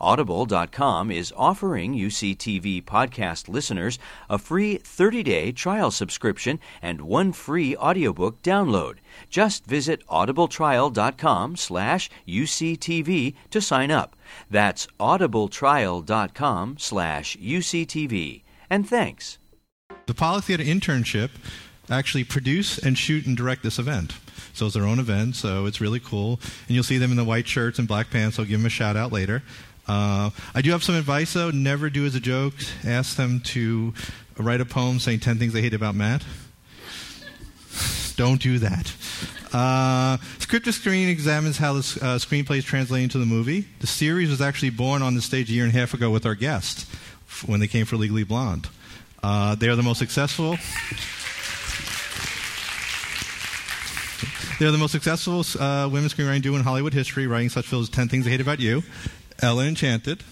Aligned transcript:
Audible.com 0.00 1.10
is 1.10 1.32
offering 1.36 1.94
UCTV 1.94 2.84
podcast 2.84 3.48
listeners 3.48 3.98
a 4.28 4.38
free 4.38 4.78
30-day 4.78 5.52
trial 5.52 5.90
subscription 5.90 6.58
and 6.82 7.02
one 7.02 7.32
free 7.32 7.76
audiobook 7.76 8.42
download. 8.42 8.96
Just 9.30 9.66
visit 9.66 10.06
audibletrial.com 10.08 11.56
slash 11.56 12.10
UCTV 12.26 13.34
to 13.50 13.60
sign 13.60 13.90
up. 13.90 14.16
That's 14.50 14.86
audibletrial.com 14.98 16.76
slash 16.78 17.36
UCTV. 17.36 18.42
And 18.68 18.88
thanks. 18.88 19.38
The 20.06 20.14
Pollock 20.14 20.44
Theater 20.44 20.64
internship 20.64 21.30
actually 21.90 22.24
produce 22.24 22.78
and 22.78 22.98
shoot 22.98 23.26
and 23.26 23.36
direct 23.36 23.62
this 23.62 23.78
event. 23.78 24.14
So 24.52 24.66
it's 24.66 24.74
their 24.74 24.84
own 24.84 24.98
event, 24.98 25.36
so 25.36 25.66
it's 25.66 25.80
really 25.80 26.00
cool. 26.00 26.40
And 26.66 26.74
you'll 26.74 26.84
see 26.84 26.98
them 26.98 27.10
in 27.10 27.16
the 27.16 27.24
white 27.24 27.46
shirts 27.46 27.78
and 27.78 27.86
black 27.86 28.10
pants. 28.10 28.38
I'll 28.38 28.44
give 28.44 28.58
them 28.58 28.66
a 28.66 28.70
shout 28.70 28.96
out 28.96 29.12
later. 29.12 29.42
Uh, 29.88 30.30
I 30.54 30.62
do 30.62 30.70
have 30.70 30.82
some 30.82 30.94
advice, 30.94 31.32
though. 31.32 31.50
Never 31.50 31.90
do 31.90 32.06
as 32.06 32.14
a 32.14 32.20
joke. 32.20 32.54
Ask 32.84 33.16
them 33.16 33.40
to 33.46 33.94
write 34.36 34.60
a 34.60 34.64
poem 34.64 34.98
saying 34.98 35.20
10 35.20 35.38
things 35.38 35.52
they 35.52 35.62
hate 35.62 35.74
about 35.74 35.94
Matt. 35.94 36.22
Don't 38.16 38.40
do 38.40 38.58
that. 38.58 38.92
Uh, 39.52 40.16
Script 40.38 40.64
to 40.64 40.72
Screen 40.72 41.08
examines 41.08 41.58
how 41.58 41.74
the 41.74 41.78
uh, 41.78 42.18
screenplay 42.18 42.58
is 42.58 42.64
translating 42.64 43.04
into 43.04 43.18
the 43.18 43.26
movie. 43.26 43.66
The 43.80 43.86
series 43.86 44.30
was 44.30 44.40
actually 44.40 44.70
born 44.70 45.02
on 45.02 45.14
the 45.14 45.22
stage 45.22 45.50
a 45.50 45.52
year 45.52 45.64
and 45.64 45.74
a 45.74 45.78
half 45.78 45.94
ago 45.94 46.10
with 46.10 46.26
our 46.26 46.34
guest 46.34 46.88
when 47.46 47.60
they 47.60 47.66
came 47.66 47.84
for 47.84 47.96
Legally 47.96 48.24
Blonde. 48.24 48.68
Uh, 49.22 49.54
they 49.54 49.68
are 49.68 49.76
the 49.76 49.82
most 49.82 49.98
successful. 49.98 50.56
They're 54.58 54.72
the 54.72 54.78
most 54.78 54.92
successful 54.92 55.40
uh, 55.62 55.86
women 55.88 56.08
screenwriting 56.08 56.40
duo 56.40 56.56
in 56.56 56.62
Hollywood 56.62 56.94
history, 56.94 57.26
writing 57.26 57.50
such 57.50 57.66
films 57.66 57.88
as 57.88 57.94
10 57.94 58.08
Things 58.08 58.26
I 58.26 58.30
Hate 58.30 58.40
About 58.40 58.58
You, 58.58 58.82
Ella 59.42 59.64
Enchanted, 59.64 60.22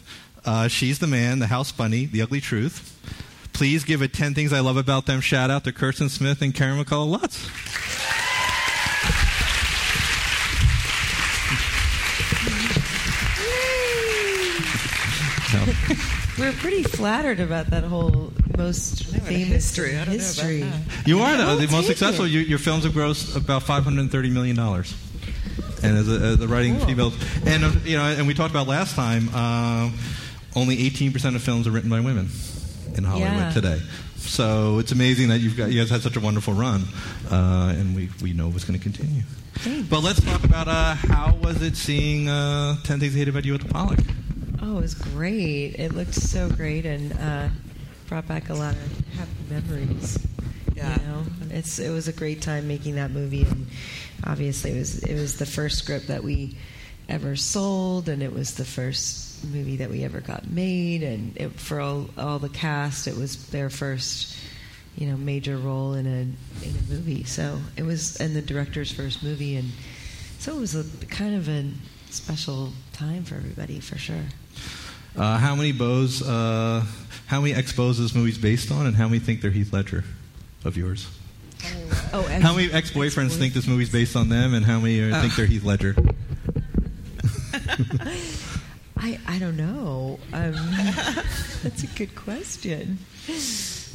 uh, 0.44 0.68
She's 0.68 0.98
the 0.98 1.06
Man, 1.06 1.38
The 1.38 1.46
House 1.48 1.72
Bunny, 1.72 2.06
The 2.06 2.22
Ugly 2.22 2.40
Truth. 2.40 2.90
Please 3.52 3.84
give 3.84 4.02
a 4.02 4.08
10 4.08 4.34
Things 4.34 4.52
I 4.52 4.60
Love 4.60 4.76
About 4.76 5.06
Them 5.06 5.20
shout 5.20 5.50
out 5.50 5.64
to 5.64 5.72
Kirsten 5.72 6.08
Smith 6.08 6.42
and 6.42 6.54
Karen 6.54 6.82
McCullah 6.82 7.20
Lutz. 7.20 7.48
We're 16.38 16.52
pretty 16.52 16.82
flattered 16.82 17.38
about 17.38 17.68
that 17.68 17.84
whole 17.84 18.32
most 18.58 19.04
famous 19.06 19.48
history. 19.66 19.96
I 19.96 20.04
don't 20.04 20.14
history. 20.14 20.60
know 20.60 20.66
about 20.68 21.06
You 21.06 21.20
are 21.20 21.36
the, 21.36 21.66
the 21.66 21.72
most 21.72 21.86
successful. 21.86 22.26
You, 22.26 22.40
your 22.40 22.58
films 22.58 22.82
have 22.84 22.92
grossed 22.92 23.36
about 23.36 23.62
five 23.62 23.84
hundred 23.84 24.00
and 24.00 24.10
thirty 24.10 24.30
million 24.30 24.56
dollars. 24.56 24.94
And 25.84 25.98
as 25.98 26.08
a, 26.08 26.14
as 26.26 26.40
a 26.40 26.48
writing 26.48 26.76
Cool. 26.78 26.86
female, 26.86 27.12
and 27.46 27.64
uh, 27.64 27.70
you 27.84 27.96
know, 27.96 28.04
and 28.04 28.26
we 28.26 28.34
talked 28.34 28.50
about 28.50 28.66
last 28.66 28.94
time, 28.96 29.28
um, 29.34 29.92
only 30.56 30.78
eighteen 30.86 31.12
percent 31.12 31.36
of 31.36 31.42
films 31.42 31.66
are 31.66 31.70
written 31.70 31.90
by 31.90 32.00
women 32.00 32.28
in 32.96 33.04
Hollywood 33.04 33.30
Yeah. 33.32 33.50
today. 33.52 33.80
So 34.16 34.78
it's 34.78 34.92
amazing 34.92 35.28
that 35.28 35.40
you've 35.40 35.56
got 35.56 35.70
you 35.70 35.80
guys 35.80 35.90
had 35.90 36.00
such 36.00 36.16
a 36.16 36.20
wonderful 36.20 36.54
run, 36.54 36.84
uh, 37.30 37.74
and 37.76 37.94
we 37.94 38.08
we 38.22 38.32
know 38.32 38.50
it's 38.54 38.64
going 38.64 38.78
to 38.78 38.82
continue. 38.82 39.22
Thanks. 39.56 39.88
But 39.88 40.00
let's 40.00 40.20
talk 40.20 40.42
about 40.44 40.66
uh, 40.68 40.94
how 40.94 41.34
was 41.42 41.62
it 41.62 41.76
seeing 41.76 42.28
uh, 42.28 42.76
Ten 42.84 42.98
Things 43.00 43.14
I 43.14 43.18
Hate 43.18 43.28
About 43.28 43.44
You 43.44 43.54
at 43.54 43.60
the 43.60 43.68
Pollock? 43.68 44.00
Oh, 44.62 44.78
it 44.78 44.82
was 44.82 44.94
great. 44.94 45.74
It 45.78 45.94
looked 45.94 46.14
so 46.14 46.48
great 46.48 46.86
and 46.86 47.12
uh, 47.20 47.48
brought 48.08 48.26
back 48.26 48.48
a 48.48 48.54
lot 48.54 48.74
of 48.74 49.08
happy 49.16 49.30
memories. 49.50 50.18
Yeah. 50.74 50.98
You 51.00 51.06
know, 51.06 51.22
it's 51.50 51.78
it 51.78 51.90
was 51.90 52.08
a 52.08 52.12
great 52.12 52.40
time 52.42 52.66
making 52.66 52.94
that 52.96 53.10
movie, 53.10 53.42
and 53.42 53.66
obviously 54.24 54.72
it 54.72 54.78
was 54.78 54.98
it 55.02 55.14
was 55.14 55.36
the 55.36 55.46
first 55.46 55.78
script 55.78 56.08
that 56.08 56.24
we 56.24 56.56
ever 57.08 57.36
sold, 57.36 58.08
and 58.08 58.22
it 58.22 58.32
was 58.32 58.54
the 58.54 58.64
first 58.64 59.44
movie 59.44 59.76
that 59.76 59.90
we 59.90 60.04
ever 60.04 60.20
got 60.20 60.48
made, 60.48 61.02
and 61.02 61.36
it, 61.36 61.52
for 61.52 61.80
all 61.80 62.08
all 62.16 62.38
the 62.38 62.48
cast, 62.48 63.06
it 63.06 63.16
was 63.16 63.46
their 63.48 63.70
first 63.70 64.36
you 64.96 65.06
know 65.06 65.16
major 65.16 65.56
role 65.56 65.94
in 65.94 66.06
a 66.06 66.66
in 66.66 66.74
a 66.76 66.92
movie. 66.92 67.24
So 67.24 67.58
it 67.76 67.82
was, 67.82 68.16
and 68.20 68.34
the 68.34 68.42
director's 68.42 68.92
first 68.92 69.22
movie, 69.22 69.56
and 69.56 69.70
so 70.38 70.56
it 70.56 70.60
was 70.60 70.74
a 70.74 70.84
kind 71.06 71.34
of 71.34 71.48
a 71.48 71.70
special 72.10 72.72
time 72.92 73.24
for 73.24 73.34
everybody 73.34 73.80
for 73.80 73.98
sure. 73.98 74.24
Uh, 75.16 75.38
how 75.38 75.54
many 75.54 75.72
bows? 75.72 76.22
Uh, 76.22 76.84
how 77.26 77.40
many 77.40 77.54
ex-bows 77.54 77.98
this 77.98 78.14
movie's 78.14 78.38
based 78.38 78.70
on, 78.70 78.86
and 78.86 78.96
how 78.96 79.08
many 79.08 79.18
think 79.18 79.40
they're 79.40 79.50
Heath 79.50 79.72
Ledger 79.72 80.04
of 80.64 80.76
yours? 80.76 81.08
Oh, 82.14 82.24
ex- 82.30 82.42
How 82.44 82.54
many 82.54 82.70
ex-boyfriends 82.72 83.36
think 83.36 83.54
this 83.54 83.66
movie's 83.66 83.90
based 83.90 84.14
on 84.14 84.28
them, 84.28 84.54
and 84.54 84.64
how 84.64 84.78
many 84.78 85.10
uh, 85.10 85.20
think 85.20 85.34
they're 85.34 85.46
Heath 85.46 85.64
Ledger? 85.64 85.96
I 88.96 89.18
I 89.26 89.38
don't 89.40 89.56
know. 89.56 90.20
Um, 90.32 90.52
that's 91.64 91.82
a 91.82 91.88
good 91.88 92.14
question. 92.14 93.00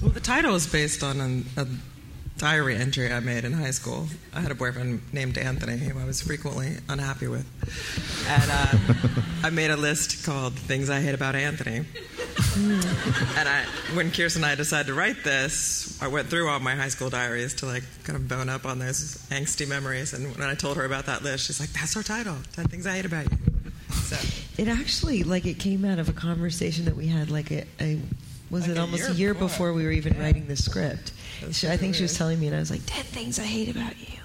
Well, 0.02 0.12
the 0.12 0.20
title 0.20 0.54
is 0.56 0.68
based 0.68 1.02
on 1.02 1.22
an, 1.22 1.46
a 1.56 1.66
diary 2.38 2.76
entry 2.76 3.12
I 3.12 3.22
made 3.22 3.46
in 3.46 3.54
high 3.54 3.72
school. 3.72 4.08
I 4.34 4.42
had 4.42 4.52
a 4.52 4.56
boyfriend 4.56 5.02
named 5.14 5.38
Anthony 5.38 5.78
who 5.78 5.98
I 5.98 6.04
was 6.04 6.22
frequently 6.22 6.76
unhappy 6.90 7.28
with. 7.28 7.46
And 8.28 8.52
uh, 8.52 9.22
I 9.48 9.50
made 9.50 9.72
a 9.72 9.78
list 9.78 10.26
called 10.26 10.54
Things 10.56 10.90
I 10.90 11.00
Hate 11.00 11.14
About 11.14 11.36
Anthony. 11.36 11.86
And 12.58 13.48
I, 13.50 13.66
when 13.94 14.12
Kirsten 14.12 14.44
and 14.44 14.52
I 14.52 14.56
decided 14.56 14.88
to 14.88 14.94
write 14.94 15.24
this, 15.24 16.02
I 16.02 16.08
went 16.08 16.28
through 16.30 16.50
all 16.50 16.60
my 16.60 16.76
high 16.76 16.90
school 16.90 17.10
diaries 17.10 17.54
to 17.56 17.66
like 17.66 17.84
kind 18.04 18.16
of 18.18 18.28
bone 18.28 18.50
up 18.50 18.66
on 18.66 18.80
those 18.80 19.18
angsty 19.30 19.68
memories. 19.68 20.14
And 20.14 20.36
when 20.38 20.48
I 20.50 20.56
told 20.56 20.78
her 20.78 20.86
about 20.86 21.06
that 21.06 21.24
list, 21.24 21.46
she's 21.48 21.60
like, 21.60 21.70
"That's 21.74 21.96
our 21.96 22.04
title: 22.04 22.36
Ten 22.54 22.66
Things 22.66 22.86
I 22.88 22.96
Hate 22.96 23.06
About 23.06 23.32
You." 23.32 23.38
So 23.92 24.18
It 24.58 24.68
actually 24.68 25.24
like 25.24 25.46
it 25.46 25.60
came 25.60 25.86
out 25.86 26.00
of 26.00 26.10
a 26.10 26.14
conversation 26.14 26.86
that 26.86 26.96
we 26.96 27.08
had 27.08 27.30
like 27.30 27.52
a, 27.52 27.66
a 27.80 28.00
was 28.50 28.64
Like 28.64 28.72
it 28.72 28.78
a 28.78 28.82
almost 28.82 29.04
year 29.04 29.12
a 29.12 29.14
year 29.14 29.34
before. 29.34 29.48
before 29.48 29.74
we 29.74 29.84
were 29.86 29.92
even 29.92 30.14
Yeah. 30.16 30.22
writing 30.24 30.48
the 30.48 30.56
script. 30.56 31.12
She, 31.52 31.68
I 31.70 31.78
think 31.78 31.96
she 31.96 32.02
was 32.04 32.18
telling 32.18 32.40
me, 32.40 32.48
and 32.48 32.56
I 32.56 32.60
was 32.60 32.70
like, 32.72 32.82
10 32.86 33.04
things 33.06 33.40
I 33.40 33.44
hate 33.46 33.70
about 33.70 33.98
you." 34.00 34.19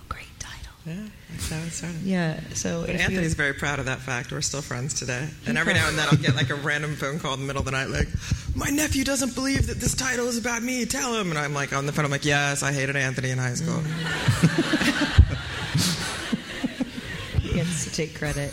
Great 0.85 0.97
title. 0.97 1.05
yeah, 1.05 1.09
that's 1.31 1.51
how 1.51 1.57
it 1.59 1.71
started. 1.71 2.03
Yeah. 2.03 2.41
So 2.55 2.81
But 2.83 2.91
if 2.91 2.97
you- 3.01 3.05
Anthony's 3.07 3.35
very 3.35 3.55
proud 3.55 3.79
of 3.79 3.87
that 3.87 4.01
fact. 4.01 4.31
We're 4.33 4.41
still 4.43 4.63
friends 4.63 4.95
today. 4.95 5.29
And 5.47 5.57
every 5.59 5.75
now 5.75 5.89
and 5.89 5.99
then 5.99 6.07
I'll 6.11 6.19
get 6.19 6.35
like 6.37 6.51
a 6.51 6.55
random 6.55 6.97
phone 6.97 7.19
call 7.19 7.35
in 7.35 7.41
the 7.41 7.47
middle 7.47 7.61
of 7.61 7.67
the 7.67 7.73
night, 7.73 7.89
like, 7.89 8.09
my 8.55 8.69
nephew 8.71 9.05
doesn't 9.05 9.35
believe 9.35 9.67
that 9.69 9.81
this 9.81 9.95
title 9.95 10.29
is 10.29 10.37
about 10.39 10.63
me. 10.63 10.85
Tell 10.85 11.15
him. 11.19 11.31
And 11.31 11.39
I'm 11.39 11.55
like 11.55 11.73
on 11.73 11.87
the 11.87 11.93
phone. 11.93 12.05
I'm 12.05 12.11
like, 12.11 12.25
yes, 12.25 12.63
I 12.63 12.73
hated 12.73 12.97
Anthony 12.97 13.31
in 13.31 13.39
high 13.39 13.55
school. 13.55 13.81
he 17.41 17.55
gets 17.55 17.85
to 17.85 17.93
take 17.93 18.17
credit. 18.19 18.53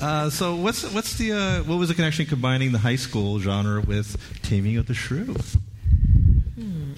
Uh, 0.00 0.30
so 0.30 0.56
what's 0.56 0.90
what's 0.92 1.16
the 1.18 1.32
uh, 1.32 1.62
what 1.64 1.78
was 1.78 1.88
the 1.88 1.94
connection 1.94 2.26
combining 2.26 2.72
the 2.72 2.78
high 2.78 2.96
school 2.96 3.38
genre 3.38 3.80
with 3.80 4.16
Taming 4.42 4.76
of 4.78 4.86
the 4.86 4.94
Shrew? 4.94 5.36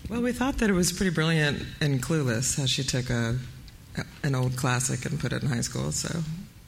Well, 0.08 0.22
we 0.22 0.32
thought 0.32 0.58
that 0.58 0.70
it 0.70 0.74
was 0.74 0.92
pretty 0.92 1.10
brilliant 1.10 1.62
and 1.80 2.00
clueless 2.02 2.56
how 2.58 2.66
she 2.66 2.84
took 2.84 3.10
a 3.10 3.38
an 4.22 4.34
old 4.34 4.56
classic 4.56 5.04
and 5.06 5.18
put 5.20 5.32
it 5.32 5.42
in 5.42 5.48
high 5.48 5.60
school. 5.60 5.92
So 5.92 6.20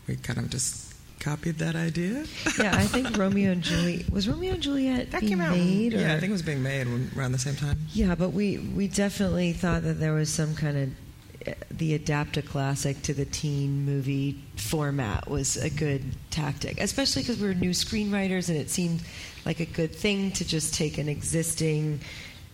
we 0.06 0.16
kind 0.16 0.38
of 0.38 0.50
just 0.50 0.94
copied 1.20 1.58
that 1.58 1.74
idea. 1.74 2.24
Yeah, 2.58 2.76
I 2.76 2.84
think 2.84 3.16
Romeo 3.18 3.50
and 3.52 3.62
Juliet 3.62 4.10
was 4.10 4.28
Romeo 4.28 4.52
and 4.54 4.62
Juliet 4.62 5.10
That 5.12 5.20
being 5.20 5.30
came 5.32 5.40
out. 5.40 5.56
made. 5.56 5.94
Or? 5.94 5.98
Yeah, 5.98 6.14
I 6.14 6.20
think 6.20 6.30
it 6.30 6.32
was 6.32 6.42
being 6.42 6.62
made 6.62 6.86
around 7.16 7.32
the 7.32 7.38
same 7.38 7.56
time. 7.56 7.78
Yeah, 7.92 8.14
but 8.14 8.30
we, 8.30 8.58
we 8.58 8.86
definitely 8.88 9.52
thought 9.52 9.82
that 9.82 9.94
there 9.98 10.12
was 10.12 10.28
some 10.28 10.54
kind 10.54 10.76
of 10.76 11.48
uh, 11.48 11.54
the 11.70 11.94
adapt 11.94 12.36
a 12.36 12.42
classic 12.42 13.00
to 13.02 13.14
the 13.14 13.24
teen 13.24 13.84
movie 13.84 14.38
format 14.56 15.28
was 15.28 15.56
a 15.56 15.70
good 15.70 16.02
tactic, 16.30 16.80
especially 16.80 17.22
because 17.22 17.38
we 17.40 17.48
were 17.48 17.54
new 17.54 17.70
screenwriters 17.70 18.48
and 18.48 18.58
it 18.58 18.68
seemed 18.70 19.00
like 19.44 19.60
a 19.60 19.66
good 19.66 19.94
thing 19.94 20.32
to 20.32 20.44
just 20.44 20.74
take 20.74 20.98
an 20.98 21.08
existing 21.08 22.00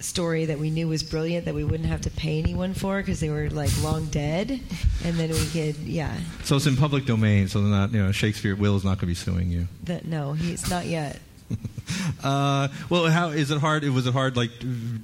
story 0.04 0.46
that 0.46 0.58
we 0.58 0.70
knew 0.70 0.88
was 0.88 1.02
brilliant 1.02 1.44
that 1.44 1.54
we 1.54 1.64
wouldn't 1.64 1.88
have 1.88 2.02
to 2.02 2.10
pay 2.10 2.38
anyone 2.38 2.75
for 2.75 3.00
because 3.00 3.20
they 3.20 3.31
were 3.31 3.50
like 3.50 3.70
long 3.82 4.06
dead, 4.06 4.60
and 5.04 5.16
then 5.16 5.31
we 5.31 5.46
could 5.46 5.76
yeah. 5.78 6.16
So 6.44 6.56
it's 6.56 6.66
in 6.66 6.76
public 6.76 7.06
domain, 7.06 7.49
so 7.49 7.60
they're 7.60 7.70
not 7.70 7.93
you 7.93 8.02
know 8.02 8.12
Shakespeare 8.12 8.54
Will 8.54 8.76
is 8.76 8.84
not 8.84 8.99
going 8.99 9.00
to 9.00 9.06
be 9.06 9.14
suing 9.14 9.50
you. 9.50 9.69
That 9.84 10.04
no, 10.04 10.32
he's 10.32 10.69
not 10.70 10.87
yet. 10.87 11.20
uh, 12.25 12.69
well, 12.88 13.06
how 13.06 13.28
is 13.28 13.50
it 13.50 13.58
hard? 13.58 13.84
Was 13.84 14.06
it 14.06 14.12
hard, 14.12 14.37
like 14.37 14.50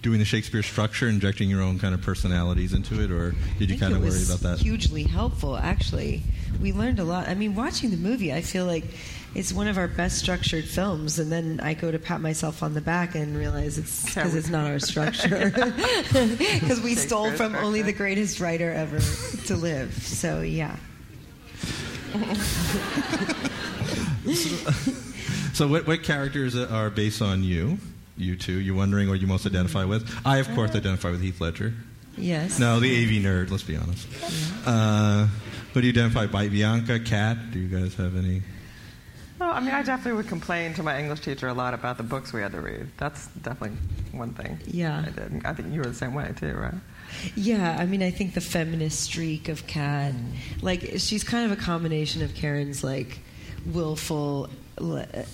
doing 0.01 0.19
the 0.19 0.25
Shakespeare 0.25 0.63
structure, 0.63 1.09
injecting 1.09 1.51
your 1.51 1.63
own 1.63 1.79
kind 1.79 1.95
of 1.95 2.03
personalities 2.03 2.73
into 2.73 3.03
it, 3.03 3.11
or 3.11 3.35
did 3.59 3.71
you 3.71 3.79
kind 3.79 3.95
of 3.95 4.03
worry 4.03 4.23
about 4.25 4.41
that? 4.41 4.59
Hugely 4.59 5.05
helpful, 5.05 5.57
actually. 5.57 6.23
We 6.61 6.73
learned 6.73 6.99
a 6.99 7.05
lot. 7.05 7.29
I 7.29 7.35
mean, 7.35 7.55
watching 7.55 7.91
the 7.91 7.97
movie, 7.97 8.33
I 8.33 8.43
feel 8.43 8.67
like 8.67 8.85
it's 9.35 9.53
one 9.53 9.69
of 9.69 9.79
our 9.79 9.89
best 9.89 10.19
structured 10.19 10.65
films, 10.65 11.19
and 11.19 11.31
then 11.31 11.61
I 11.63 11.75
go 11.75 11.91
to 11.91 11.99
pat 11.99 12.21
myself 12.21 12.63
on 12.63 12.75
the 12.75 12.81
back 12.81 13.15
and 13.15 13.37
realize 13.37 13.79
it's 13.79 14.05
because 14.05 14.35
it's 14.35 14.49
not 14.49 14.71
our 14.71 14.79
structure. 14.91 15.51
Because 16.11 16.81
we 16.81 16.95
stole 16.95 17.31
from 17.33 17.55
only 17.55 17.83
the 17.83 17.93
greatest 17.93 18.41
writer 18.41 18.73
ever 18.73 18.99
to 19.47 19.57
live. 19.57 19.93
So 20.03 20.41
yeah. 20.41 20.77
So, 25.59 25.67
what, 25.67 25.89
what 25.89 26.05
characters 26.05 26.57
are 26.57 26.89
based 26.89 27.21
on 27.21 27.43
you? 27.43 27.79
You 28.17 28.37
two? 28.37 28.61
You're 28.61 28.77
wondering 28.77 29.09
what 29.09 29.21
you 29.21 29.27
most 29.27 29.45
identify 29.45 29.85
with? 29.85 30.09
I, 30.25 30.37
of 30.37 30.49
course, 30.55 30.73
identify 30.77 31.11
with 31.11 31.21
Heath 31.21 31.41
Ledger. 31.41 31.75
Yes. 32.17 32.61
No, 32.61 32.79
the 32.79 33.03
AV 33.03 33.25
nerd. 33.25 33.51
Let's 33.51 33.65
be 33.65 33.77
honest. 33.77 34.07
Uh, 34.65 35.27
who 35.79 35.83
do 35.83 35.87
you 35.87 35.93
identify 35.93 36.27
by? 36.27 36.49
Bianca, 36.49 36.99
Kat? 36.99 37.53
Do 37.53 37.61
you 37.61 37.69
guys 37.69 37.95
have 37.95 38.17
any? 38.17 38.43
Well, 39.39 39.53
I 39.53 39.61
mean, 39.61 39.71
I 39.71 39.85
definitely 39.85 40.15
would 40.15 40.27
complain 40.27 40.75
to 40.75 40.83
my 40.83 40.99
English 40.99 41.21
teacher 41.21 41.47
a 41.47 41.55
lot 41.55 41.73
about 41.73 41.99
the 41.99 42.03
books 42.03 42.33
we 42.33 42.41
had 42.41 42.51
to 42.51 42.61
read. 42.61 42.89
That's 42.97 43.29
definitely 43.29 43.79
one 44.11 44.35
thing. 44.35 44.59
Yeah. 44.67 45.05
I 45.07 45.11
did. 45.11 45.47
I 45.47 45.55
think 45.55 45.73
you 45.73 45.79
were 45.79 45.87
the 45.87 45.95
same 45.95 46.15
way 46.15 46.35
too, 46.37 46.53
right? 46.53 46.75
Yeah, 47.37 47.77
I 47.79 47.87
mean, 47.87 48.03
I 48.03 48.11
think 48.11 48.35
the 48.35 48.41
feminist 48.41 48.99
streak 48.99 49.49
of 49.49 49.69
Kat, 49.69 50.15
like, 50.63 50.81
she's 50.97 51.23
kind 51.23 51.49
of 51.49 51.57
a 51.57 51.63
combination 51.63 52.23
of 52.23 52.35
Karen's 52.35 52.83
like 52.83 53.21
willful 53.65 54.51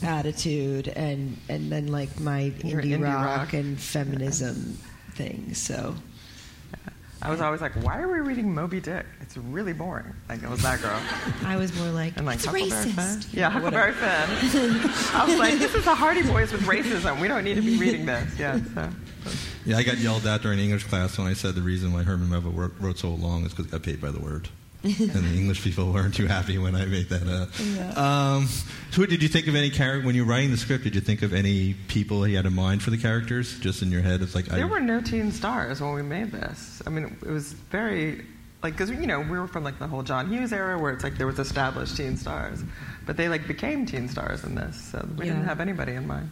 attitude 0.02 0.88
and 0.88 1.38
and 1.48 1.72
then 1.72 1.88
like 1.88 2.20
my 2.20 2.52
indie, 2.60 2.84
indie 2.84 3.02
rock, 3.02 3.38
rock. 3.38 3.52
and 3.54 3.80
feminism 3.80 4.76
thing. 5.12 5.54
So 5.54 5.94
I 7.24 7.30
was 7.30 7.40
always 7.40 7.62
like, 7.62 7.72
why 7.82 8.00
are 8.02 8.08
we 8.08 8.20
reading 8.20 8.54
Moby 8.54 8.80
Dick? 8.80 9.06
It's 9.22 9.36
really 9.38 9.72
boring. 9.72 10.12
Like, 10.28 10.42
it 10.42 10.50
was 10.50 10.60
that 10.62 10.82
girl. 10.82 11.00
I 11.48 11.56
was 11.56 11.74
more 11.78 11.88
like, 11.90 12.18
And 12.18 12.26
like 12.26 12.36
it's 12.36 12.44
Huckleberry 12.44 12.70
racist. 12.90 13.24
Finn. 13.24 13.38
Yeah, 13.40 13.48
Huckleberry. 13.48 13.92
Finn. 13.92 14.10
I 15.18 15.24
was 15.26 15.38
like, 15.38 15.54
this 15.54 15.74
is 15.74 15.84
the 15.86 15.94
Hardy 15.94 16.22
Boys 16.22 16.52
with 16.52 16.60
racism. 16.62 17.18
We 17.20 17.28
don't 17.28 17.42
need 17.44 17.54
to 17.54 17.62
be 17.62 17.78
reading 17.78 18.04
this. 18.04 18.38
Yeah. 18.38 18.60
So. 18.74 18.90
Yeah, 19.64 19.78
I 19.78 19.82
got 19.84 19.96
yelled 19.96 20.26
at 20.26 20.42
during 20.42 20.58
English 20.58 20.84
class 20.84 21.16
when 21.16 21.26
I 21.26 21.32
said 21.32 21.54
the 21.54 21.62
reason 21.62 21.94
why 21.94 22.02
Herman 22.02 22.28
Melville 22.28 22.52
wrote, 22.52 22.74
wrote 22.78 22.98
so 22.98 23.08
long 23.08 23.46
is 23.46 23.52
because 23.52 23.64
he 23.64 23.70
got 23.70 23.82
paid 23.82 24.02
by 24.02 24.10
the 24.10 24.20
word. 24.20 24.50
and 24.98 25.10
the 25.10 25.34
English 25.34 25.64
people 25.64 25.90
weren't 25.90 26.14
too 26.14 26.26
happy 26.26 26.58
when 26.58 26.74
I 26.74 26.84
made 26.84 27.08
that 27.08 27.26
up. 27.26 27.48
Yeah. 27.58 28.34
Um, 28.36 28.48
so 28.90 29.06
did 29.06 29.22
you 29.22 29.28
think 29.30 29.46
of 29.46 29.54
any 29.54 29.70
character 29.70 30.04
when 30.04 30.14
you 30.14 30.26
were 30.26 30.30
writing 30.30 30.50
the 30.50 30.58
script? 30.58 30.84
Did 30.84 30.94
you 30.94 31.00
think 31.00 31.22
of 31.22 31.32
any 31.32 31.72
people 31.88 32.28
you 32.28 32.36
had 32.36 32.44
in 32.44 32.54
mind 32.54 32.82
for 32.82 32.90
the 32.90 32.98
characters, 32.98 33.58
just 33.60 33.80
in 33.80 33.90
your 33.90 34.02
head? 34.02 34.20
It's 34.20 34.34
like 34.34 34.44
There 34.44 34.66
I, 34.66 34.68
were 34.68 34.80
no 34.80 35.00
teen 35.00 35.32
stars 35.32 35.80
when 35.80 35.94
we 35.94 36.02
made 36.02 36.32
this. 36.32 36.82
I 36.86 36.90
mean, 36.90 37.16
it 37.22 37.30
was 37.30 37.54
very 37.54 38.26
like 38.62 38.74
because 38.74 38.90
you 38.90 39.06
know 39.06 39.20
we 39.20 39.38
were 39.38 39.46
from 39.46 39.64
like 39.64 39.78
the 39.78 39.86
whole 39.86 40.02
John 40.02 40.28
Hughes 40.28 40.52
era 40.52 40.78
where 40.78 40.92
it's 40.92 41.02
like 41.02 41.16
there 41.16 41.26
was 41.26 41.38
established 41.38 41.96
teen 41.96 42.18
stars, 42.18 42.62
but 43.06 43.16
they 43.16 43.30
like 43.30 43.46
became 43.46 43.86
teen 43.86 44.08
stars 44.08 44.44
in 44.44 44.54
this. 44.54 44.78
So 44.90 45.06
we 45.16 45.24
didn't 45.24 45.44
have 45.44 45.60
anybody 45.60 45.92
in 45.92 46.06
mind. 46.06 46.30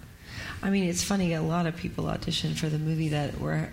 I 0.63 0.69
mean, 0.69 0.85
it's 0.85 1.03
funny. 1.03 1.33
A 1.33 1.43
lot 1.43 1.67
of 1.67 1.75
people 1.75 2.05
auditioned 2.05 2.59
for 2.59 2.69
the 2.69 2.79
movie 2.79 3.09
that 3.09 3.41
were 3.41 3.69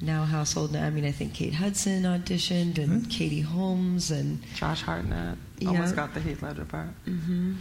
now 0.00 0.24
household. 0.24 0.74
I 0.76 0.90
mean, 0.90 1.04
I 1.04 1.10
think 1.12 1.34
Kate 1.34 1.54
Hudson 1.54 2.02
auditioned 2.04 2.78
and 2.78 3.08
Katie 3.10 3.40
Holmes 3.40 4.10
and 4.10 4.40
Josh 4.54 4.82
Hartnett 4.82 5.36
Yeah. 5.58 5.68
almost 5.70 5.96
got 5.96 6.14
the 6.14 6.20
Heath 6.20 6.42
Ledger 6.42 6.64
part. 6.64 6.88
hmm 7.04 7.54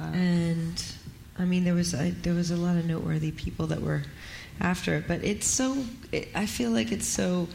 Uh, 0.00 0.04
and 0.12 0.84
I 1.38 1.44
mean, 1.44 1.64
there 1.64 1.74
was 1.74 1.94
I, 1.94 2.10
there 2.22 2.34
was 2.34 2.50
a 2.50 2.56
lot 2.56 2.76
of 2.76 2.84
noteworthy 2.86 3.30
people 3.32 3.66
that 3.68 3.80
were 3.82 4.02
after 4.60 4.94
it. 4.96 5.06
But 5.08 5.24
it's 5.24 5.46
so 5.46 5.84
it, 6.12 6.28
I 6.34 6.46
feel 6.46 6.70
like 6.70 6.92
it's 6.92 7.06
so 7.08 7.48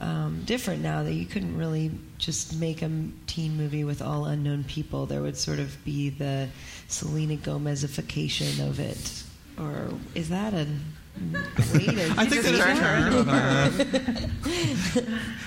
um, 0.00 0.42
different 0.46 0.82
now 0.82 1.02
that 1.02 1.12
you 1.12 1.26
couldn't 1.26 1.56
really 1.58 1.90
just 2.18 2.56
make 2.58 2.82
a 2.82 2.90
teen 3.26 3.56
movie 3.56 3.84
with 3.84 4.00
all 4.02 4.24
unknown 4.26 4.64
people. 4.64 5.06
There 5.06 5.22
would 5.22 5.36
sort 5.36 5.58
of 5.58 5.76
be 5.84 6.08
the 6.10 6.48
Selena 6.88 7.36
Gomezification 7.36 8.66
of 8.68 8.80
it, 8.80 9.22
or 9.58 9.90
is 10.14 10.28
that 10.30 10.54
a 10.54 10.66
way 10.66 10.66
to? 10.66 10.68
I 11.16 12.26
think 12.26 12.42
just 12.42 12.44
that 12.44 12.54
is 12.54 12.60
turned 12.60 13.14
a 13.14 13.24
term. 13.24 13.28
Uh, 13.28 13.70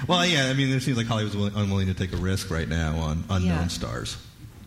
well, 0.08 0.26
yeah. 0.26 0.48
I 0.50 0.54
mean, 0.54 0.70
it 0.70 0.82
seems 0.82 0.98
like 0.98 1.08
Hollywood's 1.08 1.36
willing, 1.36 1.56
unwilling 1.56 1.88
to 1.88 1.94
take 1.94 2.14
a 2.14 2.18
risk 2.18 2.50
right 2.52 2.68
now 2.68 2.98
on 2.98 3.24
unknown 3.30 3.44
Yeah. 3.46 3.68
stars. 3.68 4.18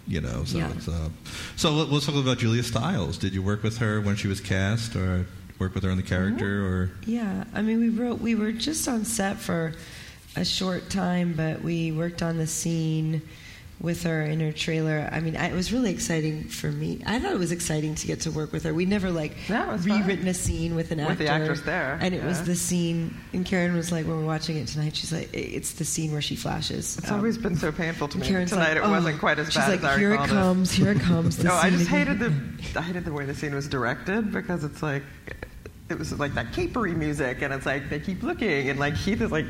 You 0.09 0.21
know, 0.21 0.45
so 0.45 0.59
Yeah. 0.59 0.71
it's, 0.77 0.87
uh, 0.89 1.09
so 1.57 1.75
let- 1.75 1.91
let's 1.93 2.07
talk 2.07 2.15
about 2.15 2.39
Julia 2.39 2.63
Stiles. 2.63 3.19
Did 3.19 3.35
you 3.35 3.43
work 3.43 3.63
with 3.65 3.79
her 3.79 4.01
when 4.01 4.15
she 4.17 4.29
was 4.29 4.41
cast, 4.41 4.95
or 4.95 5.27
work 5.59 5.75
with 5.75 5.83
her 5.85 5.91
on 5.91 5.97
the 5.97 6.03
character, 6.05 6.65
or 6.65 6.91
Yeah, 7.07 7.43
I 7.55 7.63
mean, 7.63 7.81
we 7.81 7.89
wrote. 7.89 8.21
We 8.21 8.35
were 8.37 8.53
just 8.53 8.87
on 8.89 9.05
set 9.05 9.41
for 9.41 9.73
a 10.37 10.45
short 10.45 10.91
time, 10.91 11.35
but 11.37 11.63
we 11.63 11.91
worked 11.93 12.23
on 12.23 12.37
the 12.37 12.47
scene 12.47 13.21
with 13.81 14.05
her 14.05 14.23
in 14.23 14.41
her 14.41 14.53
trailer. 14.53 15.09
I 15.13 15.21
mean, 15.21 15.37
I, 15.37 15.49
it 15.51 15.55
was 15.55 15.71
really 15.73 15.91
exciting 15.91 16.45
for 16.45 16.69
me. 16.73 17.03
I 17.05 17.19
thought 17.19 17.33
it 17.33 17.39
was 17.39 17.53
exciting 17.53 17.95
to 17.97 18.07
get 18.07 18.21
to 18.23 18.31
work 18.31 18.51
with 18.53 18.63
her. 18.65 18.73
We 18.73 18.87
never 18.87 19.11
like 19.11 19.37
Yeah, 19.51 19.69
it 19.69 19.73
was 19.73 19.87
fun. 19.87 20.01
rewritten 20.01 20.27
a 20.29 20.35
scene 20.35 20.75
with 20.75 20.91
an 20.93 20.99
With 20.99 21.09
actor, 21.09 21.19
With 21.19 21.19
the 21.27 21.29
actress 21.33 21.61
there, 21.63 21.99
and 22.01 22.15
it 22.15 22.25
was 22.25 22.43
the 22.45 22.57
scene. 22.57 23.15
And 23.35 23.45
Karen 23.45 23.75
was 23.77 23.93
like, 23.93 24.07
when 24.07 24.17
we 24.17 24.23
we're 24.23 24.29
watching 24.29 24.57
it 24.57 24.67
tonight, 24.69 24.97
she's 24.97 25.13
like, 25.13 25.29
it's 25.35 25.73
the 25.75 25.85
scene 25.85 26.11
where 26.13 26.23
she 26.23 26.37
flashes. 26.37 26.97
It's 26.97 27.11
Um, 27.11 27.19
always 27.19 27.37
been 27.37 27.57
so 27.57 27.71
painful 27.71 28.09
to 28.09 28.19
me. 28.19 28.27
Karen's 28.27 28.51
Tonight 28.51 28.75
like, 28.75 28.77
it 28.79 28.89
wasn't 28.89 29.17
"Oh." 29.17 29.19
quite 29.19 29.39
as 29.39 29.47
She's 29.49 29.57
bad 29.57 29.69
like, 29.71 29.79
as 29.81 29.85
I 29.85 29.99
here 29.99 30.15
it 30.15 30.27
comes, 30.27 30.71
here 30.73 30.93
it 30.93 31.01
comes. 31.01 31.37
the 31.37 31.45
No, 31.45 31.55
I 31.55 31.69
scene 31.69 31.79
just 31.79 31.91
again." 31.91 32.07
hated 32.07 32.19
the 32.73 32.79
I 32.79 32.83
hated 32.83 33.05
the 33.05 33.13
way 33.13 33.27
the 33.27 33.35
scene 33.35 33.55
was 33.55 33.69
directed 33.69 34.33
because 34.33 34.65
it's 34.65 34.83
like 34.83 35.03
it 35.91 35.99
was 35.99 36.19
like 36.19 36.35
that 36.35 36.51
capery 36.53 36.97
music 36.97 37.43
and 37.43 37.53
it's 37.53 37.67
like 37.67 37.91
they 37.91 38.01
keep 38.01 38.23
looking 38.23 38.71
and 38.71 38.79
like 38.81 38.95
Heath 38.95 39.21
is 39.21 39.31
like 39.31 39.45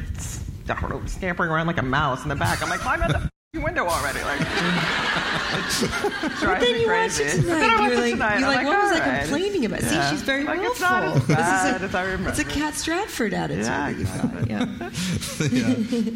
I 0.68 0.80
don't 0.80 0.90
know 0.90 1.02
scampering 1.06 1.50
around 1.50 1.68
like 1.68 1.78
a 1.78 1.82
mouse 1.82 2.24
in 2.24 2.28
the 2.28 2.34
back. 2.36 2.60
I'm 2.62 2.68
like 2.68 2.80
climb 2.80 3.00
out 3.02 3.08
the 3.12 3.30
f***ing 3.56 3.62
window 3.64 3.86
already 3.86 4.22
like. 4.22 4.40
It 4.40 4.46
drives 6.40 6.64
then 6.64 6.72
me 6.74 6.80
you 6.82 6.86
watched 6.88 7.16
crazy. 7.16 7.22
it 7.38 7.42
tonight. 7.42 7.58
Then 7.60 7.70
I 7.70 7.84
You're 7.84 7.92
it 7.92 7.98
like, 8.00 8.12
tonight. 8.12 8.38
you're 8.40 8.48
I'm 8.48 8.54
like, 8.56 8.66
what 8.66 8.82
was 8.82 8.92
I 9.00 9.18
complaining 9.20 9.64
about? 9.64 9.82
Yeah. 9.82 10.08
See, 10.10 10.16
she's 10.16 10.22
very 10.22 10.44
like. 10.44 10.60
It's 10.62 10.80
not 10.80 11.02
as 11.04 11.14
This 11.14 11.22
is 11.30 11.36
bad 11.36 11.80
a- 11.82 11.84
as 11.84 11.94
I 11.94 12.02
remember. 12.04 12.30
It's 12.30 12.38
a 12.38 12.44
Kat 12.44 12.74
Stratford 12.74 13.34
attitude. 13.34 13.64
Yeah, 13.64 13.90
that 13.90 13.98
you 13.98 14.04
thought, 14.06 14.48
yeah. 14.50 14.66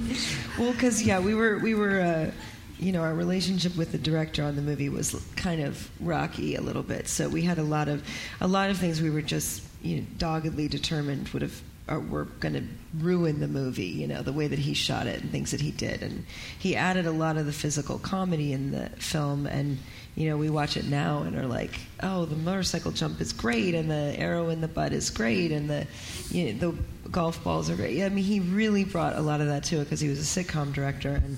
yeah. 0.06 0.58
Well, 0.58 0.72
because 0.72 1.02
yeah, 1.02 1.18
we 1.20 1.34
were 1.34 1.58
we 1.58 1.74
were. 1.74 2.00
Uh, 2.00 2.30
you 2.78 2.92
know, 2.92 3.02
our 3.02 3.12
relationship 3.14 3.76
with 3.76 3.92
the 3.92 3.98
director 3.98 4.42
on 4.42 4.56
the 4.56 4.62
movie 4.62 4.88
was 4.88 5.14
kind 5.36 5.60
of 5.60 5.90
rocky 6.00 6.54
a 6.54 6.62
little 6.62 6.82
bit. 6.82 7.08
So 7.08 7.28
we 7.28 7.42
had 7.42 7.58
a 7.58 7.62
lot 7.62 7.88
of 7.88 8.02
a 8.40 8.48
lot 8.48 8.70
of 8.70 8.78
things 8.78 9.02
we 9.02 9.10
were 9.10 9.20
just 9.20 9.62
you 9.82 9.98
know, 9.98 10.06
doggedly 10.16 10.66
determined 10.66 11.28
would 11.28 11.42
have 11.42 11.60
or 11.90 11.98
were 11.98 12.24
going 12.24 12.54
to 12.54 12.62
ruin 12.98 13.40
the 13.40 13.48
movie. 13.48 13.86
You 13.86 14.06
know, 14.06 14.22
the 14.22 14.32
way 14.32 14.46
that 14.46 14.58
he 14.58 14.72
shot 14.74 15.06
it 15.06 15.20
and 15.20 15.30
things 15.30 15.50
that 15.50 15.60
he 15.60 15.72
did, 15.72 16.02
and 16.02 16.24
he 16.58 16.76
added 16.76 17.06
a 17.06 17.10
lot 17.10 17.36
of 17.36 17.46
the 17.46 17.52
physical 17.52 17.98
comedy 17.98 18.52
in 18.52 18.70
the 18.70 18.88
film. 18.90 19.46
And 19.46 19.78
you 20.14 20.28
know, 20.28 20.36
we 20.36 20.48
watch 20.48 20.76
it 20.76 20.86
now 20.86 21.22
and 21.22 21.36
are 21.36 21.46
like, 21.46 21.78
oh, 22.02 22.24
the 22.24 22.36
motorcycle 22.36 22.92
jump 22.92 23.20
is 23.20 23.32
great, 23.32 23.74
and 23.74 23.90
the 23.90 24.14
arrow 24.16 24.48
in 24.48 24.60
the 24.60 24.68
butt 24.68 24.92
is 24.92 25.10
great, 25.10 25.50
and 25.52 25.68
the 25.68 25.86
you 26.30 26.52
know, 26.52 26.72
the 26.72 27.08
golf 27.10 27.42
balls 27.42 27.68
are 27.68 27.76
great. 27.76 28.02
I 28.02 28.08
mean, 28.08 28.24
he 28.24 28.40
really 28.40 28.84
brought 28.84 29.16
a 29.16 29.20
lot 29.20 29.40
of 29.40 29.48
that 29.48 29.64
to 29.64 29.80
it 29.80 29.84
because 29.84 30.00
he 30.00 30.08
was 30.08 30.20
a 30.20 30.44
sitcom 30.44 30.72
director 30.72 31.10
and. 31.10 31.36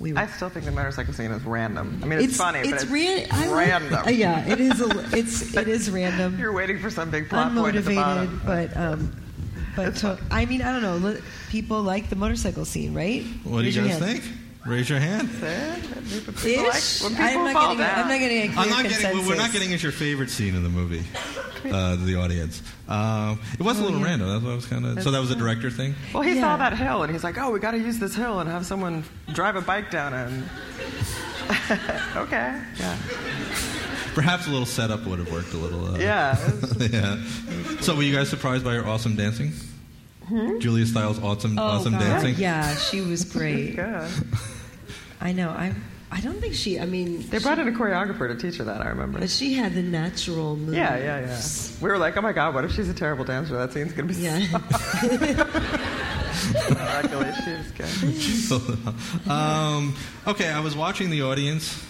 We 0.00 0.12
were 0.12 0.18
I 0.18 0.26
still 0.26 0.48
think 0.48 0.64
the 0.64 0.72
motorcycle 0.72 1.14
scene 1.14 1.30
is 1.30 1.44
random. 1.44 2.00
I 2.02 2.06
mean, 2.06 2.18
it's, 2.18 2.36
funny, 2.36 2.62
but 2.64 2.72
it's 2.72 2.84
ran- 2.86 3.28
random. 3.30 3.94
uh, 3.94 4.10
yeah, 4.10 4.44
it 4.44 4.60
is. 4.60 4.80
A, 4.80 5.16
it's 5.16 5.56
it 5.56 5.68
is 5.68 5.88
random. 5.88 6.36
You're 6.40 6.52
waiting 6.52 6.80
for 6.80 6.90
some 6.90 7.10
big 7.10 7.28
plot 7.28 7.54
point 7.54 7.76
at 7.76 7.84
the 7.84 7.94
bottom. 7.94 8.40
unmotivated, 8.40 8.44
but 8.44 8.76
um, 8.76 9.23
but 9.76 9.96
to, 9.96 10.18
I 10.30 10.44
mean, 10.46 10.62
I 10.62 10.72
don't 10.78 11.02
know. 11.02 11.16
People 11.50 11.82
like 11.82 12.08
the 12.10 12.16
motorcycle 12.16 12.64
scene, 12.64 12.94
right? 12.94 13.22
What 13.44 13.62
do 13.62 13.68
you 13.68 13.80
guys 13.82 13.98
hand. 13.98 14.04
think? 14.22 14.24
Raise 14.66 14.88
your 14.88 14.98
hand. 14.98 15.28
People, 16.08 16.32
people 16.32 16.64
like, 16.64 16.76
Ish. 16.76 17.02
when 17.02 17.10
people 17.12 17.24
I'm 17.26 17.44
not 17.44 17.52
fall 17.52 17.76
getting. 17.76 17.80
A, 17.80 17.86
down. 17.86 17.98
I'm 17.98 18.08
not 18.08 18.18
getting 18.18 18.38
a 18.38 18.52
clear 18.54 18.58
I'm 18.64 18.70
not 18.70 18.82
getting. 18.84 19.26
We're 19.26 19.36
not 19.36 19.52
getting 19.52 19.72
at 19.74 19.82
your 19.82 19.92
favorite 19.92 20.30
scene 20.30 20.54
in 20.54 20.62
the 20.62 20.68
movie. 20.70 21.02
Uh, 21.64 21.96
the 21.96 22.14
audience, 22.14 22.60
um, 22.88 23.40
it 23.58 23.62
was 23.62 23.78
a 23.80 23.82
Oh, 23.82 23.86
little 23.86 24.00
yeah. 24.00 24.04
random. 24.04 24.28
That's 24.28 24.44
what 24.44 24.50
I 24.52 24.54
was 24.54 24.66
kind 24.66 24.84
of. 24.84 25.02
So 25.02 25.10
that 25.12 25.18
was 25.18 25.30
a 25.30 25.34
director 25.34 25.70
thing. 25.70 25.94
Well, 26.12 26.22
he 26.22 26.34
Yeah. 26.34 26.42
saw 26.42 26.56
that 26.58 26.76
hill 26.76 27.02
and 27.04 27.10
he's 27.10 27.24
like, 27.24 27.38
"Oh, 27.38 27.52
we 27.52 27.58
got 27.58 27.70
to 27.70 27.78
use 27.78 27.98
this 27.98 28.14
hill 28.14 28.40
and 28.40 28.50
have 28.50 28.66
someone 28.66 29.02
drive 29.32 29.56
a 29.56 29.62
bike 29.62 29.90
down 29.90 30.12
it." 30.12 30.44
Okay, 32.16 32.60
yeah, 32.78 32.96
Perhaps 34.14 34.46
a 34.46 34.50
little 34.50 34.66
setup 34.66 35.04
would 35.06 35.18
have 35.18 35.30
worked 35.32 35.52
a 35.52 35.56
little. 35.56 35.94
Uh, 35.94 35.98
yeah. 35.98 36.38
yeah. 36.78 37.22
So 37.80 37.96
were 37.96 38.02
you 38.02 38.14
guys 38.14 38.28
surprised 38.28 38.64
by 38.64 38.74
her 38.74 38.86
awesome 38.86 39.16
dancing? 39.16 39.52
Julia 40.60 40.86
Stiles' 40.86 41.18
awesome, 41.22 41.58
Oh, 41.58 41.62
awesome 41.62 41.92
God. 41.92 42.00
dancing. 42.00 42.34
Yeah, 42.36 42.74
she 42.76 43.00
was 43.02 43.24
great. 43.36 43.76
Good. 43.76 44.08
I 45.20 45.32
know. 45.32 45.50
I 45.50 45.74
I 46.10 46.20
don't 46.20 46.40
think 46.40 46.54
she. 46.54 46.78
I 46.78 46.86
mean, 46.86 47.28
They 47.28 47.38
brought 47.40 47.58
in 47.58 47.66
a 47.68 47.72
choreographer 47.72 48.28
to 48.28 48.36
teach 48.36 48.56
her 48.58 48.64
that. 48.64 48.80
I 48.80 48.88
remember. 48.88 49.18
but 49.18 49.28
she 49.28 49.54
had 49.54 49.74
the 49.74 49.82
natural 49.82 50.56
moves. 50.56 50.76
Yeah, 50.76 50.96
yeah, 50.96 51.20
yeah. 51.26 51.42
We 51.82 51.90
were 51.90 51.98
like, 51.98 52.16
"Oh 52.16 52.20
my 52.22 52.32
God, 52.32 52.54
what 52.54 52.64
if 52.64 52.72
she's 52.72 52.88
a 52.88 52.94
terrible 52.94 53.24
dancer? 53.24 53.54
That 53.56 53.72
scene's 53.72 53.92
gonna 53.92 54.08
be 54.08 54.14
Yeah. 54.14 54.38
miraculous." 56.70 57.36
She 57.44 57.50
was 57.50 58.48
good. 58.48 59.30
um, 59.30 59.94
okay, 60.26 60.48
I 60.50 60.60
was 60.60 60.76
watching 60.76 61.10
the 61.10 61.22
audience. 61.22 61.82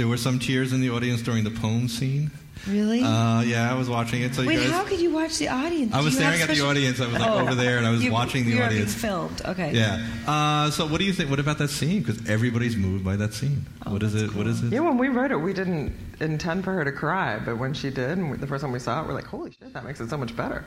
There 0.00 0.08
were 0.08 0.16
some 0.16 0.38
tears 0.38 0.72
in 0.72 0.80
the 0.80 0.88
audience 0.88 1.20
during 1.20 1.44
the 1.44 1.50
poem 1.50 1.86
scene. 1.86 2.30
Really? 2.66 3.02
Uh, 3.02 3.42
yeah, 3.42 3.70
I 3.70 3.74
was 3.74 3.86
watching 3.90 4.22
it. 4.22 4.34
So 4.34 4.46
Wait, 4.46 4.54
you 4.54 4.60
guys, 4.60 4.70
how 4.70 4.84
could 4.84 4.98
you 4.98 5.10
watch 5.10 5.36
the 5.36 5.48
audience? 5.48 5.92
I 5.92 6.00
was 6.00 6.14
staring 6.16 6.40
at 6.40 6.48
the 6.48 6.62
audience. 6.62 7.02
I 7.02 7.04
was 7.08 7.18
like 7.20 7.30
Oh. 7.30 7.40
over 7.40 7.54
there, 7.54 7.76
and 7.76 7.86
I 7.86 7.90
was 7.90 8.02
You- 8.02 8.10
watching 8.10 8.44
the 8.46 8.52
you 8.52 8.56
were 8.60 8.68
being 8.68 8.80
audience. 8.80 8.94
filmed. 8.94 9.42
Okay. 9.44 9.74
Yeah. 9.74 10.02
Uh, 10.26 10.70
so, 10.70 10.86
what 10.86 11.00
do 11.00 11.04
you 11.04 11.12
think? 11.12 11.28
What 11.28 11.38
about 11.38 11.58
that 11.58 11.68
scene? 11.68 12.00
Because 12.00 12.26
everybody's 12.30 12.78
moved 12.78 13.04
by 13.04 13.16
that 13.16 13.34
scene. 13.34 13.66
Oh, 13.84 13.92
what 13.92 14.02
is 14.02 14.14
that's 14.14 14.32
it? 14.32 14.34
What 14.34 14.46
is 14.46 14.62
it? 14.62 14.72
Yeah, 14.72 14.80
when 14.80 14.96
we 14.96 15.08
wrote 15.08 15.32
it, 15.32 15.36
we 15.36 15.52
didn't 15.52 15.92
intend 16.20 16.64
for 16.64 16.72
her 16.72 16.84
to 16.84 16.92
cry, 16.92 17.38
but 17.38 17.56
when 17.58 17.72
she 17.72 17.90
did, 17.90 18.18
and 18.18 18.30
we, 18.30 18.36
the 18.36 18.46
first 18.46 18.62
time 18.62 18.72
we 18.72 18.78
saw 18.78 19.02
it, 19.02 19.06
we're 19.08 19.14
like, 19.14 19.26
holy 19.26 19.50
shit, 19.50 19.72
that 19.72 19.84
makes 19.84 20.00
it 20.00 20.10
so 20.10 20.16
much 20.18 20.36
better. 20.36 20.64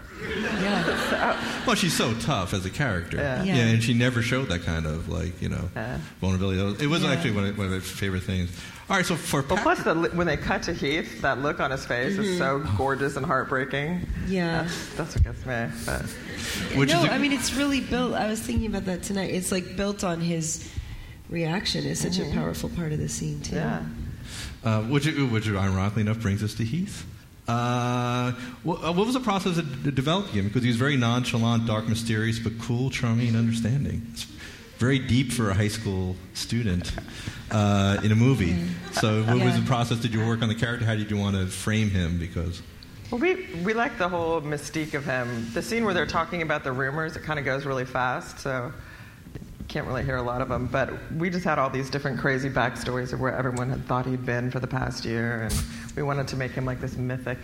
Yeah. 0.61 1.63
Well, 1.65 1.75
she's 1.75 1.93
so 1.95 2.13
tough 2.15 2.53
as 2.53 2.65
a 2.65 2.69
character. 2.69 3.17
Yeah. 3.17 3.43
Yeah. 3.43 3.55
and 3.55 3.83
she 3.83 3.93
never 3.93 4.21
showed 4.21 4.49
that 4.49 4.63
kind 4.63 4.85
of 4.85 5.09
like 5.09 5.41
you 5.41 5.49
know 5.49 5.69
Yeah. 5.75 5.99
vulnerability. 6.21 6.57
That 6.57 6.65
was- 6.65 6.81
It 6.81 6.87
was 6.87 7.03
Yeah. 7.03 7.11
actually 7.11 7.31
one 7.31 7.45
of, 7.45 7.57
one 7.57 7.67
of 7.67 7.73
my 7.73 7.79
favorite 7.79 8.23
things. 8.23 8.49
All 8.89 8.97
right, 8.97 9.05
so 9.05 9.15
for 9.15 9.41
But 9.41 9.55
Pat- 9.55 9.63
plus, 9.63 9.83
the, 9.83 9.95
when 10.13 10.27
they 10.27 10.35
cut 10.35 10.63
to 10.63 10.73
Heath, 10.73 11.21
that 11.21 11.39
look 11.41 11.59
on 11.61 11.71
his 11.71 11.85
face 11.85 12.17
is 12.17 12.37
so 12.37 12.59
mm-hmm. 12.59 12.75
gorgeous 12.77 13.15
and 13.15 13.25
heartbreaking. 13.25 14.05
Yeah. 14.27 14.63
That's, 14.63 14.95
that's 14.95 15.15
what 15.15 15.23
gets 15.23 15.45
me. 15.45 15.85
But 15.85 16.01
which 16.77 16.89
no, 16.89 16.99
is 16.99 17.05
a- 17.05 17.13
I 17.13 17.17
mean 17.17 17.31
it's 17.31 17.53
really 17.53 17.79
built. 17.79 18.13
I 18.13 18.27
was 18.27 18.39
thinking 18.41 18.65
about 18.67 18.85
that 18.85 19.03
tonight. 19.03 19.33
It's 19.33 19.51
like 19.51 19.77
built 19.77 20.03
on 20.03 20.19
his 20.19 20.69
reaction. 21.29 21.85
is 21.85 21.99
such 21.99 22.17
a 22.17 22.21
mm-hmm. 22.23 22.37
powerful 22.37 22.69
part 22.69 22.91
of 22.91 22.99
the 22.99 23.09
scene 23.09 23.39
too. 23.41 23.55
yeah. 23.55 23.83
Uh, 24.63 24.81
which, 24.83 25.05
which 25.05 25.47
ironically 25.47 26.01
enough 26.01 26.19
brings 26.19 26.43
us 26.43 26.53
to 26.55 26.63
Heath. 26.63 27.05
Uh, 27.47 28.31
what, 28.63 28.83
uh, 28.83 28.93
what 28.93 29.05
was 29.05 29.13
the 29.13 29.19
process 29.19 29.57
of 29.57 29.83
d- 29.83 29.91
developing 29.91 30.33
him? 30.33 30.47
Because 30.47 30.63
he 30.63 30.69
was 30.69 30.77
very 30.77 30.95
nonchalant, 30.95 31.65
dark, 31.65 31.87
mysterious, 31.87 32.39
but 32.39 32.57
cool, 32.59 32.89
charming, 32.89 33.27
and 33.27 33.37
understanding. 33.37 34.01
It's 34.13 34.23
very 34.77 34.97
deep 34.99 35.31
for 35.31 35.49
a 35.49 35.53
high 35.53 35.67
school 35.67 36.15
student 36.33 36.91
uh, 37.51 37.99
in 38.03 38.11
a 38.11 38.15
movie. 38.15 38.55
So, 38.93 39.23
what 39.23 39.43
was 39.43 39.59
the 39.59 39.65
process? 39.65 39.99
Did 39.99 40.13
you 40.13 40.25
work 40.25 40.41
on 40.41 40.47
the 40.47 40.55
character? 40.55 40.85
How 40.85 40.95
did 40.95 41.11
you 41.11 41.17
want 41.17 41.35
to 41.35 41.47
frame 41.47 41.89
him? 41.89 42.17
Because 42.17 42.61
Well, 43.11 43.19
we, 43.19 43.45
we 43.63 43.73
like 43.73 43.97
the 43.97 44.07
whole 44.07 44.41
mystique 44.41 44.93
of 44.93 45.03
him. 45.05 45.47
The 45.53 45.61
scene 45.61 45.83
where 45.83 45.93
they're 45.93 46.05
talking 46.05 46.41
about 46.41 46.63
the 46.63 46.71
rumors, 46.71 47.17
it 47.17 47.23
kind 47.23 47.39
of 47.39 47.45
goes 47.45 47.65
really 47.65 47.85
fast, 47.85 48.39
so 48.39 48.67
you 48.67 48.73
can't 49.67 49.87
really 49.87 50.03
hear 50.03 50.17
a 50.17 50.21
lot 50.21 50.41
of 50.41 50.49
them. 50.49 50.67
But 50.67 50.93
we 51.13 51.29
just 51.29 51.45
had 51.45 51.59
all 51.59 51.69
these 51.69 51.89
different 51.89 52.19
crazy 52.19 52.49
backstories 52.49 53.13
of 53.13 53.19
where 53.19 53.35
everyone 53.35 53.69
had 53.69 53.85
thought 53.85 54.05
he'd 54.05 54.25
been 54.25 54.51
for 54.51 54.59
the 54.59 54.67
past 54.67 55.05
year, 55.05 55.43
and 55.43 55.63
we 55.95 56.03
wanted 56.03 56.27
to 56.29 56.35
make 56.35 56.51
him 56.51 56.65
like 56.65 56.81
this 56.81 56.97
mythic 56.97 57.37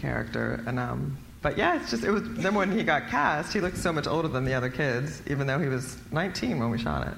character. 0.00 0.62
And 0.66 0.78
um, 0.78 1.16
but 1.42 1.58
yeah, 1.58 1.80
it's 1.80 1.90
just 1.90 2.04
it 2.04 2.10
was. 2.10 2.22
Then 2.34 2.54
when 2.54 2.70
he 2.70 2.82
got 2.82 3.08
cast, 3.08 3.52
he 3.52 3.60
looked 3.60 3.78
so 3.78 3.92
much 3.92 4.06
older 4.06 4.28
than 4.28 4.44
the 4.44 4.54
other 4.54 4.70
kids, 4.70 5.22
even 5.26 5.46
though 5.46 5.58
he 5.58 5.68
was 5.68 5.96
19 6.12 6.58
when 6.58 6.70
we 6.70 6.78
shot 6.78 7.06
it. 7.06 7.14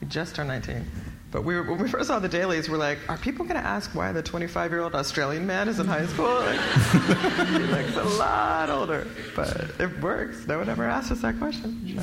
He 0.00 0.06
just 0.06 0.34
turned 0.34 0.48
19. 0.48 0.84
But 1.32 1.44
we 1.44 1.56
were, 1.56 1.62
when 1.64 1.78
we 1.78 1.88
first 1.88 2.08
saw 2.08 2.18
the 2.18 2.28
dailies, 2.28 2.70
we're 2.70 2.76
like, 2.76 2.98
are 3.08 3.18
people 3.18 3.44
going 3.44 3.60
to 3.60 3.66
ask 3.66 3.94
why 3.94 4.12
the 4.12 4.22
25 4.22 4.70
year 4.70 4.80
old 4.80 4.94
Australian 4.94 5.46
man 5.46 5.68
is 5.68 5.80
in 5.80 5.86
high 5.86 6.06
school? 6.06 6.26
Like, 6.46 7.48
he 7.48 7.58
looks 7.58 7.96
a 7.96 8.04
lot 8.18 8.70
older. 8.70 9.06
But 9.34 9.72
it 9.78 10.00
works. 10.00 10.46
No 10.46 10.58
one 10.58 10.68
ever 10.68 10.84
asked 10.84 11.10
us 11.10 11.20
that 11.22 11.38
question. 11.38 11.96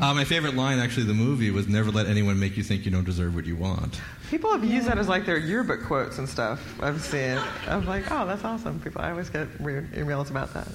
Uh, 0.00 0.14
my 0.14 0.24
favorite 0.24 0.54
line, 0.54 0.78
actually, 0.78 1.04
the 1.06 1.14
movie 1.14 1.50
was 1.50 1.68
"Never 1.68 1.90
let 1.90 2.06
anyone 2.06 2.38
make 2.38 2.56
you 2.56 2.62
think 2.62 2.84
you 2.84 2.90
don't 2.90 3.04
deserve 3.04 3.34
what 3.34 3.46
you 3.46 3.56
want." 3.56 4.00
People 4.30 4.50
have 4.50 4.64
used 4.64 4.88
that 4.88 4.98
as 4.98 5.06
like 5.08 5.24
their 5.24 5.38
yearbook 5.38 5.84
quotes 5.84 6.18
and 6.18 6.28
stuff. 6.28 6.60
I've 6.82 7.00
seen. 7.00 7.38
I'm 7.68 7.86
like, 7.86 8.10
oh, 8.10 8.26
that's 8.26 8.44
awesome. 8.44 8.80
People, 8.80 9.00
I 9.00 9.10
always 9.10 9.30
get 9.30 9.46
weird 9.60 9.92
emails 9.92 10.30
about 10.30 10.52
that. 10.54 10.66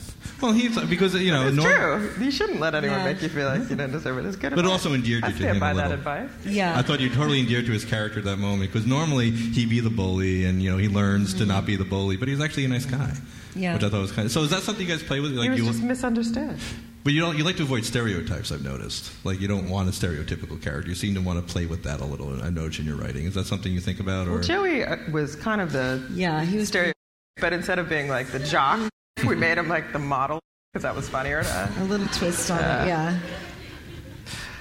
Well, 0.41 0.53
he's 0.53 0.79
because 0.85 1.13
you 1.15 1.33
know, 1.33 1.45
it's 1.47 1.57
norm- 1.57 1.69
true. 2.13 2.23
You 2.23 2.31
shouldn't 2.31 2.61
let 2.61 2.75
anyone 2.75 2.99
Yeah. 2.99 3.05
make 3.05 3.21
you 3.21 3.27
feel 3.27 3.47
like 3.47 3.69
you 3.69 3.75
don't 3.75 3.91
deserve 3.91 4.17
it. 4.19 4.25
It's 4.25 4.37
good 4.37 4.51
But 4.51 4.59
advice. 4.59 4.71
also 4.71 4.93
endeared 4.93 5.25
I 5.25 5.27
you 5.27 5.33
to 5.33 5.39
stand 5.39 5.55
him 5.57 5.59
by 5.59 5.71
a 5.71 5.75
that 5.75 5.89
little. 5.89 5.97
advice. 5.97 6.29
Yeah. 6.45 6.77
I 6.77 6.81
thought 6.81 7.01
you 7.01 7.09
totally 7.09 7.41
endeared 7.41 7.65
to 7.65 7.73
his 7.73 7.83
character 7.83 8.19
at 8.19 8.25
that 8.25 8.37
moment 8.37 8.71
because 8.71 8.87
normally 8.87 9.31
he'd 9.31 9.69
be 9.69 9.81
the 9.81 9.89
bully 9.89 10.45
and 10.45 10.61
you 10.63 10.71
know 10.71 10.77
he 10.77 10.87
learns 10.87 11.33
to 11.35 11.45
not 11.45 11.65
be 11.65 11.75
the 11.75 11.83
bully, 11.85 12.15
but 12.15 12.29
he's 12.29 12.39
actually 12.39 12.63
a 12.65 12.69
nice 12.69 12.85
guy. 12.85 13.13
Yeah. 13.53 13.73
Which 13.73 13.83
I 13.83 13.89
thought 13.89 14.01
was 14.01 14.13
kind 14.13 14.27
of. 14.27 14.31
So 14.31 14.43
is 14.43 14.49
that 14.51 14.61
something 14.63 14.87
you 14.87 14.91
guys 14.91 15.03
play 15.03 15.19
with? 15.19 15.33
Like 15.33 15.43
he 15.43 15.49
was 15.49 15.59
you, 15.59 15.65
just 15.65 15.83
misunderstood. 15.83 16.55
But 17.03 17.13
you 17.13 17.21
don't. 17.21 17.37
You 17.37 17.43
like 17.43 17.57
to 17.57 17.63
avoid 17.63 17.85
stereotypes. 17.85 18.51
I've 18.51 18.63
noticed. 18.63 19.11
Like 19.25 19.39
you 19.41 19.47
don't 19.47 19.69
want 19.69 19.89
a 19.89 19.91
stereotypical 19.91 20.61
character. 20.61 20.89
You 20.89 20.95
seem 20.95 21.15
to 21.15 21.21
want 21.21 21.45
to 21.45 21.53
play 21.53 21.65
with 21.65 21.83
that 21.83 21.99
a 22.01 22.05
little. 22.05 22.41
I 22.43 22.49
noticed 22.49 22.79
in 22.79 22.85
your 22.85 22.95
writing. 22.97 23.25
Is 23.25 23.33
that 23.35 23.45
something 23.47 23.71
you 23.71 23.79
think 23.79 23.99
about? 23.99 24.27
Or 24.27 24.33
Well, 24.33 24.41
Joey 24.41 24.83
uh, 24.83 24.97
was 25.11 25.35
kind 25.35 25.61
of 25.61 25.71
the 25.71 26.05
Yeah, 26.13 26.43
he 26.43 26.57
was 26.57 26.67
stereo, 26.67 26.93
but 27.39 27.53
instead 27.53 27.79
of 27.79 27.89
being 27.89 28.07
like 28.09 28.27
the 28.27 28.39
jock, 28.39 28.89
we 29.27 29.35
made 29.35 29.57
him 29.57 29.67
like 29.67 29.91
the 29.93 29.99
model 29.99 30.39
because 30.73 30.83
that 30.83 30.95
was 30.95 31.09
funnier 31.09 31.43
to 31.43 31.71
a 31.79 31.83
little 31.85 32.07
twist 32.07 32.49
on 32.51 32.59
Yeah. 32.59 32.83
it. 32.83 32.87
Yeah. 32.87 33.19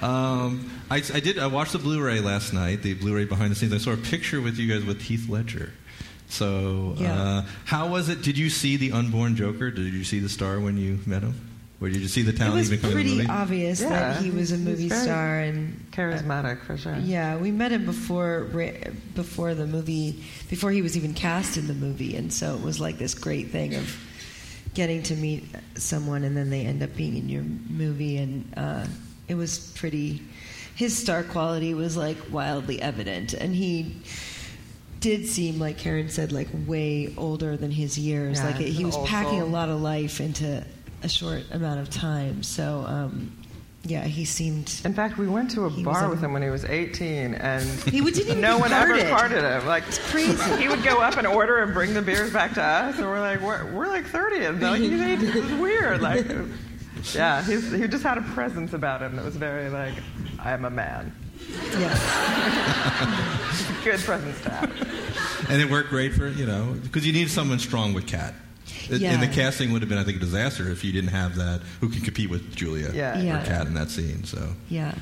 um, 0.01 0.69
I, 0.89 0.97
I 1.13 1.19
did. 1.19 1.37
I 1.39 1.47
watched 1.47 1.73
the 1.73 1.79
Blu-ray 1.79 2.19
last 2.19 2.53
night. 2.53 2.81
The 2.81 2.93
Blu-ray 2.95 3.25
behind 3.25 3.51
the 3.51 3.55
scenes. 3.55 3.73
I 3.73 3.77
saw 3.77 3.91
a 3.91 3.97
picture 3.97 4.41
with 4.41 4.57
you 4.57 4.73
guys 4.73 4.85
with 4.85 5.01
Heath 5.01 5.29
Ledger. 5.29 5.71
So, 6.27 6.95
Yeah. 6.97 7.21
uh, 7.21 7.45
how 7.65 7.87
was 7.89 8.09
it? 8.09 8.21
Did 8.21 8.37
you 8.37 8.49
see 8.49 8.77
the 8.77 8.93
unborn 8.93 9.35
Joker? 9.35 9.69
Did 9.69 9.93
you 9.93 10.03
see 10.03 10.19
the 10.19 10.29
star 10.29 10.59
when 10.59 10.77
you 10.77 10.99
met 11.05 11.21
him? 11.23 11.35
Or 11.81 11.89
did 11.89 11.99
you 12.01 12.07
see 12.07 12.21
the 12.21 12.29
It 12.31 12.37
talent 12.37 12.55
was 12.57 12.71
even 12.71 12.79
come 12.79 12.91
in 12.91 12.97
the 12.97 13.01
pretty 13.03 13.17
movie? 13.17 13.29
obvious 13.29 13.81
Yeah, 13.81 13.89
that 13.89 14.21
he 14.21 14.29
was 14.29 14.51
a 14.51 14.55
he's 14.55 14.65
movie 14.65 14.87
very 14.87 15.01
star 15.01 15.39
and 15.39 15.91
Charismatic 15.91 16.61
for 16.63 16.77
sure. 16.77 16.95
Yeah, 16.97 17.37
we 17.37 17.49
met 17.51 17.71
him 17.71 17.85
before 17.85 18.41
before 19.15 19.55
the 19.55 19.65
movie, 19.65 20.23
before 20.47 20.69
he 20.71 20.83
was 20.83 20.95
even 20.95 21.13
cast 21.15 21.57
in 21.57 21.65
the 21.67 21.73
movie, 21.73 22.15
and 22.15 22.31
so 22.31 22.55
it 22.55 22.61
was 22.61 22.79
like 22.79 22.99
this 22.99 23.15
great 23.15 23.49
thing 23.49 23.73
of 23.75 23.97
getting 24.75 25.01
to 25.03 25.15
meet 25.15 25.43
someone, 25.75 26.23
and 26.23 26.37
then 26.37 26.51
they 26.51 26.61
end 26.65 26.83
up 26.83 26.95
being 26.95 27.17
in 27.17 27.27
your 27.27 27.43
movie, 27.43 28.17
and 28.17 28.53
uh, 28.55 28.85
it 29.27 29.35
was 29.35 29.71
pretty. 29.75 30.21
His 30.75 30.95
star 30.97 31.23
quality 31.23 31.73
was 31.73 31.97
like 31.97 32.17
wildly 32.31 32.79
evident, 32.79 33.33
and 33.33 33.55
he 33.55 33.97
did 34.99 35.25
seem 35.27 35.57
like 35.59 35.79
Karen 35.79 36.09
said, 36.09 36.31
like 36.31 36.47
way 36.67 37.13
older 37.17 37.57
than 37.57 37.71
his 37.71 37.97
years. 37.97 38.37
Yeah, 38.37 38.45
like 38.45 38.57
he's 38.57 38.77
he 38.77 38.85
was 38.85 38.97
packing 38.99 39.39
soul. 39.39 39.49
a 39.49 39.51
lot 39.51 39.69
of 39.69 39.81
life 39.81 40.21
into 40.21 40.63
a 41.03 41.09
short 41.09 41.43
amount 41.51 41.79
of 41.79 41.89
time. 41.89 42.43
So. 42.43 42.83
Um, 42.87 43.31
yeah, 43.83 44.03
he 44.03 44.25
seemed 44.25 44.79
In 44.85 44.93
fact, 44.93 45.17
we 45.17 45.27
went 45.27 45.49
to 45.51 45.65
a 45.65 45.69
He 45.71 45.83
was 45.83 45.95
bar 45.97 46.05
a- 46.05 46.09
with 46.11 46.21
him 46.23 46.33
when 46.33 46.43
he 46.43 46.51
was 46.51 46.63
18, 46.65 47.33
and 47.33 47.63
He 47.89 47.99
would- 47.99 48.13
didn't 48.13 48.27
even 48.33 48.41
no 48.41 48.57
get 48.57 48.61
one 48.61 48.73
ever 48.73 48.89
carded. 48.91 49.09
carded 49.09 49.43
him. 49.43 49.65
Like 49.65 49.85
crazy. 50.09 50.37
He 50.61 50.67
would 50.67 50.83
go 50.83 50.99
up 51.01 51.17
and 51.17 51.25
order 51.25 51.57
and 51.63 51.73
bring 51.73 51.95
the 51.95 52.01
beers 52.03 52.31
back 52.31 52.53
to 52.53 52.61
us, 52.63 52.97
and 52.99 53.07
we're 53.07 53.19
like, 53.19 53.41
we're, 53.41 53.65
we're 53.73 53.87
like 53.87 54.05
30, 54.05 54.45
and 54.45 54.59
they're 54.59 54.69
like, 54.69 54.81
he's 54.81 55.01
18. 55.01 55.19
This 55.31 55.35
is 55.35 55.51
weird. 55.53 55.99
Like, 55.99 56.27
yeah, 57.15 57.41
he's, 57.43 57.71
he 57.71 57.87
just 57.87 58.03
had 58.03 58.19
a 58.19 58.21
presence 58.21 58.73
about 58.73 59.01
him 59.01 59.15
that 59.15 59.25
was 59.25 59.35
very 59.35 59.67
like, 59.71 59.95
I 60.37 60.51
am 60.51 60.65
a 60.65 60.69
man. 60.69 61.11
yeah. 61.79 61.97
Good 63.83 63.99
presence 64.01 64.39
to 64.41 64.49
have. 64.51 65.49
And 65.49 65.59
it 65.59 65.71
worked 65.71 65.89
great 65.89 66.13
for 66.13 66.27
you 66.27 66.45
know 66.45 66.75
because 66.83 67.05
you 67.07 67.13
need 67.13 67.31
someone 67.31 67.57
strong 67.57 67.95
with 67.95 68.05
Kat. 68.05 68.35
It- 68.91 69.01
Yeah. 69.01 69.13
And 69.13 69.23
the 69.23 69.27
casting 69.33 69.71
would 69.71 69.81
have 69.81 69.89
been, 69.89 69.97
I 69.97 70.03
think, 70.03 70.17
a 70.17 70.19
disaster 70.19 70.69
if 70.69 70.83
you 70.83 70.91
didn't 70.91 71.11
have 71.11 71.35
that 71.35 71.61
who 71.79 71.89
can 71.89 72.01
compete 72.01 72.29
with 72.29 72.55
Julia 72.55 72.91
Yeah. 72.93 73.19
Yeah. 73.19 73.41
or 73.41 73.45
Kat 73.45 73.67
in 73.67 73.73
that 73.75 73.89
scene. 73.89 74.23
So, 74.25 74.53
Yeah. 74.69 74.93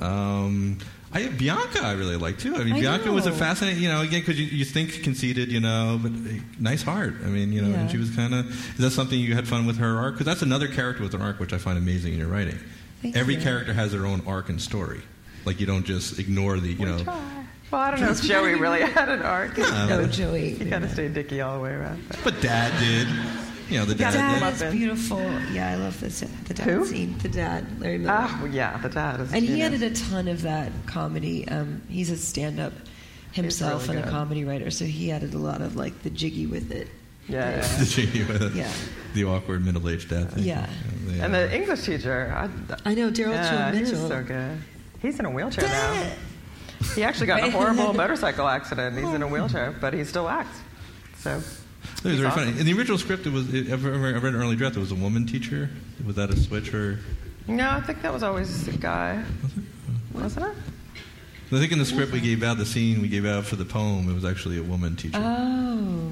um, 0.00 0.78
I 1.12 1.26
Bianca, 1.28 1.82
I 1.82 1.92
really 1.92 2.16
like 2.16 2.38
too. 2.38 2.54
I 2.54 2.64
mean, 2.64 2.74
I 2.74 2.80
Bianca 2.80 3.10
was 3.10 3.26
a 3.26 3.32
fascinating, 3.32 3.82
you 3.82 3.88
know, 3.88 4.02
again 4.02 4.20
because 4.20 4.38
you, 4.38 4.44
you 4.46 4.64
think 4.66 5.02
conceited, 5.02 5.50
you 5.50 5.58
know, 5.60 5.98
but 6.02 6.12
a 6.12 6.40
nice 6.62 6.82
heart. 6.82 7.14
I 7.24 7.28
mean, 7.28 7.50
you 7.50 7.62
know, 7.62 7.74
and 7.78 7.90
she 7.90 7.96
was 7.96 8.10
kind 8.14 8.34
of. 8.34 8.46
Is 8.74 8.78
that 8.84 8.90
something 8.90 9.18
you 9.18 9.34
had 9.34 9.48
fun 9.48 9.66
with 9.66 9.78
her 9.78 9.98
arc? 9.98 10.14
Because 10.14 10.26
that's 10.26 10.42
another 10.42 10.68
character 10.68 11.02
with 11.02 11.14
an 11.14 11.22
arc, 11.22 11.40
which 11.40 11.54
I 11.54 11.58
find 11.58 11.78
amazing 11.78 12.12
in 12.12 12.18
your 12.18 12.28
writing. 12.28 12.58
Thank 13.00 13.16
Every 13.16 13.36
you. 13.36 13.40
character 13.40 13.72
has 13.72 13.92
their 13.92 14.04
own 14.04 14.20
arc 14.26 14.50
and 14.50 14.60
story. 14.60 15.00
Like 15.46 15.60
you 15.60 15.66
don't 15.66 15.86
just 15.86 16.18
ignore 16.18 16.58
the, 16.60 16.72
you 16.74 16.84
know. 16.84 16.98
Well, 17.70 17.80
I 17.82 17.90
don't 17.90 18.00
know 18.00 18.10
if 18.10 18.22
Joey 18.22 18.54
really 18.54 18.80
had 18.92 19.08
an 19.08 19.22
arc. 19.22 19.58
No, 19.58 20.06
Joey. 20.06 20.50
He 20.54 20.70
kind 20.70 20.84
of 20.84 20.90
stayed 20.90 21.14
dicky 21.14 21.40
all 21.40 21.56
the 21.56 21.62
way 21.62 21.70
around. 21.72 22.02
but- 22.08 22.24
But 22.24 22.40
Dad 22.40 22.78
did. 22.80 23.08
You 23.68 23.80
know, 23.80 23.84
the 23.84 23.94
dad. 23.94 24.12
Dad 24.14 24.34
did. 24.34 24.40
Dad 24.40 24.68
is 24.70 24.74
beautiful. 24.74 25.20
Yeah, 25.52 25.70
I 25.72 25.74
love 25.74 26.00
this. 26.00 26.20
The 26.20 26.54
dad 26.54 26.64
Who? 26.64 26.86
scene. 26.86 27.18
The 27.18 27.28
dad, 27.28 27.66
Larry 27.80 27.98
Miller. 27.98 28.14
Ah, 28.18 28.38
well, 28.42 28.50
yeah, 28.50 28.78
the 28.78 28.88
dad 28.88 29.20
is. 29.20 29.32
and 29.32 29.42
he 29.42 29.48
genius. 29.48 29.66
added 29.66 29.82
a 29.82 29.94
ton 29.94 30.28
of 30.28 30.40
that 30.42 30.72
comedy. 30.86 31.46
Um, 31.48 31.82
he's 31.90 32.08
a 32.10 32.16
stand-up 32.16 32.72
himself 33.32 33.86
really 33.88 33.98
and 34.00 34.08
a 34.08 34.10
comedy 34.10 34.44
writer, 34.44 34.70
so 34.70 34.86
he 34.86 35.12
added 35.12 35.34
a 35.34 35.38
lot 35.38 35.60
of 35.60 35.76
like 35.76 36.02
the 36.02 36.08
jiggy 36.08 36.46
with 36.46 36.72
it. 36.72 36.88
Yeah, 37.28 37.56
yeah. 37.56 37.60
the 37.78 37.84
genie 37.84 38.24
with 38.24 38.40
it. 38.40 38.54
Yeah. 38.54 38.72
the 39.12 39.24
awkward 39.24 39.62
middle-aged 39.66 40.08
dad 40.08 40.32
thing. 40.32 40.44
Yeah. 40.44 40.66
Yeah. 41.08 41.24
And 41.26 41.34
the 41.34 41.54
English 41.54 41.82
teacher, 41.84 42.32
I, 42.34 42.48
I 42.90 42.94
know 42.94 43.10
Daryl 43.10 43.32
yeah, 43.32 43.70
Joe 43.72 43.76
he's 43.78 43.90
so 43.90 44.22
good. 44.22 44.58
He's 45.02 45.18
in 45.20 45.26
a 45.26 45.30
wheelchair 45.30 45.68
now. 45.68 46.10
Dad! 46.80 46.88
He 46.94 47.02
actually 47.04 47.26
got 47.26 47.40
in 47.40 47.46
a 47.46 47.50
horrible 47.50 47.92
motorcycle 48.02 48.46
accident. 48.48 48.96
He's 48.98 49.12
in 49.12 49.22
a 49.22 49.28
wheelchair, 49.28 49.74
but 49.80 49.94
he 49.94 50.04
still 50.04 50.28
acts. 50.28 50.58
So 51.18 51.30
It 51.32 51.34
was 51.36 51.62
He's 52.02 52.14
very 52.16 52.26
awesome. 52.28 52.44
funny. 52.46 52.60
In 52.60 52.66
the 52.66 52.72
original 52.74 52.98
script, 52.98 53.26
it 53.26 53.32
was. 53.32 53.52
It, 53.52 53.70
I 53.70 53.74
read 53.76 54.14
an 54.16 54.36
early 54.36 54.56
draft. 54.56 54.76
It 54.76 54.80
was 54.80 54.92
a 54.92 54.96
woman 54.96 55.26
teacher. 55.26 55.70
Was 56.06 56.16
that 56.16 56.30
a 56.30 56.36
switch 56.36 56.72
or? 56.74 56.98
no, 57.48 57.70
I 57.70 57.80
think 57.80 58.02
that 58.02 58.12
was 58.12 58.22
always 58.22 58.68
a 58.68 58.72
guy, 58.72 59.22
wasn't 60.12 60.46
it? 60.46 60.56
I 61.50 61.58
think 61.58 61.72
in 61.72 61.78
the 61.78 61.86
script 61.86 62.12
we 62.12 62.20
gave 62.20 62.42
out 62.42 62.58
the 62.58 62.66
scene 62.66 63.00
we 63.00 63.08
gave 63.08 63.24
out 63.24 63.44
for 63.46 63.56
the 63.56 63.64
poem. 63.64 64.08
It 64.10 64.14
was 64.14 64.24
actually 64.26 64.58
a 64.58 64.62
woman 64.62 64.96
teacher. 64.96 65.16
Oh, 65.18 66.10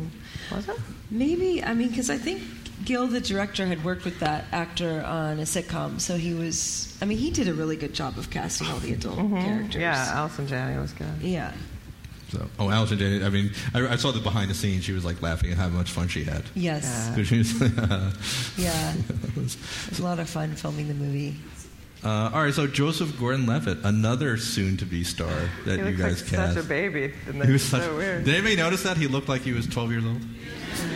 Was 0.50 0.66
it? 0.68 0.78
maybe. 1.11 1.62
I 1.62 1.75
mean, 1.75 1.90
because 1.90 2.08
I 2.08 2.16
think 2.16 2.42
Gil, 2.85 3.06
the 3.06 3.21
director, 3.21 3.66
had 3.66 3.85
worked 3.85 4.04
with 4.04 4.21
that 4.21 4.45
actor 4.52 5.02
on 5.02 5.38
a 5.38 5.42
sitcom, 5.42 6.00
so 6.00 6.16
he 6.16 6.35
was. 6.35 6.97
I 7.00 7.04
mean, 7.06 7.18
he 7.18 7.30
did 7.30 7.49
a 7.49 7.54
really 7.54 7.76
good 7.76 7.95
job 7.95 8.18
of 8.18 8.30
casting 8.30 8.66
all 8.68 8.78
the 8.78 8.92
adult 8.92 9.16
characters. 9.16 9.73
Mm-hmm. 9.75 9.80
Yeah, 9.80 10.11
Allison 10.12 10.47
Janney 10.47 10.78
was 10.78 10.92
good. 10.92 11.06
Yeah. 11.21 11.52
So, 12.33 12.47
oh, 12.59 12.71
Allison 12.71 12.99
Janney. 12.99 13.25
I 13.25 13.28
mean, 13.30 13.52
I, 13.75 13.87
I 13.87 13.97
saw 13.97 14.11
the 14.12 14.21
behind 14.21 14.50
the 14.50 14.54
scenes. 14.54 14.85
She 14.85 14.92
was 14.92 15.04
like 15.04 15.23
laughing 15.23 15.52
at 15.52 15.56
how 15.56 15.68
much 15.68 15.90
fun 15.90 16.09
she 16.09 16.25
had. 16.25 16.42
Yes. 16.54 17.11
Yeah. 17.16 17.23
She 17.25 17.38
was- 17.38 17.61
Yeah. 18.59 18.95
It 18.95 19.37
was 19.37 19.56
a 19.99 20.02
lot 20.02 20.18
of 20.18 20.28
fun 20.28 20.54
filming 20.54 20.88
the 20.88 20.95
movie. 20.95 21.37
Uh, 22.04 22.30
all 22.32 22.42
right, 22.44 22.54
so 22.54 22.66
Joseph 22.66 23.18
Gordon-Levitt, 23.18 23.78
another 23.84 24.36
soon-to-be 24.36 25.02
star 25.02 25.28
that 25.64 25.72
He 25.72 25.76
you 25.78 25.84
looks 25.84 25.98
guys 25.98 26.22
like 26.22 26.30
cast. 26.30 26.54
such 26.54 26.64
a 26.64 26.68
baby. 26.68 27.12
And 27.26 27.42
he 27.44 27.52
was 27.52 27.62
such. 27.62 27.82
so 27.82 27.96
weird. 27.96 28.24
Did 28.24 28.34
anybody 28.34 28.54
notice 28.56 28.82
that 28.84 28.96
he 28.96 29.06
looked 29.08 29.28
like 29.28 29.42
he 29.42 29.52
was 29.52 29.66
12 29.66 29.90
years 29.90 30.04
old? 30.04 30.20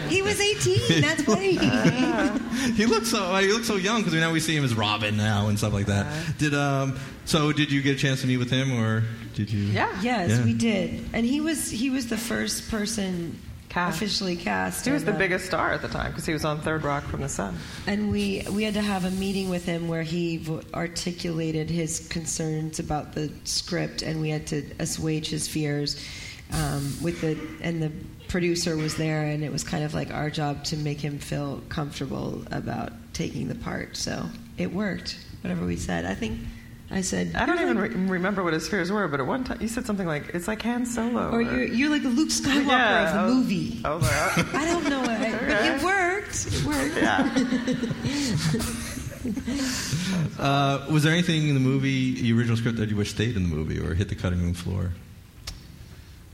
He 0.08 0.22
was 0.22 0.38
18. 0.40 1.00
That's 1.00 1.26
why. 1.26 2.38
He 2.76 2.84
looks 2.84 3.08
so 3.10 3.34
he 3.36 3.50
looks 3.52 3.66
so 3.66 3.76
young 3.76 4.00
because 4.02 4.12
now 4.14 4.30
we 4.32 4.38
see 4.40 4.54
him 4.54 4.64
as 4.64 4.74
Robin 4.74 5.16
now 5.16 5.48
and 5.48 5.56
stuff 5.58 5.72
like 5.72 5.86
that. 5.86 6.06
Did 6.38 6.52
um 6.54 6.98
so 7.24 7.52
did 7.52 7.72
you 7.72 7.80
get 7.80 7.96
a 7.96 7.98
chance 7.98 8.20
to 8.20 8.26
meet 8.26 8.36
with 8.36 8.50
him 8.50 8.72
or 8.78 9.02
did 9.34 9.50
you? 9.50 9.60
Yeah. 9.64 9.88
yes, 10.02 10.30
Yeah. 10.30 10.44
we 10.44 10.52
did, 10.52 11.08
and 11.14 11.24
he 11.24 11.40
was 11.40 11.70
he 11.70 11.88
was 11.88 12.08
the 12.08 12.18
first 12.18 12.70
person 12.70 13.38
Cast. 13.70 13.96
officially 13.96 14.34
cast. 14.34 14.84
He 14.84 14.90
was 14.90 15.04
the 15.04 15.14
uh, 15.14 15.18
biggest 15.18 15.46
star 15.46 15.72
at 15.72 15.80
the 15.80 15.88
time 15.88 16.10
because 16.10 16.26
he 16.26 16.32
was 16.32 16.44
on 16.44 16.60
Third 16.60 16.82
Rock 16.82 17.04
from 17.04 17.20
the 17.20 17.28
Sun. 17.28 17.56
And 17.86 18.10
we 18.10 18.44
we 18.50 18.64
had 18.64 18.74
to 18.74 18.82
have 18.82 19.04
a 19.04 19.12
meeting 19.12 19.48
with 19.48 19.64
him 19.64 19.86
where 19.86 20.02
he 20.02 20.38
vo- 20.38 20.60
articulated 20.74 21.70
his 21.70 22.08
concerns 22.08 22.80
about 22.80 23.12
the 23.12 23.32
script, 23.44 24.02
and 24.02 24.20
we 24.20 24.28
had 24.28 24.48
to 24.48 24.64
assuage 24.80 25.28
his 25.28 25.46
fears. 25.46 26.04
Um, 26.52 26.96
with 27.00 27.20
the 27.20 27.38
and 27.62 27.80
the 27.80 27.92
producer 28.26 28.76
was 28.76 28.96
there, 28.96 29.22
and 29.22 29.44
it 29.44 29.52
was 29.52 29.62
kind 29.62 29.84
of 29.84 29.94
like 29.94 30.12
our 30.12 30.30
job 30.30 30.64
to 30.64 30.76
make 30.76 31.00
him 31.00 31.20
feel 31.20 31.62
comfortable 31.68 32.42
about 32.50 32.92
taking 33.12 33.46
the 33.46 33.54
part. 33.54 33.96
So 33.96 34.26
it 34.58 34.72
worked. 34.72 35.16
Whatever 35.42 35.64
we 35.64 35.76
said, 35.76 36.04
I 36.06 36.14
think 36.14 36.40
I 36.92 37.02
said. 37.02 37.36
I 37.36 37.46
don't 37.46 37.60
even 37.60 37.78
like- 37.78 37.92
re- 37.92 38.06
remember 38.18 38.42
what 38.42 38.52
his 38.52 38.68
fears 38.68 38.90
were, 38.90 39.06
but 39.06 39.20
at 39.20 39.26
one 39.26 39.44
time 39.44 39.58
you 39.60 39.68
said 39.68 39.86
something 39.86 40.06
like, 40.08 40.30
"It's 40.34 40.48
like 40.48 40.60
Han 40.62 40.84
Solo." 40.86 41.30
or 41.30 41.40
you're, 41.40 41.62
you're 41.64 41.88
like 41.90 42.02
the 42.02 42.08
Luke 42.08 42.30
Skywalker 42.30 42.66
Yeah, 42.66 43.06
of 43.08 43.12
the 43.14 43.18
I 43.20 43.24
was- 43.26 43.34
movie. 43.34 43.80
I 43.84 43.88
like, 43.94 44.02
oh. 44.12 44.50
I 44.54 44.64
don't 44.64 44.88
know, 44.90 45.00
what, 45.00 45.20
but 45.20 45.64
it 45.64 45.82
worked. 45.84 46.46
It 46.52 46.64
worked. 46.64 46.96
yeah. 46.96 48.76
Uh, 50.38 50.86
was 50.90 51.02
there 51.02 51.12
anything 51.12 51.48
in 51.48 51.54
the 51.54 51.60
movie, 51.60 52.20
the 52.22 52.32
original 52.32 52.56
script, 52.56 52.78
that 52.78 52.88
you 52.88 52.96
wish 52.96 53.10
stayed 53.10 53.36
in 53.36 53.42
the 53.42 53.54
movie 53.54 53.78
or 53.78 53.92
hit 53.94 54.08
the 54.08 54.14
cutting 54.14 54.40
room 54.40 54.54
floor? 54.54 54.92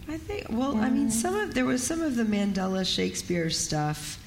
I 0.08 0.16
think. 0.16 0.46
Well, 0.50 0.76
I 0.76 0.88
mean, 0.90 1.10
some 1.10 1.34
of 1.34 1.52
there 1.54 1.64
was 1.64 1.82
some 1.82 2.00
of 2.00 2.14
the 2.14 2.22
Mandella 2.22 2.84
Shakespeare 2.86 3.50
stuff, 3.50 4.20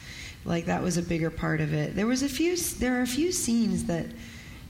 like 0.44 0.66
that 0.66 0.84
was 0.84 0.98
a 0.98 1.02
bigger 1.02 1.30
part 1.30 1.62
of 1.62 1.74
it. 1.74 1.96
There 1.96 2.06
was 2.08 2.22
a 2.22 2.28
few. 2.30 2.58
There 2.58 3.00
are 3.00 3.02
a 3.02 3.08
few 3.08 3.32
scenes 3.32 3.86
that 3.86 4.08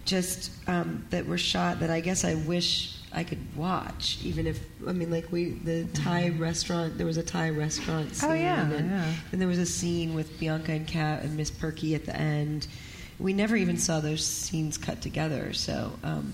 just 0.06 0.52
um, 0.68 1.06
that 1.10 1.26
were 1.28 1.38
shot 1.38 1.80
that 1.82 1.90
I 1.90 2.00
guess 2.00 2.24
I 2.26 2.36
wish 2.36 2.96
I 3.12 3.24
could 3.24 3.40
watch, 3.56 4.20
even 4.24 4.46
if 4.48 4.60
I 4.88 4.92
mean, 4.94 5.10
like 5.12 5.32
we 5.32 5.52
the 5.52 5.86
Thai 5.94 6.30
restaurant. 6.30 6.98
There 6.98 7.08
was 7.08 7.18
a 7.18 7.24
Thai 7.24 7.50
restaurant 7.52 8.16
scene, 8.16 8.30
Oh, 8.30 8.34
yeah, 8.34 8.70
and, 8.72 8.90
yeah. 8.92 9.14
and 9.32 9.42
there 9.42 9.48
was 9.48 9.58
a 9.60 9.66
scene 9.66 10.14
with 10.14 10.40
Bianca 10.40 10.72
and 10.74 10.88
Kat 10.88 11.24
and 11.24 11.36
Miss 11.36 11.50
Perky 11.52 11.96
at 11.96 12.06
the 12.06 12.16
end. 12.16 12.68
We 13.20 13.34
never 13.34 13.56
even 13.56 13.78
saw 13.78 14.00
those 14.00 14.26
scenes 14.26 14.78
cut 14.78 15.02
together, 15.02 15.54
so. 15.54 15.92
Um, 16.04 16.34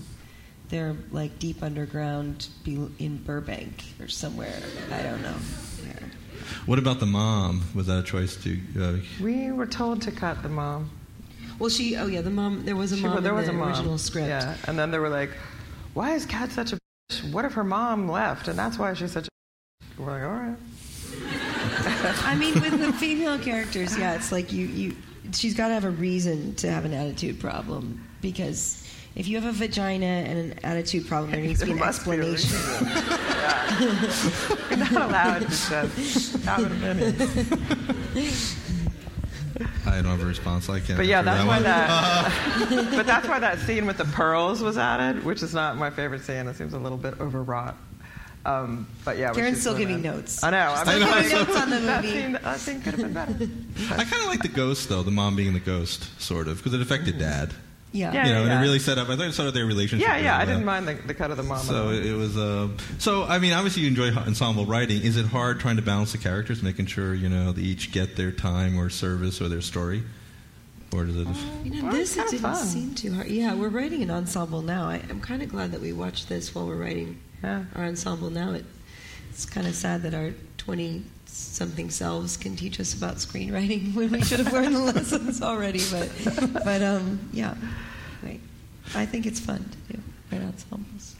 they're 0.68 0.96
like 1.12 1.38
deep 1.38 1.62
underground 1.62 2.48
in 2.66 3.18
Burbank 3.24 3.84
or 4.00 4.08
somewhere. 4.08 4.60
I 4.92 5.00
don't 5.00 5.22
know. 5.22 5.30
where. 5.30 6.10
What 6.66 6.80
about 6.80 6.98
the 6.98 7.06
mom? 7.06 7.62
Was 7.72 7.86
that 7.86 8.00
a 8.00 8.02
choice 8.02 8.34
to? 8.42 8.58
Uh, 8.76 8.96
We 9.22 9.52
were 9.52 9.66
told 9.66 10.02
to 10.02 10.10
cut 10.10 10.42
the 10.42 10.48
mom. 10.48 10.90
Well, 11.58 11.70
she. 11.70 11.96
Oh 11.96 12.06
yeah, 12.06 12.20
the 12.20 12.30
mom. 12.30 12.64
There 12.64 12.76
was 12.76 12.92
a 12.92 12.96
She- 12.96 13.02
mom 13.02 13.22
there 13.22 13.32
in 13.32 13.36
was 13.38 13.46
the 13.46 13.52
a 13.52 13.54
mom. 13.54 13.68
original 13.68 13.98
script. 13.98 14.28
Yeah, 14.28 14.56
and 14.66 14.78
then 14.78 14.90
they 14.90 14.98
were 14.98 15.08
like, 15.08 15.30
"Why 15.94 16.12
is 16.14 16.26
Kat 16.26 16.50
such 16.52 16.72
a? 16.72 16.78
bitch? 17.10 17.32
What 17.32 17.44
if 17.44 17.52
her 17.54 17.64
mom 17.64 18.08
left, 18.10 18.48
and 18.48 18.58
that's 18.58 18.78
why 18.78 18.92
she's 18.94 19.12
such 19.12 19.26
a?" 19.26 20.02
We're 20.02 20.10
like, 20.12 20.22
"All 20.22 20.28
right." 20.30 20.56
I 22.24 22.34
mean, 22.36 22.54
with 22.60 22.78
the 22.78 22.92
female 22.98 23.38
characters, 23.38 23.96
yeah, 23.98 24.14
it's 24.14 24.32
like 24.32 24.52
you. 24.52 24.66
you 24.66 24.96
she's 25.32 25.54
got 25.54 25.68
to 25.68 25.74
have 25.74 25.84
a 25.84 25.90
reason 25.90 26.54
to 26.56 26.70
have 26.70 26.84
an 26.84 26.92
attitude 26.94 27.40
problem 27.40 28.06
because. 28.20 28.82
If 29.16 29.26
you 29.28 29.40
have 29.40 29.46
a 29.48 29.52
vagina 29.52 30.04
and 30.04 30.52
an 30.52 30.58
attitude 30.62 31.06
problem, 31.08 31.30
there 31.30 31.40
needs 31.40 31.60
to 31.60 31.64
be 31.64 31.72
an 31.72 31.78
be 31.78 31.84
explanation. 31.84 32.50
yeah. 32.82 33.80
You're 34.68 34.76
not 34.76 34.92
allowed 34.92 35.38
to 35.38 35.46
just 35.46 35.70
have 36.44 36.62
an 36.62 36.72
opinion. 36.82 37.16
I 39.86 39.96
don't 39.96 40.06
have 40.06 40.22
a 40.22 40.26
response. 40.26 40.68
I 40.68 40.80
can't. 40.80 40.96
But 40.98 41.06
yeah, 41.06 41.22
that's 41.22 41.38
that 41.38 41.46
why 41.46 41.54
one. 41.56 41.62
that. 41.64 42.90
but 42.96 43.06
that's 43.06 43.28
why 43.28 43.38
that 43.38 43.58
scene 43.60 43.86
with 43.86 43.96
the 43.98 44.04
pearls 44.04 44.62
was 44.62 44.76
added, 44.78 45.24
which 45.24 45.42
is 45.42 45.54
not 45.54 45.76
my 45.76 45.90
favorite 45.90 46.22
scene. 46.22 46.46
It 46.48 46.56
seems 46.56 46.74
a 46.74 46.78
little 46.78 46.98
bit 46.98 47.20
overwrought. 47.20 47.76
Um, 48.44 48.86
but 49.04 49.18
yeah, 49.18 49.32
Karen's 49.32 49.60
still 49.60 49.76
giving 49.76 50.02
that- 50.02 50.14
notes. 50.14 50.44
I 50.44 50.50
know. 50.50 50.74
Still 50.76 50.94
I 50.94 50.98
know, 51.00 51.22
giving 51.22 51.32
notes 51.38 51.56
on 51.60 51.70
the 51.70 51.78
that 51.80 52.04
movie. 52.04 52.16
scene, 52.16 52.32
that 52.32 52.60
scene 52.60 52.80
could 52.80 52.94
have 52.94 53.02
been 53.02 53.12
better. 53.12 53.32
I 54.00 54.04
kind 54.04 54.22
of 54.22 54.28
like 54.28 54.42
the 54.42 54.48
ghost 54.48 54.88
though, 54.88 55.02
the 55.02 55.10
mom 55.10 55.34
being 55.34 55.52
the 55.52 55.58
ghost, 55.60 56.20
sort 56.20 56.46
of, 56.46 56.58
because 56.58 56.72
it 56.72 56.80
affected 56.80 57.18
dad. 57.18 57.52
Yeah. 57.96 58.12
Yeah, 58.12 58.26
you 58.26 58.32
know, 58.34 58.40
and 58.42 58.48
yeah. 58.50 58.58
it 58.58 58.62
really 58.62 58.78
set 58.78 58.98
up. 58.98 59.08
I 59.08 59.16
thought 59.16 59.26
it 59.26 59.32
set 59.34 59.46
up 59.46 59.54
their 59.54 59.66
relationship. 59.66 60.06
Yeah, 60.06 60.16
yeah. 60.16 60.38
really 60.38 60.42
I 60.42 60.44
didn't 60.44 60.64
mind 60.64 60.88
the, 60.88 60.94
the 60.94 61.14
cut 61.14 61.30
of 61.30 61.36
the 61.36 61.42
mom. 61.42 61.58
So 61.58 61.90
it 61.90 62.12
was. 62.12 62.36
Uh, 62.36 62.68
so 62.98 63.24
I 63.24 63.38
mean, 63.38 63.52
obviously 63.52 63.82
you 63.82 63.88
enjoy 63.88 64.10
ensemble 64.12 64.66
writing. 64.66 65.02
Is 65.02 65.16
it 65.16 65.26
hard 65.26 65.60
trying 65.60 65.76
to 65.76 65.82
balance 65.82 66.12
the 66.12 66.18
characters, 66.18 66.62
making 66.62 66.86
sure 66.86 67.14
you 67.14 67.28
know 67.28 67.52
they 67.52 67.62
each 67.62 67.92
get 67.92 68.16
their 68.16 68.30
time 68.32 68.78
or 68.78 68.90
service 68.90 69.40
or 69.40 69.48
their 69.48 69.60
story, 69.62 70.02
or 70.92 71.04
does 71.04 71.16
it? 71.16 71.26
You 71.64 71.82
know, 71.82 71.90
this 71.90 72.16
it 72.16 72.24
didn't 72.30 72.40
fun. 72.40 72.56
seem 72.64 72.94
too 72.94 73.12
hard. 73.14 73.28
Yeah, 73.28 73.54
we're 73.54 73.68
writing 73.68 74.02
an 74.02 74.10
ensemble 74.10 74.62
now. 74.62 74.88
I, 74.88 75.02
I'm 75.10 75.20
kind 75.20 75.42
of 75.42 75.48
glad 75.48 75.72
that 75.72 75.80
we 75.80 75.92
watched 75.92 76.28
this 76.28 76.54
while 76.54 76.66
we're 76.66 76.76
writing 76.76 77.18
Yeah. 77.42 77.64
our 77.74 77.84
ensemble 77.84 78.30
now. 78.30 78.52
It, 78.52 78.64
it's 79.30 79.46
kind 79.46 79.66
of 79.66 79.74
sad 79.74 80.02
that 80.02 80.14
our 80.14 80.32
20 80.58 81.02
something 81.26 81.90
selves 81.90 82.36
can 82.36 82.56
teach 82.56 82.78
us 82.80 82.94
about 82.94 83.16
screenwriting 83.16 83.94
when 83.94 84.10
we 84.12 84.22
should 84.22 84.40
have 84.40 84.52
learned 84.52 84.74
the 84.74 84.80
lessons 84.80 85.42
already. 85.42 85.80
But, 85.90 86.10
but 86.64 86.82
um, 86.82 87.28
yeah, 87.32 87.54
Wait. 88.22 88.40
I 88.94 89.04
think 89.06 89.26
it's 89.26 89.40
fun 89.40 89.58
to 89.88 89.94
do 89.94 90.00
write 90.32 90.42
ensembles. 90.42 91.16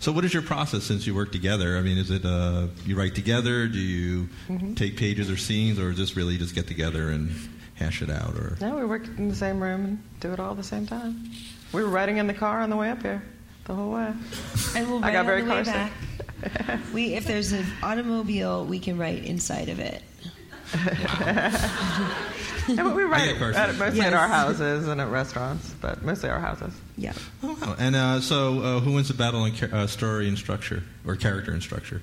So 0.00 0.10
what 0.12 0.24
is 0.24 0.32
your 0.32 0.42
process 0.42 0.84
since 0.84 1.06
you 1.06 1.14
work 1.14 1.30
together? 1.32 1.76
I 1.76 1.82
mean, 1.82 1.98
is 1.98 2.10
it 2.10 2.24
uh, 2.24 2.68
you 2.86 2.96
write 2.96 3.14
together? 3.14 3.66
Do 3.68 3.78
you 3.78 4.28
Mm-hmm. 4.48 4.74
take 4.74 4.96
pages 4.96 5.30
or 5.30 5.36
scenes, 5.36 5.78
or 5.78 5.92
just 5.92 6.16
really 6.16 6.38
just 6.38 6.54
get 6.54 6.66
together 6.66 7.10
and 7.10 7.30
hash 7.74 8.00
it 8.02 8.08
out? 8.10 8.34
Or 8.34 8.56
No, 8.60 8.76
we 8.76 8.84
work 8.86 9.06
in 9.18 9.28
the 9.28 9.34
same 9.36 9.60
room 9.62 9.84
and 9.84 10.20
do 10.20 10.32
it 10.32 10.40
all 10.40 10.52
at 10.52 10.56
the 10.56 10.62
same 10.64 10.86
time. 10.86 11.30
We 11.72 11.82
were 11.82 11.88
writing 11.90 12.16
in 12.16 12.26
the 12.26 12.34
car 12.34 12.60
on 12.62 12.70
the 12.70 12.76
way 12.76 12.90
up 12.90 13.02
here, 13.02 13.22
the 13.66 13.74
whole 13.74 13.92
way. 13.92 14.12
And 14.74 14.88
we'll 14.88 14.98
I 15.04 15.08
write 15.08 15.12
got 15.12 15.20
on 15.20 15.26
very 15.26 15.42
the 15.42 15.50
way 15.50 15.64
car 15.64 15.88
sick. 15.88 15.92
Back. 16.42 16.80
We, 16.92 17.14
if 17.14 17.26
there's 17.26 17.52
an 17.52 17.66
automobile, 17.82 18.64
we 18.64 18.78
can 18.78 18.98
write 18.98 19.24
inside 19.24 19.68
of 19.68 19.78
it. 19.78 20.02
and 20.74 22.76
but 22.76 22.94
we 22.94 23.02
write 23.04 23.38
get 23.38 23.54
at, 23.54 23.70
sick. 23.70 23.78
mostly 23.78 24.00
at 24.02 24.12
our 24.12 24.28
houses 24.28 24.86
and 24.88 25.00
at 25.00 25.08
restaurants, 25.08 25.74
but 25.80 26.02
mostly 26.02 26.28
our 26.28 26.40
houses. 26.40 26.74
Yeah. 26.96 27.14
oh, 27.42 27.56
wow. 27.60 27.76
and 27.78 27.96
uh, 27.96 28.20
so 28.20 28.60
uh, 28.60 28.80
who 28.80 28.92
wins 28.92 29.08
the 29.08 29.14
battle 29.14 29.44
in 29.46 29.54
ca- 29.54 29.74
uh, 29.74 29.86
story 29.86 30.28
and 30.28 30.36
structure 30.36 30.82
or 31.06 31.16
character 31.16 31.52
and 31.52 31.62
structure? 31.62 32.02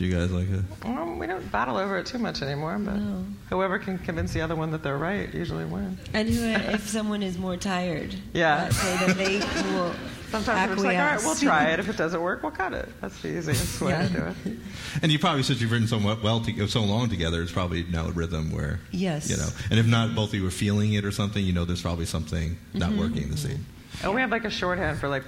Do 0.00 0.06
you 0.06 0.14
guys 0.14 0.30
like 0.30 0.48
it? 0.50 0.62
Well, 0.82 1.14
we 1.18 1.26
don't 1.26 1.52
battle 1.52 1.76
over 1.76 1.98
it 1.98 2.06
too 2.06 2.16
much 2.16 2.40
anymore, 2.40 2.78
but 2.78 2.94
No. 2.96 3.22
whoever 3.50 3.78
can 3.78 3.98
convince 3.98 4.32
the 4.32 4.40
other 4.40 4.56
one 4.56 4.70
that 4.70 4.82
they're 4.82 4.96
right 4.96 5.28
usually 5.34 5.66
wins. 5.66 6.00
And 6.14 6.26
who, 6.26 6.42
if 6.42 6.88
someone 6.88 7.22
is 7.22 7.36
more 7.36 7.58
tired, 7.58 8.14
Yeah. 8.32 8.70
that 8.70 9.16
they 9.18 9.40
will 9.74 9.92
Sometimes 10.30 10.70
we're 10.70 10.74
just 10.76 10.86
like, 10.86 10.96
all 10.96 11.04
right, 11.04 11.20
we'll 11.22 11.34
try 11.34 11.64
it. 11.72 11.80
If 11.80 11.90
it 11.90 11.98
doesn't 11.98 12.22
work, 12.22 12.42
we'll 12.42 12.52
cut 12.52 12.72
it. 12.72 12.88
That's 13.02 13.20
the 13.20 13.36
easiest 13.36 13.78
way 13.82 13.90
Yeah. 13.90 14.06
to 14.08 14.12
do 14.14 14.50
it. 14.52 14.58
And 15.02 15.12
you 15.12 15.18
probably, 15.18 15.42
since 15.42 15.60
you've 15.60 15.70
written 15.70 15.86
so 15.88 15.98
well, 15.98 16.18
well 16.22 16.40
to, 16.40 16.66
so 16.66 16.82
long 16.82 17.10
together, 17.10 17.42
it's 17.42 17.52
probably 17.52 17.82
now 17.90 18.06
a 18.06 18.10
rhythm 18.12 18.50
where 18.52 18.80
Yes. 18.92 19.28
you 19.28 19.36
know. 19.36 19.48
And 19.70 19.78
if 19.78 19.86
not, 19.86 20.14
both 20.14 20.30
of 20.30 20.36
you 20.36 20.46
are 20.46 20.50
feeling 20.50 20.94
it 20.94 21.04
or 21.04 21.10
something, 21.10 21.44
you 21.44 21.52
know, 21.52 21.66
there's 21.66 21.82
probably 21.82 22.06
something 22.06 22.56
not 22.72 22.88
Mm-hmm. 22.92 22.98
working 23.00 23.22
in 23.24 23.30
the 23.32 23.36
scene. 23.36 23.66
And 24.02 24.14
we 24.14 24.22
have 24.22 24.30
like 24.30 24.46
a 24.46 24.50
shorthand 24.50 24.98
for 24.98 25.08
like 25.10 25.24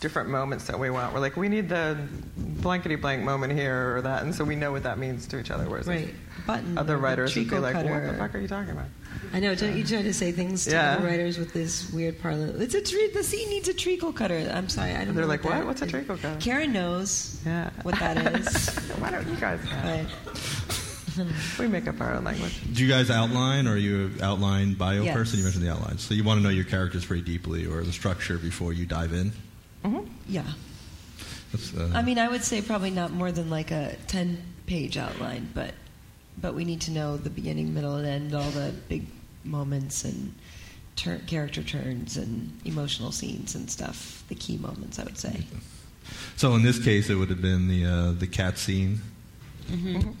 different 0.00 0.28
moments 0.28 0.66
that 0.66 0.78
we 0.78 0.90
want. 0.90 1.14
We're 1.14 1.20
like, 1.20 1.36
we 1.36 1.48
need 1.48 1.68
the 1.68 1.96
blankety 2.36 2.96
blank 2.96 3.22
moment 3.22 3.52
here 3.52 3.96
or 3.96 4.02
that, 4.02 4.22
and 4.22 4.34
so 4.34 4.44
we 4.44 4.54
know 4.56 4.72
what 4.72 4.82
that 4.82 4.98
means 4.98 5.26
to 5.28 5.38
each 5.38 5.50
other. 5.50 5.64
Whereas 5.68 5.86
Right. 5.86 6.14
Button. 6.46 6.76
other 6.78 6.98
writers 6.98 7.34
would 7.34 7.42
be 7.44 7.48
treacle 7.48 7.60
like, 7.62 7.74
what 7.76 8.02
the 8.02 8.14
fuck 8.18 8.34
are 8.34 8.38
you 8.38 8.46
talking 8.48 8.70
about? 8.70 8.86
I 9.32 9.40
know. 9.40 9.54
Don't 9.54 9.76
you 9.76 9.84
try 9.84 10.02
to 10.02 10.12
say 10.14 10.32
things 10.32 10.64
to 10.64 10.70
Yeah. 10.72 10.92
other 10.96 11.06
writers 11.06 11.38
with 11.38 11.52
this 11.52 11.90
weird 11.92 12.20
parlance? 12.20 12.60
It's 12.60 12.74
a 12.74 12.82
tre- 12.82 13.10
the 13.12 13.22
scene 13.24 13.48
needs 13.48 13.68
a 13.68 13.74
treacle 13.74 14.12
cutter. 14.12 14.50
I'm 14.52 14.68
sorry, 14.68 14.92
I 14.92 15.04
don't. 15.04 15.14
They're 15.14 15.24
know 15.24 15.28
like, 15.28 15.42
what? 15.44 15.54
what? 15.54 15.58
that 15.60 15.66
What's 15.66 15.82
a 15.82 15.86
treacle 15.86 16.16
cutter? 16.18 16.38
Karen 16.40 16.72
knows 16.72 17.40
Yeah. 17.46 17.70
what 17.82 17.98
that 17.98 18.16
is. 18.40 18.68
Why 18.98 19.10
don't 19.10 19.26
you 19.28 19.36
guys 19.36 19.60
have? 19.64 20.10
but 20.26 21.26
We 21.58 21.66
make 21.66 21.88
up 21.88 21.98
our 22.02 22.12
own 22.12 22.24
language. 22.24 22.60
Do 22.74 22.84
you 22.84 22.90
guys 22.90 23.08
outline, 23.10 23.66
or 23.66 23.72
are 23.72 23.76
you 23.78 24.06
an 24.06 24.20
outline 24.22 24.74
bio 24.74 25.02
Yes. 25.02 25.14
person? 25.16 25.38
You 25.38 25.44
mentioned 25.44 25.64
the 25.64 25.72
outlines, 25.72 26.02
so 26.02 26.12
you 26.12 26.22
want 26.22 26.38
to 26.38 26.42
know 26.44 26.50
your 26.50 26.64
characters 26.66 27.06
pretty 27.06 27.22
deeply, 27.22 27.64
or 27.66 27.82
the 27.82 27.92
structure 27.92 28.36
before 28.36 28.74
you 28.74 28.84
dive 28.84 29.14
in. 29.14 29.32
Yeah, 30.28 30.42
That's, 31.52 31.74
uh, 31.74 31.90
I 31.94 32.02
mean, 32.02 32.18
I 32.18 32.28
would 32.28 32.42
say 32.44 32.60
probably 32.62 32.90
not 32.90 33.12
more 33.12 33.32
than 33.32 33.48
like 33.50 33.70
a 33.70 33.96
ten-page 34.06 34.96
outline, 34.96 35.48
but 35.54 35.74
but 36.40 36.54
we 36.54 36.64
need 36.64 36.80
to 36.82 36.90
know 36.90 37.16
the 37.16 37.30
beginning, 37.30 37.72
middle, 37.72 37.94
and 37.96 38.06
end, 38.06 38.34
all 38.34 38.50
the 38.50 38.72
big 38.88 39.06
moments 39.44 40.04
and 40.04 40.34
tur- 40.96 41.20
character 41.26 41.62
turns 41.62 42.16
and 42.16 42.52
emotional 42.64 43.10
scenes 43.12 43.54
and 43.54 43.70
stuff. 43.70 44.22
The 44.28 44.34
key 44.34 44.58
moments, 44.58 44.98
I 44.98 45.04
would 45.04 45.18
say. 45.18 45.46
so 46.36 46.54
in 46.54 46.62
this 46.62 46.78
case, 46.82 47.08
it 47.10 47.14
would 47.14 47.30
have 47.30 47.40
been 47.42 47.68
the 47.68 47.84
uh, 47.86 48.12
the 48.12 48.26
cat 48.26 48.58
scene 48.58 49.00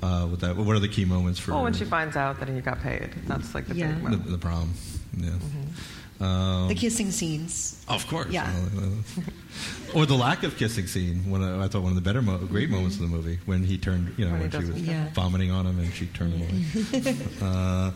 Uh, 0.02 0.26
with 0.30 0.40
that, 0.40 0.56
what 0.56 0.74
are 0.74 0.80
the 0.80 0.88
key 0.88 1.04
moments 1.04 1.38
for 1.38 1.52
Well, 1.52 1.62
when 1.62 1.72
she 1.74 1.84
finds 1.84 2.16
out 2.16 2.40
that 2.40 2.48
he 2.48 2.60
got 2.60 2.80
paid, 2.82 3.10
that's 3.28 3.54
like 3.54 3.66
the 3.68 3.76
Yeah. 3.76 3.92
big 3.92 4.02
moment. 4.02 4.26
the 4.30 4.38
prom? 4.38 4.72
Yeah. 5.16 5.30
Mm-hmm. 5.30 5.70
Um, 6.20 6.68
The 6.68 6.74
kissing 6.74 7.10
scenes. 7.10 7.84
Of 7.88 8.06
course. 8.08 8.28
Yeah. 8.30 8.50
or 9.94 10.06
the 10.06 10.14
lack 10.14 10.42
of 10.42 10.56
kissing 10.56 10.86
scene. 10.86 11.30
One 11.30 11.42
of, 11.42 11.60
I 11.60 11.68
thought 11.68 11.82
one 11.82 11.92
of 11.92 11.96
the 11.96 12.00
better, 12.02 12.22
mo- 12.22 12.38
great 12.38 12.70
moments 12.70 12.96
of 12.96 13.02
the 13.02 13.08
movie 13.08 13.38
when 13.46 13.62
he 13.64 13.76
turned, 13.78 14.14
you 14.16 14.24
know, 14.24 14.32
When 14.32 14.48
when, 14.48 14.50
she 14.50 14.72
was. 14.72 14.82
Yeah. 14.82 15.10
vomiting 15.12 15.50
on 15.50 15.66
him 15.66 15.78
and 15.78 15.92
she 15.92 16.06
turned 16.06 16.32
him 16.34 16.42
away. 16.42 17.16
uh, 17.42 17.90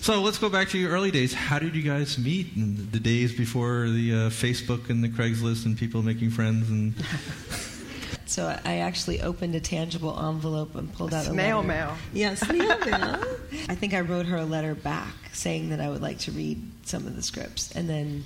so 0.00 0.20
let's 0.22 0.38
go 0.38 0.48
back 0.48 0.68
to 0.70 0.78
your 0.78 0.90
early 0.92 1.10
days. 1.10 1.34
How 1.34 1.58
did 1.58 1.74
you 1.76 1.82
guys 1.82 2.18
meet? 2.18 2.56
In 2.56 2.88
the 2.90 3.00
days 3.00 3.32
before 3.36 3.88
the 3.90 4.12
uh, 4.12 4.16
Facebook 4.30 4.88
and 4.90 5.04
the 5.04 5.08
Craigslist 5.08 5.66
and 5.66 5.76
people 5.76 6.02
making 6.02 6.30
friends 6.30 6.70
and 6.70 6.94
So 8.28 8.46
I 8.64 8.78
actually 8.78 9.22
opened 9.22 9.54
a 9.54 9.60
tangible 9.60 10.18
envelope 10.18 10.74
and 10.74 10.92
pulled 10.92 11.14
out 11.14 11.24
Snail 11.24 11.58
a 11.58 11.60
letter. 11.60 11.68
mail. 11.68 11.96
Yeah, 12.12 12.34
snail 12.34 12.78
mail. 12.86 13.24
I 13.68 13.74
think 13.74 13.94
I 13.94 14.00
wrote 14.00 14.26
her 14.26 14.36
a 14.36 14.44
letter 14.44 14.74
back 14.74 15.14
saying 15.32 15.70
that 15.70 15.80
I 15.80 15.88
would 15.88 16.02
like 16.02 16.18
to 16.20 16.32
read 16.32 16.62
some 16.84 17.06
of 17.06 17.16
the 17.16 17.22
scripts, 17.22 17.72
and 17.74 17.88
then 17.88 18.24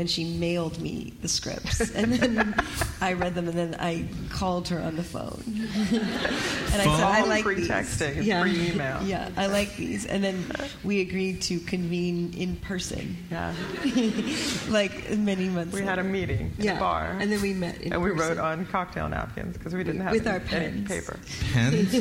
then 0.00 0.06
she 0.06 0.24
mailed 0.24 0.80
me 0.80 1.12
the 1.20 1.28
scripts, 1.28 1.90
and 1.94 2.10
then 2.14 2.54
I 3.02 3.12
read 3.12 3.34
them, 3.34 3.48
and 3.48 3.58
then 3.58 3.76
I 3.78 4.08
called 4.30 4.66
her 4.68 4.80
on 4.80 4.96
the 4.96 5.02
phone, 5.04 5.42
and 5.46 5.60
I 5.60 6.84
said 6.84 7.04
I 7.04 7.20
Phone 7.20 7.28
like 7.28 7.42
free 7.44 7.56
these. 7.56 7.68
texting, 7.68 8.24
yeah. 8.24 8.40
free 8.40 8.70
email. 8.70 9.02
Yeah, 9.02 9.28
I 9.36 9.48
like 9.48 9.76
these, 9.76 10.06
and 10.06 10.24
then 10.24 10.42
we 10.84 11.02
agreed 11.02 11.42
to 11.42 11.60
convene 11.60 12.32
in 12.32 12.56
person, 12.56 13.14
Yeah. 13.30 13.52
like 14.70 15.10
many 15.18 15.50
months. 15.50 15.74
We 15.74 15.82
had 15.82 15.98
a 15.98 16.02
meeting 16.04 16.50
at 16.58 16.64
yeah, 16.64 16.76
a 16.78 16.80
bar. 16.80 17.18
and 17.20 17.30
then 17.30 17.42
we 17.42 17.52
met 17.52 17.82
in 17.82 17.92
and 17.92 18.02
we 18.02 18.10
wrote 18.10 18.38
on 18.38 18.64
cocktail 18.64 19.06
napkins 19.06 19.58
because 19.58 19.74
we 19.74 19.84
didn't 19.84 20.00
have 20.00 20.12
With 20.12 20.26
any, 20.26 20.38
our 20.38 20.62
any 20.62 20.82
pens. 20.82 20.88
paper. 20.88 21.20
pens? 21.52 21.92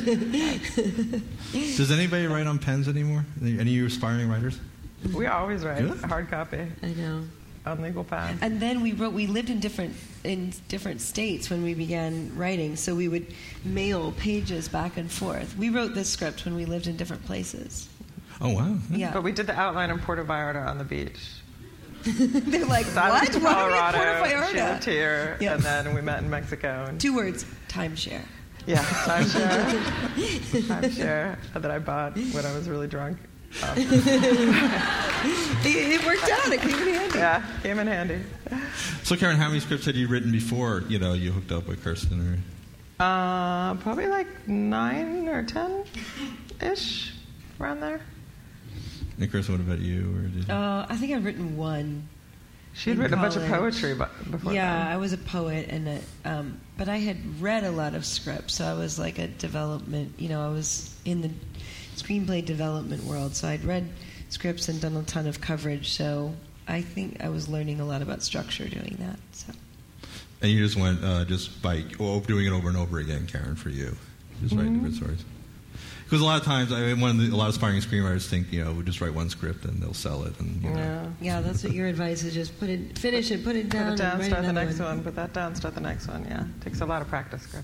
Does 1.75 1.91
anybody 1.91 2.27
write 2.27 2.47
on 2.47 2.59
pens 2.59 2.87
anymore? 2.87 3.25
Any 3.41 3.59
of 3.59 3.67
you 3.67 3.85
aspiring 3.87 4.29
writers? 4.29 4.57
We 5.13 5.27
always 5.27 5.65
write 5.65 5.79
Good. 5.81 5.97
hard 6.03 6.29
copy 6.29 6.65
I 6.81 6.87
know. 6.93 7.23
On 7.69 7.81
legal 7.81 8.03
pad. 8.03 8.37
And 8.41 8.59
then 8.59 8.81
we 8.81 8.91
wrote. 8.93 9.13
We 9.13 9.27
lived 9.27 9.49
in 9.49 9.59
different 9.59 9.95
in 10.23 10.53
different 10.67 11.01
states 11.01 11.49
when 11.49 11.63
we 11.63 11.73
began 11.73 12.31
writing, 12.35 12.75
so 12.75 12.95
we 12.95 13.07
would 13.07 13.27
mail 13.63 14.11
pages 14.13 14.67
back 14.67 14.97
and 14.97 15.09
forth. 15.11 15.55
We 15.57 15.69
wrote 15.69 15.93
this 15.93 16.09
script 16.09 16.45
when 16.45 16.55
we 16.55 16.65
lived 16.65 16.87
in 16.87 16.97
different 16.97 17.25
places. 17.25 17.87
Oh 18.41 18.53
wow! 18.53 18.75
Yeah, 18.89 19.11
But 19.13 19.23
we 19.23 19.31
did 19.31 19.47
the 19.47 19.57
outline 19.59 19.89
in 19.89 19.99
Puerto 19.99 20.23
Vallarta 20.23 20.65
on 20.67 20.77
the 20.77 20.83
beach. 20.85 21.19
they're 22.03 22.65
like, 22.65 22.85
So 22.85 23.01
I 23.01 23.19
lived 23.21 23.33
what? 23.33 23.35
in 23.35 23.43
Why 23.43 23.53
are 23.53 23.67
we 23.67 23.73
in 23.73 23.79
Colorado. 23.79 23.97
Puerto 23.97 24.47
She 24.51 24.57
Vallarta? 24.57 24.71
lived 24.73 24.83
here, 24.85 25.37
Yeah. 25.41 25.53
and 25.55 25.63
then 25.63 25.93
we 25.93 26.01
met 26.01 26.23
in 26.23 26.29
Mexico. 26.29 26.85
And 26.87 26.99
Two 26.99 27.13
words: 27.15 27.45
timeshare. 27.67 28.21
yeah, 28.65 28.77
timeshare, 28.83 29.63
timeshare 30.67 31.37
that 31.53 31.71
I 31.71 31.79
bought 31.79 32.15
when 32.17 32.45
I 32.45 32.53
was 32.55 32.69
really 32.69 32.87
drunk. 32.87 33.17
Um, 33.63 33.75
It, 35.61 35.65
it 36.01 36.05
worked 36.05 36.23
out. 36.29 36.47
It 36.53 36.61
came 36.61 36.69
in 36.87 36.93
handy. 36.93 37.17
yeah, 37.17 37.43
came 37.61 37.79
in 37.79 37.87
handy. 37.87 38.19
So 39.03 39.17
Karen, 39.17 39.35
how 39.35 39.49
many 39.49 39.59
scripts 39.59 39.85
had 39.85 39.95
you 39.95 40.07
written 40.07 40.31
before 40.31 40.83
you 40.87 40.97
know 40.99 41.11
you 41.13 41.31
hooked 41.33 41.51
up 41.51 41.67
with 41.67 41.83
Kirsten? 41.83 42.41
Or 42.99 43.03
Uh, 43.03 43.75
probably 43.75 44.07
like 44.07 44.47
nine 44.47 45.27
or 45.27 45.43
ten 45.43 45.83
ish, 46.61 47.13
around 47.59 47.81
there. 47.81 47.99
and 49.19 49.29
Kirsten, 49.31 49.55
what 49.55 49.61
about 49.61 49.79
you? 49.79 50.15
Or 50.15 50.21
did 50.29 50.49
Uh, 50.49 50.85
I 50.87 50.95
think 50.95 51.11
I've 51.13 51.25
written 51.25 51.57
one. 51.57 52.07
She 52.73 52.91
had 52.91 52.97
In 52.97 53.03
written 53.03 53.19
a 53.19 53.21
bunch 53.21 53.35
of 53.35 53.45
poetry 53.47 53.93
bu- 53.95 54.05
before. 54.31 54.53
yeah, 54.53 54.83
then. 54.85 54.87
I 54.93 54.97
was 54.97 55.11
a 55.11 55.17
poet, 55.17 55.67
and 55.69 55.87
a, 55.89 55.99
um, 56.23 56.59
but 56.77 56.87
I 56.87 56.97
had 56.97 57.41
read 57.41 57.65
a 57.65 57.71
lot 57.71 57.93
of 57.95 58.05
scripts, 58.05 58.53
so 58.55 58.63
I 58.65 58.73
was 58.75 58.97
like 58.97 59.19
a 59.19 59.27
development. 59.27 60.13
You 60.17 60.29
know, 60.29 60.41
I 60.45 60.49
was 60.49 60.95
in 61.03 61.21
the 61.21 61.31
screenplay 62.03 62.43
development 62.43 63.03
world, 63.03 63.35
so 63.35 63.47
I'd 63.47 63.63
read 63.63 63.87
scripts 64.29 64.69
and 64.69 64.79
done 64.79 64.95
a 64.95 65.03
ton 65.03 65.27
of 65.27 65.41
coverage. 65.41 65.91
So 65.91 66.33
I 66.67 66.81
think 66.81 67.21
I 67.23 67.29
was 67.29 67.49
learning 67.49 67.79
a 67.79 67.85
lot 67.85 68.01
about 68.01 68.23
structure 68.23 68.67
doing 68.67 68.97
that. 68.99 69.19
So 69.31 69.53
and 70.41 70.51
you 70.51 70.63
just 70.63 70.77
went 70.77 71.03
uh, 71.03 71.25
just 71.25 71.61
by 71.61 71.83
oh, 71.99 72.19
doing 72.21 72.45
it 72.45 72.51
over 72.51 72.69
and 72.69 72.77
over 72.77 72.99
again, 72.99 73.27
Karen, 73.27 73.55
for 73.55 73.69
you, 73.69 73.95
just 74.41 74.55
writing 74.55 74.75
different 74.75 74.95
stories. 74.95 75.23
Because 76.05 76.21
a 76.21 76.25
lot 76.25 76.39
of 76.39 76.45
times, 76.45 76.71
I 76.71 76.79
mean, 76.79 76.99
one 76.99 77.11
of 77.11 77.17
the, 77.19 77.35
a 77.35 77.37
lot 77.37 77.49
of 77.49 77.55
aspiring 77.55 77.79
screenwriters 77.81 78.27
think 78.27 78.51
you 78.51 78.63
know 78.63 78.71
we 78.71 78.83
just 78.83 79.01
write 79.01 79.13
one 79.13 79.29
script 79.29 79.65
and 79.65 79.81
they'll 79.81 79.93
sell 79.93 80.23
it, 80.23 80.39
and 80.39 80.61
you 80.63 80.69
know. 80.69 80.77
Yeah. 80.77 81.07
yeah, 81.21 81.41
that's 81.41 81.63
what 81.63 81.73
your 81.73 81.87
advice 81.87 82.23
is: 82.23 82.33
just 82.33 82.57
put 82.59 82.69
it, 82.69 82.97
finish 82.97 83.31
it, 83.31 83.43
put 83.43 83.55
it 83.55 83.69
Put 83.69 83.77
down, 83.77 83.93
it 83.93 83.97
down, 83.97 84.11
and 84.11 84.19
write 84.21 84.29
start 84.29 84.45
the 84.45 84.53
next 84.53 84.79
one. 84.79 85.03
Put 85.03 85.15
that 85.15 85.33
down, 85.33 85.55
start 85.55 85.75
the 85.75 85.81
next 85.81 86.07
one. 86.07 86.25
Yeah, 86.25 86.45
takes 86.61 86.81
a 86.81 86.85
lot 86.85 87.01
of 87.01 87.09
practice, 87.09 87.45
Chris. 87.45 87.63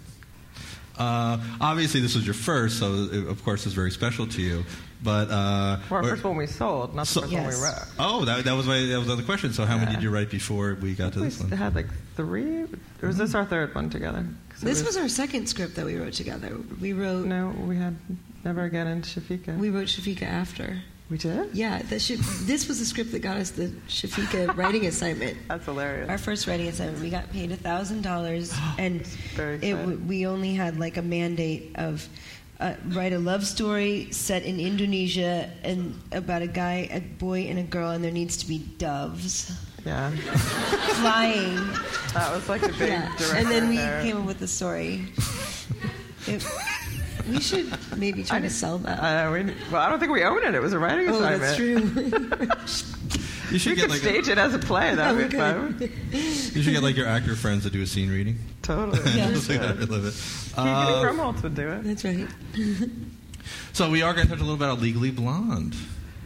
Uh, 0.98 1.38
obviously, 1.60 2.00
this 2.00 2.16
was 2.16 2.26
your 2.26 2.34
first, 2.34 2.80
so 2.80 2.94
it, 3.12 3.28
of 3.28 3.44
course 3.44 3.66
it's 3.66 3.76
very 3.76 3.92
special 3.92 4.28
to 4.28 4.42
you. 4.42 4.64
But 5.04 5.30
uh, 5.30 5.78
Well, 5.90 6.00
our 6.00 6.04
or- 6.04 6.10
first 6.10 6.24
one 6.24 6.38
we 6.38 6.48
sold, 6.48 6.96
not 6.96 7.06
the 7.06 7.12
So- 7.12 7.22
first 7.22 7.34
one 7.34 7.44
we 7.48 7.54
wrote. 7.56 7.86
oh, 8.00 8.26
that, 8.26 8.46
that 8.46 8.54
was 8.54 8.66
my 8.66 8.80
that 8.80 8.98
was 8.98 9.08
another 9.08 9.24
question. 9.24 9.54
So, 9.54 9.66
how 9.66 9.78
many 9.78 9.92
did 9.94 10.02
you 10.04 10.10
write 10.10 10.30
before 10.32 10.76
we 10.82 10.94
got 10.96 11.14
to 11.14 11.20
we 11.20 11.26
this 11.26 11.40
one? 11.40 11.50
We 11.52 11.58
had 11.58 11.76
like 11.76 11.88
three. 12.16 12.64
Or 13.02 13.08
was 13.08 13.18
this 13.18 13.36
our 13.36 13.46
third 13.46 13.76
one 13.76 13.90
together? 13.90 14.20
it 14.52 14.62
This 14.62 14.84
was 14.84 14.96
our 14.98 15.10
second 15.10 15.48
script 15.48 15.76
that 15.76 15.86
we 15.86 15.96
wrote 15.98 16.14
together. 16.14 16.56
We 16.82 16.94
wrote 16.94 17.26
no. 17.28 17.54
We 17.68 17.76
had 17.76 17.96
never 18.44 18.64
again 18.64 18.88
in 18.88 19.02
Shafika. 19.02 19.58
we 19.60 19.70
wrote 19.70 19.88
Shafika 19.88 20.24
after. 20.24 20.82
We 21.10 21.18
did. 21.18 21.54
Yeah, 21.54 21.82
should, 21.98 22.20
this 22.20 22.68
was 22.68 22.80
the 22.80 22.86
script 22.86 23.12
that 23.12 23.20
got 23.20 23.38
us 23.38 23.52
the 23.52 23.68
Shafika 23.88 24.56
writing 24.58 24.88
assignment. 24.88 25.38
That's 25.48 25.66
hilarious. 25.66 26.10
Our 26.10 26.18
first 26.18 26.48
writing 26.48 26.68
assignment, 26.68 27.00
we 27.02 27.10
got 27.10 27.32
paid 27.32 27.52
a 27.52 27.56
thousand 27.56 28.02
dollars, 28.02 28.54
and 28.80 29.02
it, 29.38 29.74
w- 29.74 29.98
we 30.08 30.26
only 30.26 30.54
had 30.56 30.80
like 30.80 30.98
a 30.98 31.04
mandate 31.04 31.76
of 31.76 32.08
uh, 32.60 32.74
write 32.88 33.14
a 33.14 33.20
love 33.20 33.46
story 33.46 34.08
set 34.12 34.44
in 34.44 34.60
Indonesia 34.60 35.52
and 35.62 36.00
about 36.12 36.42
a 36.42 36.48
guy, 36.48 36.88
a 36.92 37.02
boy, 37.02 37.42
and 37.42 37.60
a 37.60 37.64
girl, 37.64 37.92
and 37.92 38.04
there 38.04 38.12
needs 38.12 38.38
to 38.38 38.48
be 38.48 38.60
doves 38.78 39.52
yeah, 39.86 40.10
flying. 41.02 41.56
that 42.14 42.32
was 42.34 42.50
like 42.50 42.62
the 42.62 42.70
big 42.70 42.90
yeah, 42.90 43.16
and 43.36 43.48
then 43.48 43.70
we 43.70 43.78
there. 43.78 44.02
came 44.02 44.18
up 44.18 44.26
with 44.26 44.40
the 44.40 44.48
story. 44.48 45.06
It, 46.28 46.44
we 47.30 47.40
should 47.40 47.72
maybe 47.98 48.24
try 48.24 48.40
to 48.40 48.50
sell 48.50 48.78
that. 48.80 49.00
Uh, 49.00 49.32
we, 49.32 49.44
well, 49.72 49.82
I 49.82 49.90
don't 49.90 50.00
think 50.00 50.12
we 50.12 50.24
own 50.24 50.44
it. 50.44 50.54
It 50.56 50.62
was 50.62 50.74
a 50.74 50.80
writing 50.80 51.10
oh, 51.10 51.16
assignment. 51.22 51.42
that's 52.60 52.82
true. 52.82 52.90
You 53.46 53.52
We 53.54 53.60
should 53.60 53.74
could 53.78 53.82
get 53.82 53.90
like 53.92 54.00
stage 54.00 54.28
it 54.28 54.40
as 54.40 54.56
a 54.56 54.60
play. 54.60 54.96
That 54.96 55.12
Yeah, 55.16 55.18
would 55.22 55.78
be 55.80 55.88
fun. 55.88 55.92
you 56.56 56.64
should 56.64 56.74
get 56.74 56.82
like 56.82 56.96
your 56.98 57.06
actor 57.08 57.36
friends 57.36 57.64
to 57.64 57.70
do 57.70 57.80
a 57.84 57.86
scene 57.86 58.10
reading. 58.10 58.40
Totally. 58.64 59.00
Yeah. 59.16 59.30
Just 59.30 59.48
like 59.50 59.60
that, 59.60 59.78
I 59.78 59.84
love 59.84 60.04
it. 60.06 60.14
Keegan 60.56 60.68
Uh, 60.68 61.04
Krumholtz 61.04 61.44
would 61.44 61.54
do 61.54 61.70
it. 61.70 61.84
That's 61.84 62.04
right. 62.04 62.28
so 63.74 63.90
we 63.92 64.02
are 64.02 64.14
going 64.16 64.26
to 64.26 64.32
touch 64.34 64.42
a 64.42 64.44
little 64.44 64.58
bit 64.58 64.66
about 64.66 64.82
Legally 64.82 65.12
Blonde. 65.12 65.76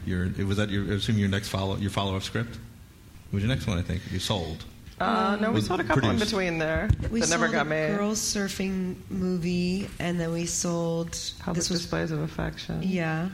Your 0.05 0.29
was 0.45 0.55
that 0.57 0.69
your 0.69 0.85
I 0.85 0.95
assume 0.95 1.17
your 1.17 1.27
next 1.27 1.49
follow 1.49 1.75
your 1.75 1.91
follow 1.91 2.15
up 2.15 2.23
script. 2.23 2.55
It 2.55 3.33
was 3.33 3.43
your 3.43 3.49
next 3.53 3.67
one, 3.67 3.77
I 3.77 3.81
think. 3.81 4.01
You 4.11 4.19
sold. 4.19 4.63
Uh, 4.99 5.37
no, 5.39 5.49
we 5.49 5.55
Was 5.55 5.67
sold 5.67 5.79
a 5.79 5.83
couple 5.83 6.03
in 6.03 6.09
produced. 6.11 6.31
between 6.31 6.57
there 6.57 6.89
We 7.09 7.21
that 7.21 7.29
never 7.29 7.45
sold 7.45 7.53
got 7.53 7.65
a 7.65 7.69
made. 7.69 7.95
girls 7.97 8.19
surfing 8.19 8.95
movie, 9.09 9.89
and 9.99 10.19
then 10.19 10.31
we 10.31 10.45
sold 10.45 11.17
Public 11.39 11.55
this 11.55 11.69
was 11.69 11.81
displays 11.81 12.11
of 12.11 12.19
affection. 12.19 12.81
yeah, 12.83 13.29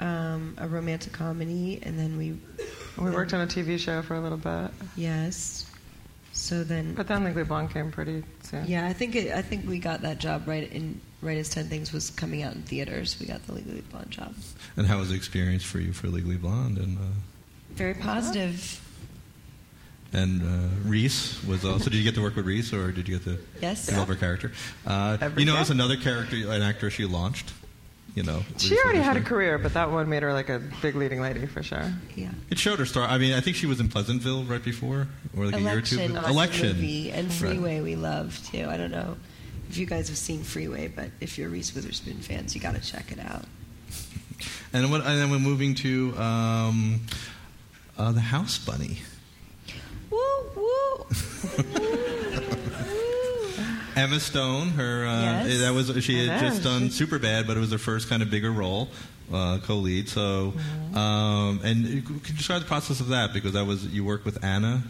um, 0.00 0.54
a 0.58 0.66
romantic 0.66 1.12
comedy, 1.12 1.80
and 1.82 1.98
then 1.98 2.16
we 2.16 2.38
We 3.02 3.10
worked 3.10 3.34
on 3.34 3.40
a 3.42 3.46
TV 3.46 3.78
show 3.78 4.00
for 4.02 4.14
a 4.14 4.20
little 4.20 4.38
bit, 4.38 4.70
yes. 4.96 5.66
So 6.32 6.64
then 6.64 6.94
but 6.94 7.06
then 7.08 7.24
Legally 7.24 7.44
Blonde 7.44 7.70
came 7.72 7.90
pretty 7.90 8.22
soon. 8.44 8.64
yeah, 8.66 8.86
I 8.86 8.92
think 8.94 9.14
it, 9.16 9.32
I 9.34 9.42
think 9.42 9.68
we 9.68 9.78
got 9.78 10.00
that 10.02 10.18
job 10.20 10.46
right 10.48 10.70
in 10.72 11.00
right 11.22 11.36
as 11.36 11.50
Ten 11.50 11.66
Things 11.66 11.92
was 11.92 12.08
coming 12.10 12.42
out 12.42 12.54
in 12.54 12.62
theaters. 12.62 13.18
We 13.20 13.26
got 13.26 13.44
the 13.46 13.52
Legally 13.52 13.82
Blonde 13.90 14.10
job. 14.10 14.34
And 14.76 14.86
how 14.86 14.98
was 14.98 15.10
the 15.10 15.16
experience 15.16 15.64
for 15.64 15.80
you 15.80 15.92
for 15.92 16.06
Legally 16.08 16.36
Blonde? 16.36 16.78
And 16.78 16.96
uh, 16.96 17.02
Very 17.74 17.92
positive. 17.94 18.80
And 20.12 20.42
uh, 20.42 20.88
Reese 20.88 21.42
was 21.44 21.64
also. 21.64 21.84
Did 21.90 21.94
you 21.98 22.04
get 22.04 22.14
to 22.16 22.22
work 22.22 22.36
with 22.36 22.46
Reese, 22.46 22.72
or 22.72 22.90
did 22.92 23.08
you 23.08 23.18
get 23.18 23.24
to 23.24 23.38
Yes. 23.60 23.86
develop 23.86 24.08
her 24.08 24.16
character? 24.16 24.52
Uh, 24.86 25.16
Every 25.20 25.42
you 25.42 25.46
know, 25.46 25.54
day. 25.54 25.60
it's 25.60 25.70
another 25.70 25.96
character, 25.96 26.36
an 26.50 26.62
actress 26.62 26.94
she 26.94 27.04
launched. 27.06 27.52
You 28.16 28.24
know, 28.24 28.42
She 28.58 28.70
Reese 28.70 28.80
already 28.84 28.98
had 28.98 29.16
a 29.16 29.20
career, 29.20 29.56
but 29.56 29.74
that 29.74 29.92
one 29.92 30.08
made 30.08 30.24
her 30.24 30.32
like 30.32 30.48
a 30.48 30.58
big 30.82 30.96
leading 30.96 31.20
lady 31.20 31.46
for 31.46 31.62
sure. 31.62 31.92
Yeah. 32.16 32.30
It 32.50 32.58
showed 32.58 32.80
her 32.80 32.84
star. 32.86 33.04
I 33.08 33.18
mean, 33.18 33.34
I 33.34 33.40
think 33.40 33.54
she 33.56 33.66
was 33.66 33.78
in 33.78 33.88
Pleasantville 33.88 34.42
right 34.42 34.62
before, 34.62 35.06
or 35.36 35.46
like 35.46 35.54
a 35.54 35.60
year 35.60 35.78
or 35.78 35.80
two. 35.80 35.94
Election, 35.96 36.14
before- 36.14 36.28
Election. 36.30 36.66
movie, 36.68 37.12
and 37.12 37.28
Right. 37.28 37.32
Freeway 37.36 37.80
we 37.80 37.94
love 37.94 38.40
too. 38.50 38.66
I 38.68 38.76
don't 38.76 38.90
know 38.90 39.16
if 39.68 39.76
you 39.76 39.86
guys 39.86 40.08
have 40.08 40.18
seen 40.18 40.42
Freeway, 40.42 40.88
but 40.88 41.10
if 41.20 41.38
you're 41.38 41.48
Reese 41.48 41.72
Witherspoon 41.72 42.16
fans, 42.16 42.52
you 42.56 42.60
got 42.60 42.74
to 42.74 42.80
check 42.80 43.12
it 43.12 43.20
out. 43.20 43.44
And, 44.72 44.90
what, 44.90 45.02
and 45.06 45.16
then 45.20 45.30
we're 45.30 45.38
moving 45.38 45.76
to 45.76 46.16
um, 46.18 47.00
uh, 47.96 48.10
the 48.10 48.20
House 48.20 48.58
Bunny. 48.58 48.98
Woo 51.42 51.64
woo. 51.64 51.96
Emma 53.96 54.20
Stone, 54.20 54.68
her 54.70 55.04
uh, 55.06 55.20
Yes. 55.44 55.58
that 55.60 55.74
was 55.74 56.04
she 56.04 56.26
had 56.26 56.40
just 56.40 56.62
done 56.62 56.84
she- 56.88 56.90
super 56.90 57.18
bad, 57.18 57.46
but 57.46 57.56
it 57.56 57.60
was 57.60 57.72
her 57.72 57.78
first 57.78 58.08
kind 58.08 58.22
of 58.22 58.30
bigger 58.30 58.50
role, 58.52 58.88
uh, 59.32 59.58
co-lead. 59.64 60.08
So, 60.08 60.52
Mm-hmm. 60.56 60.96
um, 60.96 61.60
and 61.64 61.86
can 62.06 62.14
you 62.14 62.34
describe 62.36 62.60
the 62.62 62.68
process 62.68 63.00
of 63.00 63.08
that 63.08 63.32
because 63.34 63.52
that 63.54 63.66
was 63.66 63.84
you 63.86 64.04
worked 64.04 64.24
with 64.24 64.42
Anna. 64.44 64.82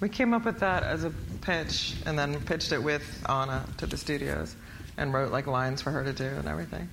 We 0.00 0.08
came 0.08 0.32
up 0.34 0.44
with 0.44 0.60
that 0.60 0.82
as 0.82 1.04
a 1.04 1.12
pitch, 1.40 1.94
and 2.04 2.18
then 2.18 2.38
pitched 2.42 2.72
it 2.72 2.82
with 2.82 3.02
Anna 3.28 3.64
to 3.78 3.86
the 3.86 3.96
studios. 3.96 4.54
and 4.98 5.12
wrote 5.12 5.30
like 5.30 5.46
lines 5.46 5.82
for 5.82 5.90
her 5.90 6.02
to 6.04 6.12
do 6.14 6.24
and 6.24 6.48
everything. 6.48 6.88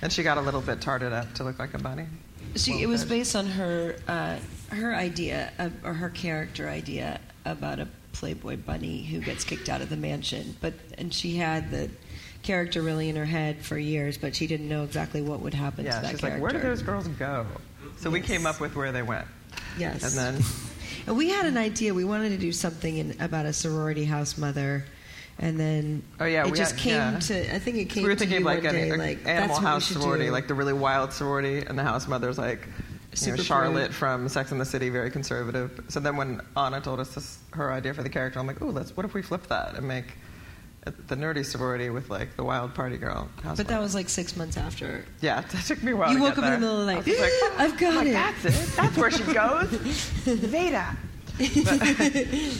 And 0.00 0.12
she 0.12 0.22
got 0.22 0.38
a 0.38 0.40
little 0.40 0.60
bit 0.60 0.80
tarted 0.80 1.12
up 1.12 1.34
to 1.34 1.42
look 1.44 1.58
like 1.58 1.74
a 1.74 1.78
bunny. 1.78 2.06
She, 2.54 2.82
it 2.82 2.86
was 2.86 3.04
based 3.04 3.34
on 3.34 3.46
her 3.46 3.96
uh, 4.06 4.38
her 4.70 4.94
idea 4.94 5.52
of, 5.58 5.72
or 5.84 5.92
her 5.94 6.08
character 6.08 6.68
idea 6.68 7.18
about 7.44 7.80
a 7.80 7.88
Playboy 8.22 8.56
bunny 8.56 9.04
who 9.04 9.20
gets 9.20 9.44
kicked 9.44 9.68
out 9.68 9.80
of 9.80 9.88
the 9.90 9.96
mansion. 9.96 10.56
But 10.60 10.74
and 10.96 11.14
she 11.14 11.36
had 11.36 11.70
the 11.70 11.88
character 12.42 12.82
really 12.82 13.08
in 13.08 13.14
her 13.16 13.24
head 13.24 13.58
for 13.64 13.78
years, 13.78 14.18
but 14.18 14.34
she 14.34 14.46
didn't 14.48 14.68
know 14.68 14.82
exactly 14.82 15.20
what 15.22 15.40
would 15.40 15.54
happen 15.54 15.84
Yeah, 15.84 15.96
to 15.96 16.02
that 16.02 16.10
she's 16.10 16.20
character. 16.20 16.36
like, 16.36 16.42
where 16.42 16.60
did 16.60 16.62
those 16.68 16.82
girls 16.82 17.06
go? 17.08 17.46
So 17.98 18.10
we 18.10 18.20
came 18.20 18.44
up 18.46 18.60
with 18.60 18.74
where 18.74 18.90
they 18.92 19.02
went. 19.02 19.26
Yes. 19.78 20.02
And 20.02 20.36
then 20.36 20.44
And 21.06 21.16
we 21.16 21.30
had 21.30 21.46
an 21.46 21.56
idea. 21.56 21.94
We 21.94 22.04
wanted 22.04 22.30
to 22.30 22.38
do 22.38 22.52
something 22.52 22.98
in, 22.98 23.16
about 23.20 23.46
a 23.46 23.52
sorority 23.52 24.04
house 24.04 24.36
mother, 24.36 24.84
and 25.38 25.58
then 25.58 26.02
Oh, 26.20 26.24
yeah, 26.26 26.44
it 26.44 26.50
we 26.50 26.58
just 26.58 26.72
had- 26.72 26.80
came 26.80 26.94
yeah. 26.94 27.18
to. 27.20 27.54
I 27.54 27.58
think 27.60 27.76
it 27.76 27.84
came. 27.86 28.02
we 28.02 28.08
were 28.08 28.14
to 28.14 28.18
thinking 28.18 28.38
of 28.38 28.42
like 28.44 28.64
an 28.64 28.74
day, 28.74 28.92
like 28.96 29.18
animal 29.26 29.48
that's 29.48 29.50
what 29.50 29.60
we 29.60 29.66
house 29.66 29.86
sorority, 29.86 30.24
do. 30.26 30.30
like 30.32 30.48
the 30.48 30.54
really 30.54 30.72
wild 30.74 31.12
sorority, 31.12 31.58
and 31.60 31.78
the 31.78 31.84
house 31.84 32.06
mother's 32.08 32.36
like 32.36 32.66
you 33.16 33.36
know, 33.36 33.42
Charlotte 33.42 33.84
prude. 33.86 33.94
from 33.94 34.28
Sex 34.28 34.52
and 34.52 34.60
the 34.60 34.64
City, 34.66 34.90
very 34.90 35.10
conservative. 35.10 35.80
So 35.88 35.98
then 36.00 36.16
when 36.16 36.40
Anna 36.56 36.80
told 36.80 37.00
us 37.00 37.14
this, 37.14 37.38
her 37.52 37.72
idea 37.72 37.94
for 37.94 38.02
the 38.02 38.10
character, 38.10 38.38
I'm 38.38 38.46
like, 38.46 38.60
ooh, 38.62 38.70
let's. 38.70 38.96
What 38.96 39.06
if 39.06 39.14
we 39.14 39.22
flip 39.22 39.46
that 39.48 39.74
and 39.76 39.86
make 39.88 40.04
the 41.06 41.16
nerdy 41.16 41.44
sorority 41.44 41.90
with 41.90 42.08
like 42.10 42.36
the 42.36 42.44
wild 42.44 42.74
party 42.74 42.96
girl 42.96 43.28
house? 43.42 43.56
But 43.56 43.68
that 43.68 43.80
was 43.80 43.94
like 43.94 44.08
six 44.08 44.36
months 44.36 44.56
after. 44.56 45.04
yeah, 45.20 45.40
that 45.52 45.64
took 45.64 45.82
me 45.82 45.92
a 45.92 45.96
while. 45.96 46.10
You 46.12 46.18
to 46.18 46.22
woke 46.24 46.34
get 46.36 46.44
up 46.44 46.54
in 46.54 46.60
the 46.60 46.66
middle 46.66 46.80
of 46.80 46.86
the 46.86 46.92
I 46.92 46.96
night. 46.96 47.06
was 47.06 47.20
like, 47.20 47.32
I've 47.58 47.78
got 47.78 47.90
I'm 47.90 47.96
like, 47.96 48.06
it. 48.08 48.12
That's 48.12 48.44
it. 48.44 48.76
That's 48.76 48.96
where 48.96 49.10
she 49.10 49.22
goes. 49.24 49.68
Veda. 50.24 50.96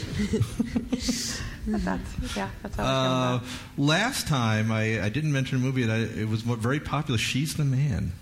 That's 1.66 2.36
yeah. 2.36 2.48
That's 2.62 2.76
how 2.76 2.82
it 2.82 2.86
came 2.86 2.86
Uh, 2.86 3.36
about. 3.36 3.42
last 3.76 4.26
time 4.28 4.72
I, 4.72 5.02
I 5.02 5.08
didn't 5.10 5.32
mention 5.32 5.58
a 5.58 5.60
movie 5.60 5.82
that 5.84 5.92
I, 5.92 5.98
it 6.20 6.28
was 6.28 6.42
very 6.42 6.80
popular. 6.80 7.18
She's 7.18 7.54
the 7.56 7.64
man. 7.64 8.12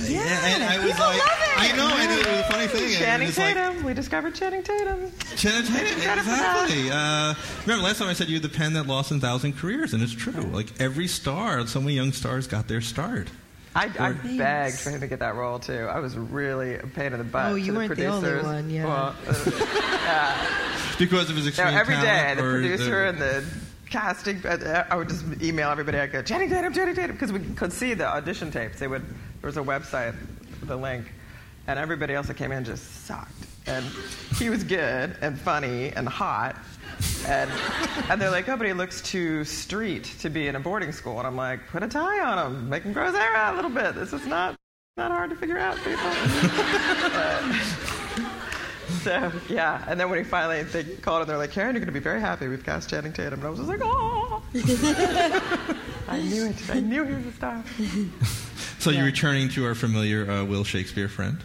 Yeah, 0.00 0.20
and 0.46 0.64
I 0.64 0.78
was 0.78 0.90
people 0.92 1.04
like, 1.06 1.18
love 1.18 1.38
it. 1.40 1.58
I 1.60 1.76
know, 1.76 1.86
I 1.86 2.06
know, 2.06 2.12
it 2.18 2.26
was 2.26 2.40
a 2.40 2.44
funny 2.44 2.66
thing. 2.66 2.98
Channing 2.98 3.28
it's 3.28 3.38
like- 3.38 3.54
Tatum. 3.54 3.84
we 3.84 3.94
discovered 3.94 4.34
Channing 4.34 4.62
Tatum. 4.62 5.12
Channing 5.36 5.66
Tatum, 5.72 6.00
Credit 6.00 6.22
for 6.24 6.30
that. 6.30 6.64
exactly. 6.70 6.90
Uh, 6.90 7.34
remember 7.62 7.84
last 7.84 7.98
time 7.98 8.08
I 8.08 8.12
said 8.12 8.28
you 8.28 8.34
had 8.34 8.42
the 8.42 8.48
pen 8.48 8.72
that 8.74 8.86
lost 8.86 9.12
a 9.12 9.18
thousand 9.18 9.56
careers, 9.56 9.94
and 9.94 10.02
it's 10.02 10.12
true. 10.12 10.32
Like 10.42 10.80
every 10.80 11.06
star, 11.06 11.66
so 11.66 11.80
many 11.80 11.94
young 11.94 12.12
stars 12.12 12.46
got 12.46 12.66
their 12.68 12.80
start. 12.80 13.28
I, 13.74 13.90
I 14.00 14.12
begged 14.12 14.78
for 14.80 14.90
him 14.90 15.00
to 15.00 15.06
get 15.06 15.20
that 15.20 15.36
role 15.36 15.58
too. 15.60 15.86
I 15.88 16.00
was 16.00 16.16
really 16.16 16.74
a 16.74 16.86
pain 16.86 17.12
in 17.12 17.18
the 17.18 17.24
butt. 17.24 17.52
Oh, 17.52 17.54
you 17.54 17.72
the 17.72 17.78
weren't 17.78 17.94
the 17.96 18.06
only 18.06 18.42
one, 18.42 18.70
yeah. 18.70 18.84
Well, 18.86 19.14
uh, 19.28 20.94
Because 20.98 21.30
of 21.30 21.36
his 21.36 21.44
no, 21.44 21.48
extreme 21.50 21.74
every 21.74 21.94
day 21.94 22.34
the 22.36 22.44
or 22.44 22.52
producer 22.54 23.04
and 23.04 23.18
the 23.18 23.44
casting, 23.90 24.44
uh, 24.46 24.86
I 24.90 24.96
would 24.96 25.08
just 25.08 25.24
email 25.42 25.70
everybody. 25.70 25.98
I 25.98 26.06
go, 26.06 26.22
Channing 26.22 26.48
Tatum, 26.50 26.72
Channing 26.72 26.94
Tatum, 26.94 27.12
because 27.12 27.32
we 27.32 27.40
could 27.40 27.72
see 27.72 27.94
the 27.94 28.06
audition 28.06 28.50
tapes. 28.50 28.78
They 28.78 28.88
would. 28.88 29.04
There 29.40 29.48
was 29.48 29.56
a 29.56 29.62
website, 29.62 30.14
a 30.68 30.76
link, 30.76 31.12
and 31.66 31.78
everybody 31.78 32.14
else 32.14 32.26
that 32.26 32.36
came 32.36 32.52
in 32.52 32.64
just 32.64 33.06
sucked. 33.06 33.32
And 33.66 33.84
he 34.38 34.50
was 34.50 34.64
good 34.64 35.16
and 35.20 35.38
funny 35.38 35.90
and 35.90 36.08
hot. 36.08 36.56
And, 37.26 37.50
and 38.08 38.20
they're 38.20 38.30
like, 38.30 38.48
oh, 38.48 38.56
but 38.56 38.66
he 38.66 38.72
looks 38.72 39.00
too 39.02 39.44
street 39.44 40.04
to 40.20 40.30
be 40.30 40.48
in 40.48 40.56
a 40.56 40.60
boarding 40.60 40.90
school. 40.90 41.18
And 41.18 41.26
I'm 41.26 41.36
like, 41.36 41.68
put 41.68 41.82
a 41.82 41.88
tie 41.88 42.20
on 42.20 42.46
him, 42.46 42.68
make 42.68 42.82
him 42.82 42.92
grow 42.92 43.06
his 43.06 43.14
hair 43.14 43.36
out 43.36 43.52
a 43.52 43.56
little 43.56 43.70
bit. 43.70 43.94
This 43.94 44.12
is 44.12 44.26
not 44.26 44.56
not 44.96 45.12
hard 45.12 45.30
to 45.30 45.36
figure 45.36 45.58
out, 45.58 45.76
people. 45.76 46.10
So 49.04 49.32
yeah, 49.48 49.84
and 49.88 49.98
then 49.98 50.10
when 50.10 50.18
he 50.18 50.24
finally 50.24 50.62
they 50.64 50.84
called 50.84 51.20
and 51.22 51.30
they're 51.30 51.38
like, 51.38 51.52
Karen, 51.52 51.74
you're 51.74 51.80
going 51.80 51.86
to 51.86 51.92
be 51.92 52.02
very 52.02 52.20
happy. 52.20 52.48
We've 52.48 52.64
cast 52.64 52.90
Channing 52.90 53.12
Tatum, 53.12 53.40
and 53.40 53.44
I 53.46 53.50
was 53.50 53.58
just 53.58 53.68
like, 53.68 53.80
oh, 53.82 54.42
I 56.08 56.20
knew 56.22 56.46
it. 56.46 56.70
I 56.70 56.80
knew 56.80 57.04
he 57.04 57.14
was 57.14 57.26
a 57.26 57.32
star. 57.32 57.64
So 58.80 58.90
Yeah. 58.90 58.98
you're 58.98 59.06
returning 59.06 59.48
to 59.50 59.64
our 59.66 59.74
familiar 59.74 60.30
uh, 60.30 60.44
Will 60.44 60.62
Shakespeare 60.62 61.08
friend. 61.08 61.38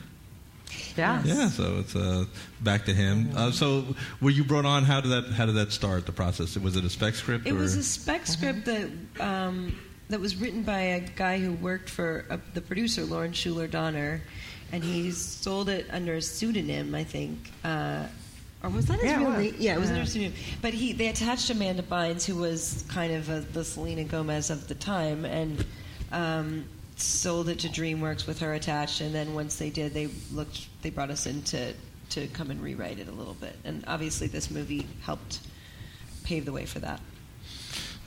Yeah. 0.96 1.24
Yeah, 1.26 1.50
so 1.50 1.80
it's 1.80 1.96
uh, 1.96 2.26
back 2.62 2.86
to 2.86 2.94
him. 2.94 3.32
Uh, 3.36 3.50
so 3.52 3.86
were 4.22 4.30
you 4.30 4.44
brought 4.44 4.66
on? 4.66 4.84
How 4.84 5.02
did 5.02 5.10
that 5.10 5.26
How 5.34 5.48
did 5.48 5.56
that 5.56 5.72
start? 5.72 6.06
The 6.06 6.12
process 6.12 6.56
was 6.58 6.76
it 6.76 6.86
a 6.86 6.90
spec 6.92 7.16
script? 7.16 7.48
It 7.48 7.54
or? 7.54 7.56
was 7.56 7.76
a 7.76 7.84
spec 7.84 8.28
script 8.28 8.66
that 8.66 8.88
um, 9.20 9.76
that 10.10 10.20
was 10.20 10.36
written 10.36 10.62
by 10.62 10.80
a 10.80 11.00
guy 11.00 11.40
who 11.40 11.54
worked 11.54 11.90
for 11.90 12.26
uh, 12.30 12.38
the 12.54 12.62
producer 12.62 13.04
Lauren 13.04 13.32
Shuler 13.32 13.70
Donner, 13.70 14.22
and 14.74 14.84
he 14.84 15.12
sold 15.12 15.70
it 15.70 15.86
under 15.92 16.16
a 16.16 16.22
pseudonym, 16.22 16.94
I 16.96 17.04
think. 17.06 17.52
Uh, 17.64 18.08
or 18.64 18.70
was 18.70 18.86
that 18.88 18.96
his 18.96 19.06
Yeah, 19.06 19.16
it 19.16 19.20
real 19.20 19.30
was. 19.30 19.38
name? 19.40 19.56
Yeah, 19.60 19.76
it 19.76 19.80
was 19.80 19.90
Yeah. 19.90 19.94
under 19.96 20.04
a 20.04 20.08
pseudonym. 20.08 20.34
But 20.62 20.74
he 20.74 20.92
they 20.94 21.08
attached 21.08 21.50
Amanda 21.50 21.84
Bynes, 21.84 22.26
who 22.26 22.36
was 22.36 22.84
kind 22.88 23.14
of 23.14 23.30
a, 23.30 23.42
the 23.42 23.64
Selena 23.64 24.04
Gomez 24.04 24.50
of 24.50 24.68
the 24.68 24.76
time, 24.76 25.26
and 25.26 25.64
um, 26.12 26.66
sold 26.96 27.50
it 27.50 27.60
to 27.60 27.70
DreamWorks 27.70 28.26
with 28.28 28.40
her 28.40 28.54
attached. 28.54 29.00
And 29.02 29.14
then 29.14 29.34
once 29.34 29.56
they 29.58 29.70
did, 29.70 29.94
they 29.94 30.10
looked 30.32 30.68
they 30.82 30.90
brought 30.90 31.10
us 31.12 31.26
in 31.26 31.42
to 31.44 31.74
to 32.12 32.28
come 32.28 32.52
and 32.52 32.62
rewrite 32.62 33.00
it 33.00 33.08
a 33.08 33.12
little 33.12 33.34
bit. 33.36 33.56
And 33.64 33.84
obviously, 33.88 34.28
this 34.28 34.50
movie 34.52 34.88
helped 35.02 35.40
pave 36.24 36.46
the 36.46 36.52
way 36.52 36.66
for 36.66 36.80
that. 36.80 37.00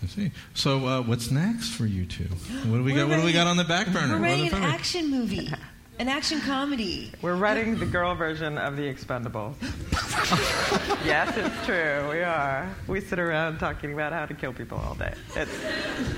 I 0.03 0.07
see. 0.07 0.31
So 0.55 0.87
uh, 0.87 1.03
what's 1.03 1.31
next 1.31 1.71
for 1.71 1.87
you 1.87 2.05
two? 2.07 2.25
What 2.25 2.79
do 2.79 2.83
we 2.83 2.93
We're 2.93 3.01
got? 3.01 3.09
What 3.09 3.17
do 3.21 3.25
we 3.27 3.33
got 3.33 3.47
on 3.47 3.57
the 3.57 3.65
back 3.65 3.89
burner? 3.93 4.17
We're 4.17 4.23
writing 4.25 4.53
an 4.53 4.63
action 4.63 5.11
movie, 5.11 5.51
an 5.99 6.09
action 6.09 6.41
comedy. 6.41 7.11
We're 7.23 7.37
writing 7.37 7.79
the 7.79 7.87
girl 7.87 8.15
version 8.15 8.59
of 8.59 8.77
The 8.77 8.83
Expendables. 8.93 9.55
yes, 11.07 11.35
it's 11.37 11.67
true. 11.67 12.09
We 12.11 12.23
are. 12.23 12.69
We 12.87 13.01
sit 13.01 13.19
around 13.19 13.59
talking 13.59 13.93
about 13.95 14.13
how 14.13 14.27
to 14.27 14.35
kill 14.35 14.53
people 14.53 14.79
all 14.79 14.95
day. 14.95 15.15
It's 15.35 15.51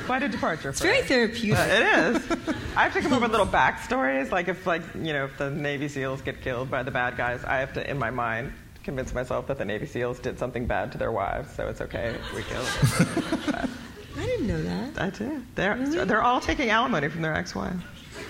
quite 0.06 0.22
a 0.22 0.28
departure. 0.28 0.70
It's 0.70 0.80
for 0.80 0.86
very 0.86 1.00
us. 1.00 1.06
therapeutic. 1.06 1.58
Uh, 1.58 1.68
it 1.70 2.16
is. 2.16 2.56
I 2.76 2.84
have 2.84 2.92
to 2.94 3.00
come 3.00 3.12
up 3.12 3.22
with 3.22 3.30
little 3.30 3.46
backstories. 3.60 4.30
Like 4.32 4.48
if, 4.48 4.66
like 4.66 4.82
you 4.96 5.12
know, 5.12 5.26
if 5.26 5.38
the 5.38 5.50
Navy 5.50 5.88
SEALs 5.88 6.22
get 6.22 6.40
killed 6.40 6.70
by 6.70 6.82
the 6.82 6.90
bad 6.90 7.16
guys, 7.16 7.44
I 7.44 7.58
have 7.58 7.72
to, 7.74 7.88
in 7.88 7.98
my 7.98 8.10
mind, 8.10 8.52
convince 8.82 9.14
myself 9.14 9.46
that 9.46 9.58
the 9.58 9.64
Navy 9.64 9.86
SEAls 9.86 10.20
did 10.20 10.38
something 10.38 10.66
bad 10.66 10.90
to 10.92 10.98
their 10.98 11.12
wives, 11.12 11.54
so 11.54 11.68
it's 11.68 11.80
okay 11.82 12.16
if 12.18 12.34
we 12.34 12.42
kill 12.42 12.62
them. 12.62 13.70
I 14.18 14.26
didn't 14.26 14.46
know 14.48 14.62
that. 14.62 15.00
I 15.00 15.10
do. 15.10 15.42
They're 15.54 15.76
Really? 15.76 16.04
they're 16.04 16.22
all 16.22 16.40
taking 16.40 16.70
alimony 16.70 17.08
from 17.08 17.22
their 17.22 17.34
ex-wives. 17.34 17.82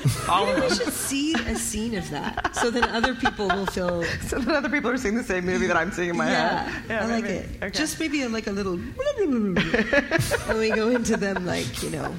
All 0.28 0.48
of 0.48 0.54
Maybe 0.56 0.68
we 0.68 0.74
should 0.74 0.92
see 0.92 1.34
a 1.34 1.56
scene 1.56 1.96
of 1.96 2.08
that, 2.10 2.54
so 2.54 2.70
then 2.70 2.84
other 2.84 3.14
people 3.14 3.48
will 3.48 3.66
feel. 3.66 4.04
So 4.28 4.38
that 4.38 4.54
other 4.54 4.68
people 4.68 4.90
are 4.90 4.96
seeing 4.98 5.14
the 5.16 5.24
same 5.24 5.46
movie 5.46 5.66
that 5.66 5.76
I'm 5.76 5.90
seeing 5.90 6.10
in 6.10 6.16
my 6.16 6.30
yeah, 6.30 6.62
head. 6.68 7.02
I 7.02 7.06
like 7.06 7.24
maybe. 7.24 7.36
it. 7.36 7.48
Okay. 7.56 7.70
Just 7.70 7.98
maybe 7.98 8.22
a, 8.22 8.28
like 8.28 8.46
a 8.46 8.52
little. 8.52 8.76
when 9.06 10.58
we 10.58 10.70
go 10.70 10.88
into 10.88 11.16
them, 11.16 11.46
like 11.46 11.82
you 11.82 11.90
know, 11.90 12.14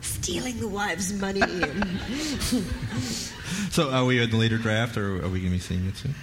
stealing 0.00 0.58
the 0.60 0.68
wives' 0.68 1.12
money. 1.12 1.42
So 3.70 3.90
are 3.90 4.04
we 4.04 4.22
in 4.22 4.30
the 4.30 4.36
later 4.36 4.58
draft, 4.58 4.96
or 4.96 5.16
are 5.16 5.28
we 5.28 5.40
going 5.40 5.44
to 5.44 5.50
be 5.50 5.58
seeing 5.58 5.86
it 5.86 5.96
soon? 5.96 6.14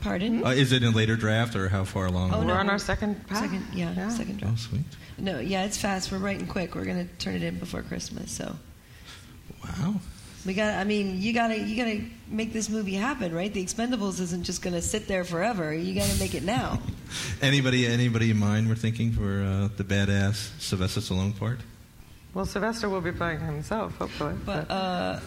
pardon. 0.00 0.44
Uh, 0.44 0.50
is 0.50 0.72
it 0.72 0.82
in 0.82 0.92
later 0.92 1.16
draft, 1.16 1.56
or 1.56 1.68
how 1.68 1.84
far 1.84 2.06
along? 2.06 2.34
Oh, 2.34 2.40
We're 2.40 2.46
no. 2.46 2.54
on 2.54 2.68
our 2.68 2.78
second 2.78 3.26
pass. 3.26 3.40
Second, 3.40 3.66
yeah, 3.72 4.08
second 4.10 4.38
draft. 4.38 4.42
Oh, 4.42 4.46
draft. 4.48 4.60
sweet. 4.60 4.84
No, 5.18 5.38
yeah, 5.40 5.64
it's 5.64 5.78
fast. 5.78 6.12
We're 6.12 6.18
writing 6.18 6.46
quick. 6.46 6.74
We're 6.74 6.84
gonna 6.84 7.06
turn 7.18 7.34
it 7.34 7.42
in 7.42 7.58
before 7.58 7.82
Christmas. 7.82 8.30
So 8.30 8.56
Wow. 9.64 9.94
We 10.46 10.52
got. 10.54 10.74
I 10.74 10.84
mean, 10.84 11.20
you 11.22 11.32
gotta, 11.32 11.58
you 11.58 11.74
gotta 11.76 12.04
make 12.28 12.52
this 12.52 12.68
movie 12.68 12.94
happen, 12.94 13.34
right? 13.34 13.52
The 13.52 13.64
Expendables 13.64 14.20
isn't 14.20 14.44
just 14.44 14.60
gonna 14.62 14.82
sit 14.82 15.08
there 15.08 15.24
forever. 15.24 15.72
You 15.74 15.94
gotta 15.94 16.18
make 16.18 16.34
it 16.34 16.42
now. 16.42 16.80
Anybody, 17.42 17.86
anybody 17.86 18.30
in 18.30 18.38
mind? 18.38 18.68
We're 18.68 18.74
thinking 18.74 19.12
for 19.12 19.42
uh, 19.42 19.68
the 19.76 19.84
badass 19.84 20.50
Sylvester 20.60 21.00
Stallone 21.00 21.38
part. 21.38 21.60
Well, 22.34 22.44
Sylvester 22.44 22.88
will 22.88 23.00
be 23.00 23.12
playing 23.12 23.40
himself, 23.40 23.96
hopefully. 23.96 24.34
But 24.44 24.70
uh, 24.70 25.20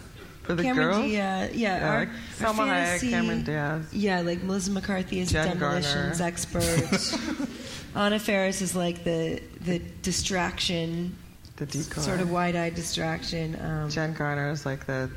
for 0.43 0.53
the 0.56 0.63
Cameron 0.63 0.88
girls, 0.89 1.06
Diaz, 1.06 1.56
yeah, 1.56 1.77
Yeah, 1.80 1.89
our, 1.89 1.99
like 1.99 2.08
our 2.10 2.13
Salma 2.53 2.56
Hayek, 2.67 2.67
fantasy- 2.67 3.10
Cameron 3.10 3.43
Diaz. 3.43 3.86
Yeah, 3.93 4.21
like 4.21 4.43
Melissa 4.43 4.71
McCarthy 4.71 5.19
is 5.21 5.32
Jen 5.32 5.47
a 5.47 5.53
demolitions 5.53 6.19
Garner. 6.19 6.23
expert. 6.27 7.47
Anna 7.95 8.19
Faris 8.19 8.62
is 8.62 8.75
like 8.75 9.03
the 9.03 9.41
the 9.62 9.80
distraction, 10.03 11.15
the 11.58 11.65
decoy. 11.65 12.02
sort 12.02 12.20
of 12.22 12.32
wide-eyed 12.32 12.74
distraction. 12.76 13.58
Um, 13.62 13.89
Jen 13.89 14.13
Garner 14.13 14.50
is 14.52 14.65
like 14.65 14.86
the 14.86 15.10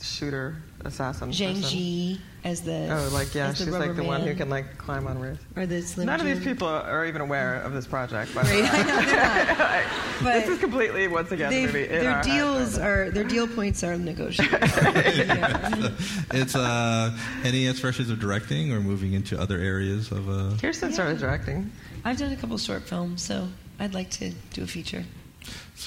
shooter 0.00 0.56
assassin. 0.84 1.30
Zhang 1.30 1.54
person. 1.56 1.70
Ji 1.70 2.20
as 2.42 2.62
the 2.62 2.88
Oh, 2.90 3.10
like 3.12 3.34
yeah, 3.34 3.52
she's 3.52 3.68
like 3.68 3.80
rubber 3.88 3.92
the 3.92 4.02
one 4.02 4.22
who 4.22 4.34
can 4.34 4.48
like 4.48 4.78
climb 4.78 5.06
on 5.06 5.18
roofs. 5.18 5.42
or 5.56 5.66
the 5.66 5.82
Slim 5.82 6.06
None 6.06 6.20
of 6.20 6.26
these 6.26 6.42
people 6.42 6.66
are 6.68 7.04
even 7.04 7.20
aware 7.20 7.56
of 7.56 7.74
this 7.74 7.86
project. 7.86 8.34
By 8.34 8.44
the 8.44 8.48
Right, 8.48 8.62
way. 8.62 8.68
I 8.72 8.82
know 8.82 8.96
they're 9.04 9.56
not. 9.58 9.84
But 10.22 10.34
this 10.40 10.48
is 10.50 10.58
completely 10.58 11.06
once 11.08 11.32
again 11.32 11.50
the 11.50 11.60
movie. 11.66 11.86
their 11.86 12.20
deals 12.22 12.76
heads. 12.76 12.78
are 12.78 13.10
their 13.10 13.24
deal 13.24 13.46
points 13.46 13.82
are 13.84 13.96
negotiable. 13.96 14.58
Yeah. 14.66 15.90
It's 16.32 16.54
uh, 16.54 17.16
any 17.44 17.66
expressions 17.66 18.08
of 18.10 18.18
directing 18.20 18.72
or 18.72 18.80
moving 18.80 19.12
into 19.12 19.38
other 19.40 19.58
areas 19.58 20.10
of. 20.10 20.28
Uh, 20.28 20.56
Kirsten 20.60 20.92
started 20.92 21.18
directing. 21.18 21.70
I've 22.04 22.16
done 22.18 22.32
a 22.32 22.36
couple 22.36 22.56
short 22.58 22.82
films, 22.82 23.20
so 23.22 23.48
I'd 23.78 23.92
like 23.94 24.10
to 24.12 24.30
do 24.54 24.62
a 24.62 24.66
feature. 24.66 25.04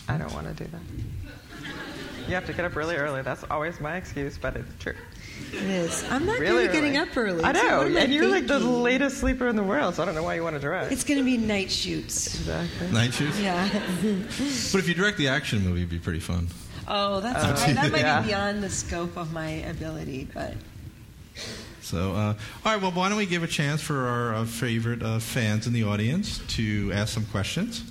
I 0.07 0.17
don't 0.17 0.33
want 0.33 0.47
to 0.55 0.63
do 0.63 0.69
that. 0.71 0.81
You 2.27 2.35
have 2.35 2.45
to 2.45 2.53
get 2.53 2.63
up 2.63 2.75
really 2.75 2.95
early. 2.95 3.21
That's 3.21 3.43
always 3.51 3.79
my 3.81 3.97
excuse, 3.97 4.37
but 4.37 4.55
it's 4.55 4.69
true. 4.79 4.93
It 5.51 5.61
is. 5.63 6.09
I'm 6.09 6.25
not 6.25 6.39
Really 6.39 6.67
good 6.67 6.69
at 6.69 6.73
getting 6.73 6.97
early. 6.97 7.09
up 7.09 7.17
early. 7.17 7.43
I 7.43 7.51
know, 7.51 7.77
What 7.79 7.87
am 7.87 7.97
I 7.97 7.99
and 8.01 8.13
you're 8.13 8.27
like 8.27 8.47
the 8.47 8.59
latest 8.59 9.17
sleeper 9.17 9.47
in 9.49 9.55
the 9.57 9.63
world, 9.63 9.95
so 9.95 10.03
I 10.03 10.05
don't 10.05 10.15
know 10.15 10.23
why 10.23 10.35
you 10.35 10.43
want 10.43 10.55
to 10.55 10.59
direct. 10.61 10.91
It's 10.93 11.03
going 11.03 11.17
to 11.19 11.23
be 11.25 11.35
night 11.37 11.69
shoots. 11.69 12.33
exactly. 12.35 12.91
Night 12.91 13.13
shoots. 13.13 13.37
Yeah. 13.39 13.67
But 14.71 14.79
if 14.79 14.87
you 14.87 14.93
direct 14.93 15.17
the 15.17 15.27
action 15.27 15.59
movie, 15.63 15.81
it'd 15.81 15.89
be 15.89 15.99
pretty 15.99 16.19
fun. 16.21 16.47
Oh, 16.87 17.19
that's 17.19 17.43
Uh, 17.43 17.65
right. 17.65 17.75
that 17.75 17.91
might 17.91 18.01
yeah. 18.01 18.21
be 18.21 18.27
beyond 18.27 18.63
the 18.63 18.69
scope 18.69 19.17
of 19.17 19.33
my 19.33 19.49
ability, 19.49 20.27
but 20.33 20.53
So, 21.81 22.13
uh, 22.13 22.15
all 22.15 22.35
right. 22.65 22.81
Well, 22.81 22.91
why 22.91 23.09
don't 23.09 23.17
we 23.17 23.25
give 23.25 23.43
a 23.43 23.47
chance 23.47 23.81
for 23.81 24.07
our 24.07 24.33
uh, 24.35 24.45
favorite 24.45 25.03
uh, 25.03 25.19
fans 25.19 25.67
in 25.67 25.73
the 25.73 25.83
audience 25.83 26.39
to 26.55 26.91
ask 26.93 27.13
some 27.13 27.25
questions? 27.25 27.83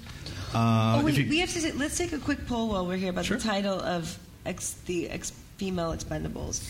Uh, 0.55 0.99
oh 1.01 1.05
wait, 1.05 1.17
you- 1.17 1.29
we 1.29 1.39
have 1.41 1.51
to. 1.53 1.61
Say, 1.61 1.73
let's 1.73 1.97
take 1.97 2.13
a 2.13 2.19
quick 2.19 2.47
poll 2.47 2.69
while 2.69 2.87
we're 2.87 2.97
here 2.97 3.11
about 3.11 3.25
Sure. 3.25 3.37
the 3.39 3.43
title 3.43 3.81
of 3.81 4.19
ex, 4.45 4.73
the 4.87 5.09
ex, 5.09 5.33
female 5.57 5.93
Expendables. 5.93 6.63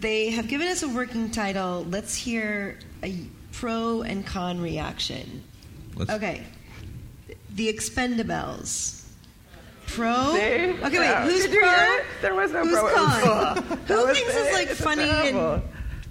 They 0.00 0.30
have 0.30 0.48
given 0.48 0.66
us 0.68 0.82
a 0.82 0.88
working 0.88 1.30
title. 1.30 1.84
Let's 1.88 2.14
hear 2.14 2.78
a 3.02 3.14
pro 3.52 4.02
and 4.02 4.24
con 4.26 4.60
reaction. 4.60 5.42
let's- 5.96 6.10
Okay, 6.10 6.42
the 7.54 7.68
Expendables. 7.72 8.96
Pro. 9.88 10.34
See? 10.34 10.38
Okay, 10.38 10.80
wait. 10.82 10.92
Yeah. 10.92 11.24
Who's 11.24 11.42
Did 11.48 11.58
pro? 11.58 11.98
There 12.22 12.34
was 12.34 12.52
no 12.52 12.62
who's 12.64 12.78
pro. 12.78 12.86
It 12.86 12.92
was 12.92 13.24
con? 13.24 13.62
Who 13.88 14.06
thinks 14.14 14.20
it. 14.20 14.38
it's 14.38 14.52
like 14.54 14.68
It's 14.70 14.80
funny 14.80 15.02
terrible. 15.04 15.54
and 15.54 15.62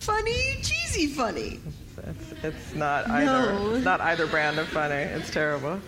funny, 0.01 0.55
cheesy 0.61 1.07
funny? 1.07 1.59
It's, 2.05 2.43
it's 2.43 2.75
not 2.75 3.09
either. 3.09 3.53
No. 3.53 3.75
It's 3.75 3.85
not 3.85 4.01
either 4.01 4.27
brand 4.27 4.59
of 4.59 4.67
funny. 4.67 4.95
It's 4.95 5.29
terrible. 5.31 5.79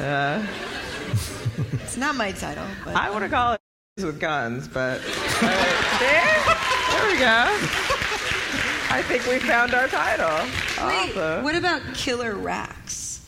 Uh, 0.00 0.46
It's 1.82 1.96
not 1.96 2.14
my 2.14 2.32
title, 2.32 2.64
but 2.84 2.94
I 2.94 3.10
want 3.10 3.24
to 3.24 3.28
call 3.30 3.54
it 3.54 3.60
with 4.04 4.20
guns, 4.20 4.68
but 4.68 5.00
uh, 5.00 5.98
there, 5.98 6.38
there 6.90 7.06
we 7.12 7.18
go. 7.18 7.46
I 8.90 9.02
think 9.02 9.26
we 9.26 9.38
found 9.38 9.74
our 9.74 9.88
title. 9.88 10.46
Wait, 10.86 11.16
Awesome. 11.16 11.44
what 11.44 11.54
about 11.56 11.82
Killer 11.94 12.34
Racks? 12.36 13.20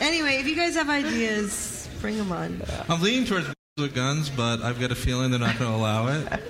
anyway, 0.00 0.36
if 0.36 0.46
you 0.46 0.54
guys 0.54 0.74
have 0.74 0.88
ideas, 0.90 1.88
bring 2.00 2.16
them 2.18 2.30
on. 2.32 2.62
I'm 2.88 3.00
leaning 3.00 3.24
towards 3.24 3.46
with 3.78 3.94
guns, 3.94 4.28
but 4.30 4.60
I've 4.62 4.78
got 4.80 4.90
a 4.92 4.94
feeling 4.94 5.30
they're 5.30 5.40
not 5.40 5.58
going 5.58 5.70
to 5.70 5.76
allow 5.76 6.08
it. 6.08 6.26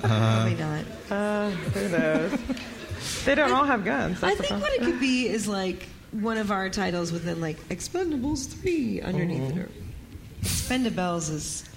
Probably 0.00 0.54
not. 0.54 0.84
Uh, 1.10 1.50
who 1.50 1.88
knows? 1.90 2.38
They 3.24 3.34
don't 3.34 3.52
all 3.52 3.64
have 3.64 3.84
guns. 3.84 4.22
I 4.22 4.28
That's 4.28 4.38
the 4.38 4.42
think 4.44 4.62
what 4.62 4.72
it 4.72 4.82
could 4.82 5.00
be 5.00 5.28
is 5.28 5.48
like 5.48 5.86
one 6.12 6.36
of 6.36 6.50
our 6.50 6.68
titles 6.68 7.12
within 7.12 7.40
like 7.40 7.56
Expendables 7.68 8.48
3 8.48 9.00
underneath 9.02 9.42
mm-hmm. 9.42 9.60
it. 9.60 9.64
Or 9.64 9.70
Expendables 10.42 11.30
is. 11.30 11.68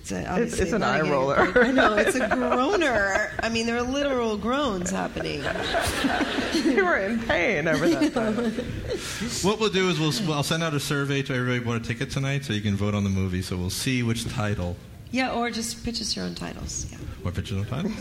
It's, 0.00 0.10
a, 0.10 0.28
obviously 0.28 0.62
it's 0.62 0.72
an 0.72 0.82
eye 0.82 1.00
roller. 1.00 1.62
I 1.62 1.70
know, 1.70 1.96
it's 1.96 2.16
a 2.16 2.26
groaner. 2.34 3.30
I 3.40 3.48
mean, 3.48 3.66
there 3.66 3.76
are 3.76 3.82
literal 3.82 4.36
groans 4.36 4.90
happening. 4.90 5.44
you 6.54 6.84
were 6.84 6.96
in 6.96 7.20
pain 7.20 7.68
over 7.68 7.88
that. 7.88 8.64
What 9.42 9.60
we'll 9.60 9.70
do 9.70 9.88
is 9.88 10.00
we'll, 10.00 10.12
well, 10.26 10.38
I'll 10.38 10.42
send 10.42 10.64
out 10.64 10.74
a 10.74 10.80
survey 10.80 11.22
to 11.22 11.32
everybody 11.32 11.58
who 11.60 11.64
bought 11.64 11.76
a 11.76 11.84
ticket 11.86 12.10
tonight, 12.10 12.44
so 12.44 12.52
you 12.52 12.60
can 12.60 12.74
vote 12.74 12.96
on 12.96 13.04
the 13.04 13.10
movie. 13.10 13.42
So 13.42 13.56
we'll 13.56 13.70
see 13.70 14.02
which 14.02 14.24
title 14.28 14.76
Yeah, 15.12 15.32
or 15.32 15.50
just 15.50 15.84
pitch 15.84 16.00
us 16.00 16.16
your 16.16 16.24
own 16.24 16.34
titles. 16.34 16.86
Yeah. 16.90 16.98
What 17.22 17.34
picture 17.34 17.56
of 17.58 17.68
title? 17.68 17.92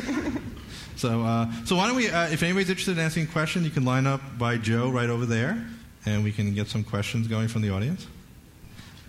So, 1.01 1.23
uh, 1.23 1.51
so 1.65 1.75
why 1.75 1.87
don't 1.87 1.95
we? 1.95 2.11
Uh, 2.11 2.27
if 2.29 2.43
anybody's 2.43 2.69
interested 2.69 2.91
in 2.91 2.99
asking 2.99 3.23
a 3.23 3.31
question, 3.31 3.63
you 3.63 3.71
can 3.71 3.83
line 3.83 4.05
up 4.05 4.21
by 4.37 4.57
Joe 4.57 4.91
right 4.91 5.09
over 5.09 5.25
there, 5.25 5.65
and 6.05 6.23
we 6.23 6.31
can 6.31 6.53
get 6.53 6.67
some 6.67 6.83
questions 6.83 7.27
going 7.27 7.47
from 7.47 7.63
the 7.63 7.71
audience. 7.71 8.05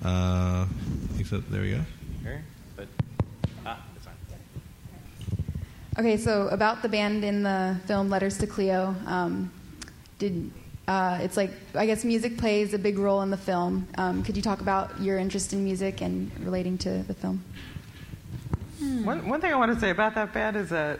Uh, 0.03 0.65
I 0.65 0.67
think 1.13 1.27
so, 1.27 1.39
there 1.51 1.61
we 1.61 1.73
go. 1.73 1.81
Here, 2.23 2.43
but 2.77 2.89
ah, 3.67 3.79
it's 3.95 4.07
fine. 4.07 4.15
Okay, 5.99 6.17
so 6.17 6.49
about 6.49 6.81
the 6.81 6.89
band 6.89 7.25
in 7.25 7.43
the 7.43 7.79
film 7.87 8.09
Letters 8.09 8.39
to 8.39 8.47
Cleo, 8.47 8.97
um, 9.05 9.53
did 10.19 10.51
uh, 10.89 11.19
it's 11.21 11.37
like 11.37 11.51
I 11.75 11.85
guess 11.85 12.05
music 12.07 12.39
plays 12.39 12.73
a 12.73 12.79
big 12.79 12.99
role 12.99 13.21
in 13.21 13.29
the 13.29 13.37
film. 13.37 13.87
Um, 13.99 14.23
could 14.23 14.35
you 14.35 14.43
talk 14.43 14.63
about 14.63 14.99
your 14.99 15.19
interest 15.19 15.53
in 15.53 15.63
music 15.63 16.01
and 16.01 16.33
relating 16.41 16.79
to 16.79 17.03
the 17.03 17.13
film? 17.13 17.45
One, 19.05 19.29
one 19.29 19.41
thing 19.43 19.53
I 19.53 19.57
want 19.57 19.75
to 19.75 19.79
say 19.79 19.91
about 19.91 20.15
that 20.15 20.33
band 20.33 20.57
is 20.57 20.71
that 20.71 20.99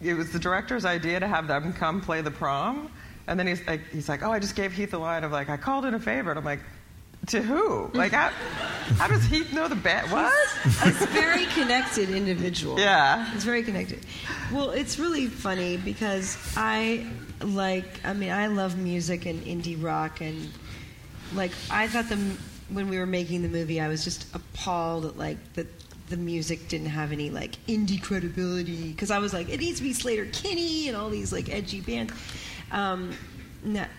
it 0.00 0.14
was 0.14 0.30
the 0.30 0.38
director's 0.38 0.84
idea 0.84 1.20
to 1.20 1.28
have 1.28 1.46
them 1.46 1.72
come 1.72 2.00
play 2.00 2.20
the 2.20 2.30
prom, 2.30 2.90
and 3.26 3.38
then 3.38 3.46
he's 3.46 3.66
like, 3.66 3.86
he's 3.92 4.08
like, 4.08 4.22
oh, 4.22 4.30
I 4.30 4.38
just 4.38 4.56
gave 4.56 4.72
Heath 4.72 4.92
a 4.94 4.98
line 4.98 5.24
of 5.24 5.32
like, 5.32 5.48
I 5.48 5.56
called 5.56 5.84
in 5.84 5.94
a 5.94 6.00
favor, 6.00 6.30
and 6.30 6.38
I'm 6.38 6.44
like, 6.44 6.60
to 7.28 7.42
who? 7.42 7.90
Like, 7.92 8.12
how, 8.12 8.30
how 8.96 9.06
does 9.06 9.24
Heath 9.24 9.52
know 9.52 9.68
the 9.68 9.76
band? 9.76 10.10
What? 10.10 10.32
It's 10.64 11.04
very 11.06 11.44
connected 11.46 12.08
individual. 12.08 12.80
Yeah. 12.80 13.30
It's 13.34 13.44
very 13.44 13.62
connected. 13.62 14.06
Well, 14.52 14.70
it's 14.70 14.98
really 14.98 15.26
funny 15.26 15.76
because 15.76 16.38
I 16.56 17.06
like, 17.42 18.04
I 18.04 18.14
mean, 18.14 18.30
I 18.30 18.46
love 18.46 18.78
music 18.78 19.26
and 19.26 19.42
indie 19.44 19.80
rock, 19.82 20.22
and 20.22 20.48
like, 21.34 21.52
I 21.70 21.88
thought 21.88 22.08
the 22.08 22.16
when 22.70 22.88
we 22.88 22.98
were 22.98 23.06
making 23.06 23.42
the 23.42 23.48
movie, 23.48 23.80
I 23.80 23.88
was 23.88 24.04
just 24.04 24.26
appalled 24.34 25.04
at 25.04 25.18
like 25.18 25.38
that 25.54 25.66
the 26.10 26.16
music 26.16 26.68
didn't 26.68 26.88
have 26.88 27.12
any 27.12 27.30
like 27.30 27.52
indie 27.66 28.02
credibility 28.02 28.90
because 28.90 29.10
I 29.10 29.18
was 29.18 29.32
like, 29.32 29.48
it 29.48 29.60
needs 29.60 29.78
to 29.78 29.82
be 29.84 29.94
Sleater-Kinney 29.94 30.88
and 30.88 30.96
all 30.96 31.08
these 31.08 31.32
like 31.32 31.48
edgy 31.48 31.80
bands. 31.80 32.12
Um, 32.72 33.12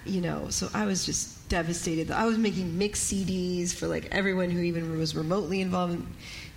you 0.06 0.22
know, 0.22 0.50
so 0.50 0.70
I 0.74 0.86
was 0.86 1.06
just 1.06 1.48
devastated. 1.50 2.12
I 2.12 2.26
was 2.26 2.38
making 2.38 2.78
mix 2.78 3.04
CDs 3.04 3.74
for 3.74 3.88
like 3.88 4.08
everyone 4.12 4.50
who 4.50 4.62
even 4.62 4.98
was 4.98 5.16
remotely 5.16 5.62
involved. 5.62 5.94
In, 5.94 6.08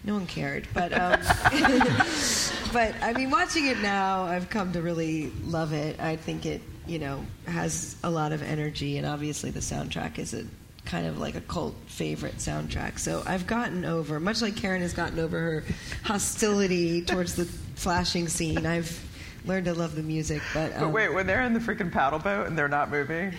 no 0.04 0.14
one 0.14 0.26
cared, 0.26 0.68
but 0.74 0.92
um, 0.92 1.18
but 2.72 2.94
I 3.02 3.14
mean, 3.16 3.30
watching 3.30 3.66
it 3.66 3.78
now, 3.78 4.24
I've 4.24 4.50
come 4.50 4.72
to 4.72 4.82
really 4.82 5.30
love 5.44 5.72
it. 5.72 5.98
I 5.98 6.16
think 6.16 6.44
it, 6.44 6.60
you 6.86 6.98
know, 6.98 7.24
has 7.46 7.96
a 8.04 8.10
lot 8.10 8.32
of 8.32 8.42
energy, 8.42 8.98
and 8.98 9.06
obviously 9.06 9.50
the 9.50 9.60
soundtrack 9.60 10.18
is 10.18 10.34
a 10.34 10.44
kind 10.84 11.06
of 11.06 11.18
like 11.18 11.34
a 11.34 11.40
cult 11.42 11.74
favorite 11.86 12.36
soundtrack. 12.36 12.98
So 12.98 13.22
I've 13.26 13.46
gotten 13.46 13.84
over, 13.84 14.20
much 14.20 14.42
like 14.42 14.56
Karen 14.56 14.82
has 14.82 14.92
gotten 14.92 15.18
over 15.18 15.38
her 15.38 15.64
hostility 16.02 17.02
towards 17.02 17.34
the 17.34 17.44
flashing 17.74 18.28
scene. 18.28 18.66
I've 18.66 19.02
learned 19.46 19.66
to 19.66 19.74
love 19.74 19.94
the 19.94 20.02
music, 20.02 20.42
but, 20.52 20.72
um, 20.74 20.80
But 20.80 20.88
wait, 20.90 21.12
when 21.12 21.26
they're 21.26 21.42
in 21.42 21.52
the 21.54 21.60
freaking 21.60 21.90
paddle 21.92 22.18
boat 22.18 22.46
and 22.46 22.56
they're 22.56 22.68
not 22.68 22.90
moving, 22.90 23.32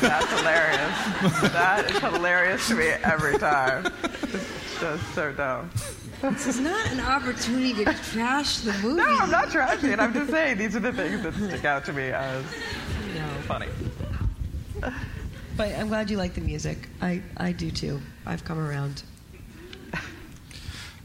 that's 0.00 0.26
hilarious. 0.38 1.52
that 1.52 1.90
is 1.90 1.98
hilarious 1.98 2.68
to 2.68 2.74
me 2.74 2.88
every 3.04 3.38
time. 3.38 3.86
It's 4.22 4.80
just 4.80 5.14
so 5.14 5.32
dumb. 5.32 5.70
this 6.20 6.46
is 6.46 6.58
not 6.60 6.86
an 6.90 7.00
opportunity 7.00 7.72
to 7.84 7.94
trash 8.10 8.58
the 8.58 8.72
movie. 8.74 8.96
No, 8.96 9.04
I'm 9.06 9.30
not 9.30 9.48
trashing 9.48 9.92
it. 9.92 10.00
I'm 10.00 10.12
just 10.12 10.30
saying 10.30 10.58
these 10.58 10.74
are 10.76 10.80
the 10.80 10.92
things 10.92 11.22
that 11.22 11.34
stick 11.34 11.64
out 11.64 11.84
to 11.86 11.92
me 11.92 12.04
as 12.10 12.44
You 13.08 13.20
know. 13.20 13.28
funny. 13.46 13.68
But 15.58 15.74
I'm 15.74 15.88
glad 15.88 16.08
you 16.08 16.16
like 16.16 16.34
the 16.34 16.40
music. 16.40 16.78
I, 17.02 17.20
I 17.36 17.50
do 17.50 17.70
too. 17.72 18.00
I've 18.24 18.44
come 18.44 18.58
around. 18.60 19.02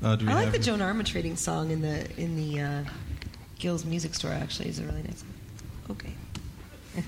Uh, 0.04 0.16
do 0.16 0.26
we 0.28 0.32
I 0.32 0.36
like 0.36 0.52
the 0.52 0.60
Joan 0.60 0.80
Armatrading 0.80 1.38
song 1.38 1.72
in 1.72 1.82
the 1.82 2.06
in 2.22 2.36
the 2.36 2.62
uh, 2.62 2.84
Gill's 3.58 3.84
Music 3.86 4.14
Store. 4.14 4.32
Actually, 4.32 4.70
is 4.70 4.78
a 4.80 4.84
really 4.84 5.02
nice. 5.02 5.24
One. 5.88 5.98
Okay. 5.98 6.14
Can 6.94 7.04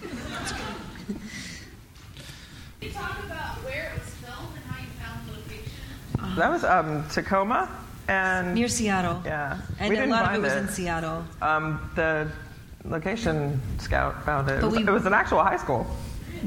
you 2.82 2.90
talk 2.92 3.24
about 3.26 3.64
where 3.64 3.92
it 3.96 4.00
was 4.00 4.10
filmed 4.16 4.56
and 4.56 4.66
how 4.66 4.82
you 4.82 4.90
found 5.04 5.28
the 5.28 5.34
location? 5.34 6.36
That 6.38 6.50
was 6.50 6.64
um, 6.64 7.08
Tacoma 7.10 7.70
and 8.08 8.56
Near 8.56 8.68
Seattle. 8.70 9.22
yeah. 9.26 9.60
And 9.80 9.90
we 9.90 9.96
a 9.98 10.00
didn't 10.00 10.12
lot 10.12 10.30
of 10.34 10.36
it 10.36 10.42
was 10.42 10.54
in 10.54 10.68
Seattle. 10.70 11.24
Um, 11.42 11.92
the 11.96 12.28
location 12.86 13.62
scout 13.78 14.24
found 14.26 14.50
it. 14.50 14.64
It 14.64 14.64
was, 14.64 14.74
we- 14.76 14.84
it 14.84 14.90
was 14.90 15.06
an 15.06 15.14
actual 15.14 15.44
high 15.44 15.58
school. 15.58 15.86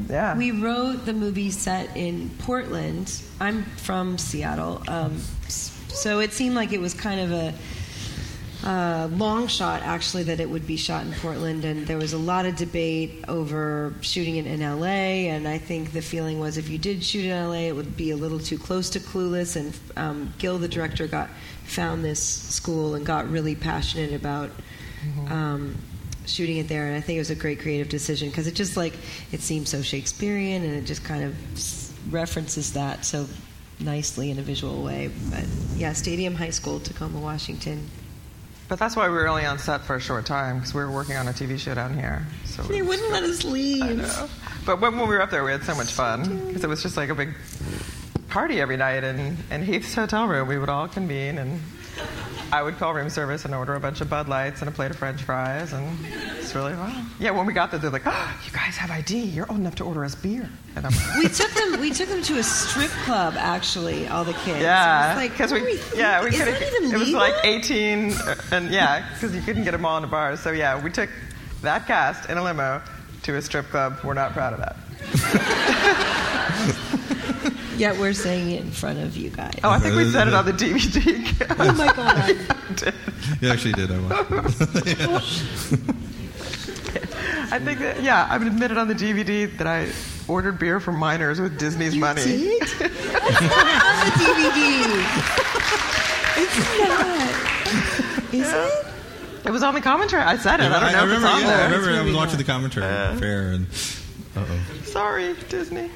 Yeah. 0.08 0.37
We 0.37 0.50
wrote 0.50 1.06
the 1.06 1.12
movie 1.12 1.50
set 1.50 1.96
in 1.96 2.30
Portland. 2.38 3.22
I'm 3.40 3.64
from 3.64 4.18
Seattle, 4.18 4.82
um, 4.88 5.18
so 5.48 6.20
it 6.20 6.32
seemed 6.32 6.54
like 6.54 6.72
it 6.72 6.80
was 6.80 6.94
kind 6.94 7.20
of 7.20 7.32
a 7.32 7.54
uh, 8.64 9.08
long 9.12 9.46
shot, 9.46 9.82
actually, 9.82 10.24
that 10.24 10.40
it 10.40 10.50
would 10.50 10.66
be 10.66 10.76
shot 10.76 11.06
in 11.06 11.12
Portland. 11.12 11.64
And 11.64 11.87
there 11.87 11.96
was 11.96 12.12
a 12.12 12.18
lot 12.18 12.44
of 12.44 12.56
debate 12.56 13.24
over 13.28 13.94
shooting 14.00 14.37
it 14.37 14.46
in 14.46 14.61
LA. 14.61 15.28
And 15.30 15.46
I 15.46 15.58
think 15.58 15.92
the 15.92 16.02
feeling 16.02 16.40
was 16.40 16.58
if 16.58 16.68
you 16.68 16.78
did 16.78 17.04
shoot 17.04 17.24
in 17.24 17.48
LA, 17.48 17.68
it 17.68 17.76
would 17.76 17.96
be 17.96 18.11
a 18.11 18.16
little 18.16 18.40
too 18.40 18.58
close 18.58 18.90
to 18.90 19.00
Clueless. 19.00 19.56
And 19.56 19.79
um, 19.96 20.35
Gil, 20.38 20.58
the 20.58 20.68
director, 20.68 21.06
got 21.06 21.31
found 21.64 22.04
this 22.04 22.23
school 22.23 22.94
and 22.94 23.06
got 23.06 23.31
really 23.31 23.54
passionate 23.54 24.12
about. 24.12 24.50
Um, 25.31 25.77
shooting 26.29 26.58
it 26.58 26.68
there, 26.68 26.87
and 26.87 26.96
I 26.96 27.00
think 27.00 27.16
it 27.16 27.20
was 27.20 27.31
a 27.31 27.35
great 27.35 27.60
creative 27.60 27.88
decision 27.88 28.29
because 28.29 28.46
it 28.46 28.54
just 28.54 28.76
like 28.76 28.94
it 29.33 29.40
seems 29.40 29.68
so 29.68 29.83
Shakespearean, 29.83 30.62
and 30.64 30.74
it 30.74 30.83
just 30.85 31.04
kind 31.04 31.24
of 31.24 31.35
references 32.12 32.72
that 32.74 33.04
so 33.04 33.26
nicely 33.81 34.31
in 34.31 34.38
a 34.38 34.42
visual 34.42 34.83
way. 34.83 35.10
But 35.31 35.44
yeah, 35.76 35.92
Stadium 35.92 36.35
High 36.35 36.50
School, 36.50 36.81
Tacoma, 36.81 37.20
Washington. 37.20 37.87
but 38.68 38.79
that's 38.79 38.96
why 38.96 39.08
we 39.08 39.14
were 39.14 39.29
only 39.29 39.46
on 39.46 39.58
set 39.58 39.83
for 39.83 39.96
a 39.96 40.00
short 40.00 40.26
time 40.26 40.58
because 40.58 40.74
we 40.74 40.81
were 40.83 40.90
working 40.90 41.16
on 41.16 41.29
a 41.29 41.33
TV 41.33 41.58
show 41.58 41.74
down 41.74 41.94
here. 41.94 42.26
So 42.44 42.62
They 42.62 42.83
wouldn't 42.83 43.10
let 43.10 43.22
us 43.22 43.44
leave. 43.44 43.83
I 43.83 43.92
know. 43.94 44.29
But 44.66 44.81
when, 44.81 44.98
when 44.98 45.08
we 45.08 45.14
were 45.14 45.22
up 45.22 45.31
there, 45.31 45.44
we 45.44 45.52
had 45.52 45.62
so 45.64 45.74
much 45.74 45.92
fun 45.92 46.46
because 46.46 46.64
it 46.64 46.68
was 46.68 46.83
just 46.83 46.96
like 46.96 47.08
a 47.08 47.14
big 47.14 47.31
party 48.29 48.60
every 48.60 48.76
night 48.76 49.04
in, 49.04 49.37
in 49.50 49.62
Heath's 49.62 49.94
hotel 49.94 50.26
room. 50.26 50.48
We 50.48 50.58
would 50.58 50.68
all 50.68 50.88
convene, 50.88 51.38
and 51.38 51.60
I 52.51 52.63
would 52.63 52.79
call 52.79 52.94
room 52.94 53.11
service 53.11 53.44
and 53.44 53.55
order 53.55 53.75
a 53.75 53.81
bunch 53.81 54.01
of 54.01 54.09
Bud 54.09 54.27
Lights 54.27 54.61
and 54.63 54.69
a 54.69 54.73
plate 54.73 54.90
of 54.90 54.96
French 54.96 55.23
fries, 55.23 55.75
and 55.75 55.99
it's 56.38 56.55
really 56.55 56.73
fun. 56.73 57.07
Yeah, 57.21 57.33
when 57.33 57.44
we 57.44 57.53
got 57.53 57.71
there, 57.71 57.79
they're 57.79 57.90
like, 57.90 58.07
oh, 58.07 58.38
"You 58.46 58.51
guys 58.53 58.75
have 58.79 58.90
ID. 58.90 59.19
You're 59.21 59.46
old 59.51 59.61
enough 59.61 59.75
to 59.77 59.85
order 59.85 60.03
us 60.05 60.15
beer." 60.15 60.49
And 60.75 60.87
I'm 60.87 60.92
like, 60.92 61.17
We 61.19 61.29
took 61.29 61.51
them. 61.53 61.79
We 61.81 61.90
took 61.92 62.09
them 62.09 62.23
to 62.23 62.38
a 62.38 62.42
strip 62.42 62.90
club. 63.05 63.35
Actually, 63.37 64.09
all 64.09 64.25
the 64.25 64.33
kids. 64.33 64.61
Yeah, 64.63 65.13
It 65.13 65.15
was 65.15 65.23
like, 65.25 65.31
because 65.33 65.53
we, 65.53 65.79
yeah, 65.99 66.23
we 66.23 66.29
is 66.31 66.38
couldn't. 66.38 66.55
that 66.55 66.73
even 66.77 66.94
It 66.94 66.99
was 66.99 67.11
like 67.13 67.35
18, 67.44 68.13
uh, 68.13 68.35
and 68.53 68.71
yeah, 68.71 69.07
because 69.13 69.35
you 69.35 69.42
couldn't 69.42 69.65
get 69.65 69.73
them 69.73 69.85
all 69.85 69.96
in 69.99 70.03
the 70.03 70.09
bars. 70.09 70.40
So 70.40 70.51
yeah, 70.51 70.83
we 70.83 70.90
took 70.90 71.11
that 71.63 71.87
cast 71.87 72.31
in 72.31 72.38
a 72.38 72.42
limo 72.42 72.81
to 73.25 73.37
a 73.37 73.42
strip 73.42 73.67
club. 73.67 73.99
We're 74.03 74.15
not 74.15 74.33
proud 74.33 74.55
of 74.55 74.61
that. 74.61 74.77
Yet 77.79 77.96
we're 77.98 78.12
saying 78.12 78.50
it 78.50 78.60
in 78.62 78.70
front 78.70 78.98
of 78.98 79.16
you 79.16 79.31
guys. 79.31 79.54
Oh, 79.64 79.70
I 79.70 79.79
think 79.79 79.96
we 79.96 80.04
said 80.10 80.29
it 80.29 80.35
on 80.35 80.44
the 80.44 80.52
DVD. 80.52 81.24
Oh 81.58 81.72
my 81.74 81.92
god! 81.92 82.37
You 83.42 83.50
actually 83.50 83.72
did. 83.74 83.90
I 83.92 83.98
watched. 84.00 84.31
I 87.50 87.58
think 87.58 87.79
that 87.81 88.02
yeah, 88.02 88.26
I've 88.31 88.42
admitted 88.42 88.76
on 88.79 88.88
the 88.88 88.94
DVD 88.94 89.54
that 89.58 89.66
I 89.66 89.88
ordered 90.26 90.58
beer 90.58 90.81
from 90.81 90.96
minors 90.96 91.38
with 91.40 91.58
Disney's 91.58 91.94
money. 91.96 92.22
Did? 92.22 92.62
It's 93.31 93.40
not 93.42 93.85
on 93.85 94.06
the 94.06 94.12
DVD. 94.24 95.04
It's 96.38 96.79
not. 96.79 98.35
Is 98.35 98.52
it? 98.52 98.87
It 99.46 99.50
was 99.50 99.62
on 99.62 99.74
the 99.74 99.81
commentary. 99.81 100.22
I 100.22 100.37
said 100.37 100.60
it. 100.60 100.64
I 100.64 100.68
don't 100.81 100.92
know 100.92 100.98
I 100.98 101.04
if 101.04 101.10
remember. 101.10 101.26
it's 101.26 101.35
on 101.35 101.40
Yeah, 101.40 101.46
there. 101.46 101.58
I 101.58 101.64
remember. 101.70 101.90
I 101.90 102.02
was 102.02 102.14
watching 102.14 102.33
not. 102.33 102.38
the 102.38 102.44
commentary 102.52 103.18
fair, 103.18 103.50
and 103.52 103.66
uh 104.37 104.44
oh. 104.48 104.60
Sorry, 104.85 105.35
Disney. 105.48 105.90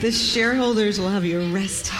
The 0.00 0.10
shareholders 0.12 0.98
will 1.00 1.08
have 1.08 1.24
you 1.24 1.52
arrested. 1.54 1.92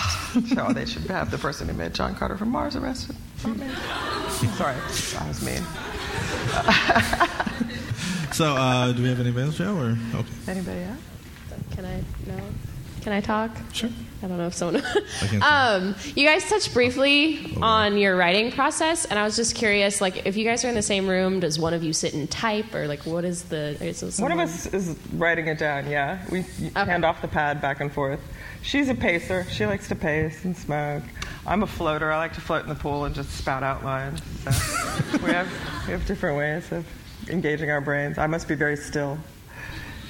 No, 0.54 0.70
they 0.72 0.84
should 0.84 1.02
have 1.04 1.30
the 1.30 1.38
person 1.38 1.66
who 1.68 1.74
made 1.74 1.94
John 1.94 2.14
Carter 2.14 2.36
from 2.36 2.50
Mars 2.50 2.76
arrested. 2.76 3.16
Not 3.44 3.56
me. 3.56 3.68
Sorry, 4.56 4.74
that 5.14 5.24
was 5.28 5.42
mean. 5.42 5.62
So, 8.32 8.54
uh, 8.54 8.92
do 8.92 9.02
we 9.02 9.08
have 9.08 9.18
anybody 9.18 9.46
else, 9.46 9.56
Joe? 9.56 9.74
Or 9.76 9.96
okay, 10.14 10.28
Anybody 10.48 10.80
else? 10.80 10.98
Can 11.74 11.84
I 11.86 12.02
no? 12.26 12.38
Can 13.00 13.12
I 13.14 13.20
talk? 13.22 13.50
sure. 13.72 13.88
I 14.22 14.28
don't 14.28 14.38
know 14.38 14.46
if 14.46 14.54
someone. 14.54 14.82
can 15.20 15.42
um, 15.42 15.94
you 16.14 16.26
guys 16.26 16.48
touched 16.48 16.72
briefly 16.72 17.56
on 17.60 17.98
your 17.98 18.16
writing 18.16 18.50
process, 18.50 19.04
and 19.04 19.18
I 19.18 19.24
was 19.24 19.36
just 19.36 19.54
curious, 19.54 20.00
like, 20.00 20.26
if 20.26 20.36
you 20.36 20.44
guys 20.44 20.64
are 20.64 20.68
in 20.68 20.74
the 20.74 20.82
same 20.82 21.06
room, 21.06 21.40
does 21.40 21.58
one 21.58 21.74
of 21.74 21.84
you 21.84 21.92
sit 21.92 22.14
and 22.14 22.30
type, 22.30 22.74
or 22.74 22.88
like, 22.88 23.00
what 23.00 23.24
is 23.24 23.44
the? 23.44 23.76
Is 23.84 24.02
it 24.02 24.22
One 24.22 24.32
of 24.32 24.38
us 24.38 24.66
is 24.66 24.96
writing 25.14 25.48
it 25.48 25.58
down, 25.58 25.90
yeah. 25.90 26.24
We 26.30 26.42
hand 26.74 27.04
off 27.04 27.20
the 27.20 27.28
pad 27.28 27.60
back 27.60 27.80
and 27.80 27.92
forth. 27.92 28.20
She's 28.62 28.88
a 28.88 28.94
pacer. 28.94 29.46
She 29.50 29.64
likes 29.64 29.86
to 29.88 29.94
pace 29.94 30.44
and 30.44 30.56
smoke. 30.56 31.04
I'm 31.46 31.62
a 31.62 31.66
floater. 31.66 32.10
I 32.10 32.16
like 32.16 32.32
to 32.34 32.40
float 32.40 32.62
in 32.62 32.68
the 32.68 32.74
pool 32.74 33.04
and 33.04 33.14
just 33.14 33.30
spout 33.30 33.62
out 33.62 33.84
lines. 33.84 34.20
So 34.42 35.18
we, 35.24 35.30
have, 35.30 35.48
we 35.86 35.92
have 35.92 36.04
different 36.06 36.36
ways 36.36 36.72
of 36.72 36.84
engaging 37.28 37.70
our 37.70 37.80
brains. 37.80 38.18
I 38.18 38.26
must 38.26 38.48
be 38.48 38.56
very 38.56 38.76
still. 38.76 39.18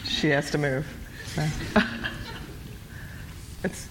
She 0.04 0.28
has 0.28 0.50
to 0.52 0.58
move. 0.58 0.86
So. 1.34 1.46
it's 3.64 3.88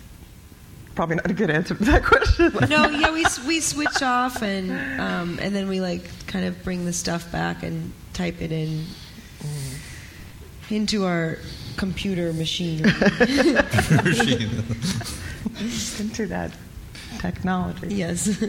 probably 0.95 1.17
not 1.17 1.29
a 1.29 1.33
good 1.33 1.49
answer 1.49 1.75
to 1.75 1.83
that 1.85 2.03
question. 2.03 2.51
No, 2.69 2.89
yeah, 2.89 3.11
we 3.11 3.25
we 3.47 3.59
switch 3.59 4.01
off 4.01 4.41
and 4.41 4.71
um, 4.99 5.39
and 5.41 5.55
then 5.55 5.67
we 5.67 5.81
like 5.81 6.03
kind 6.27 6.45
of 6.45 6.63
bring 6.63 6.85
the 6.85 6.93
stuff 6.93 7.31
back 7.31 7.63
and 7.63 7.93
type 8.13 8.41
it 8.41 8.51
in 8.51 8.85
into 10.69 11.05
our 11.05 11.37
computer 11.77 12.33
machine. 12.33 12.81
Machine. 14.03 14.63
into 15.99 16.25
that 16.27 16.51
technology. 17.19 17.95
yes. 17.95 18.43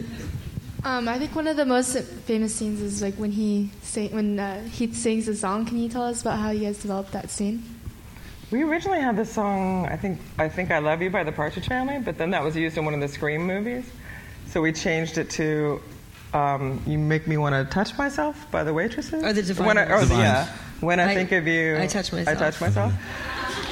Um, 0.83 1.07
I 1.07 1.17
think 1.19 1.35
one 1.35 1.47
of 1.47 1.57
the 1.57 1.65
most 1.65 1.97
famous 2.25 2.55
scenes 2.55 2.81
is 2.81 3.01
like 3.01 3.15
when 3.15 3.31
he 3.31 3.71
sing, 3.81 4.11
when 4.13 4.39
uh, 4.39 4.63
he 4.63 4.91
sings 4.93 5.25
the 5.25 5.35
song. 5.35 5.65
Can 5.65 5.77
you 5.77 5.89
tell 5.89 6.03
us 6.03 6.21
about 6.21 6.39
how 6.39 6.51
you 6.51 6.61
guys 6.61 6.79
developed 6.79 7.11
that 7.11 7.29
scene? 7.29 7.63
We 8.49 8.63
originally 8.63 9.01
had 9.01 9.17
this 9.17 9.31
song, 9.31 9.87
I 9.87 9.97
think, 9.97 10.19
I 10.37 10.47
think 10.47 10.71
I 10.71 10.79
Love 10.79 11.01
You 11.01 11.09
by 11.09 11.23
the 11.23 11.31
Partridge 11.33 11.67
Family, 11.67 11.99
but 11.99 12.17
then 12.17 12.29
that 12.31 12.43
was 12.43 12.55
used 12.55 12.77
in 12.77 12.85
one 12.85 12.93
of 12.93 13.01
the 13.01 13.07
Scream 13.09 13.45
movies. 13.45 13.89
So 14.47 14.61
we 14.61 14.71
changed 14.71 15.17
it 15.17 15.29
to 15.31 15.81
um, 16.33 16.81
You 16.87 16.97
Make 16.97 17.27
Me 17.27 17.35
Want 17.37 17.53
to 17.53 17.65
Touch 17.73 17.97
Myself 17.97 18.49
by 18.49 18.63
the 18.63 18.73
Waitresses. 18.73 19.21
Or 19.21 19.33
the 19.33 19.41
Divinyls. 19.41 19.65
When 19.65 19.77
I, 19.77 19.83
or 19.91 20.03
yeah. 20.05 20.47
When 20.79 20.99
I, 21.01 21.11
I- 21.11 21.15
think 21.15 21.31
of 21.33 21.45
you, 21.45 21.77
I 21.77 21.87
touch 21.87 22.13
myself. 22.13 22.37
I 22.37 22.39
touch 22.39 22.61
myself. 22.61 22.93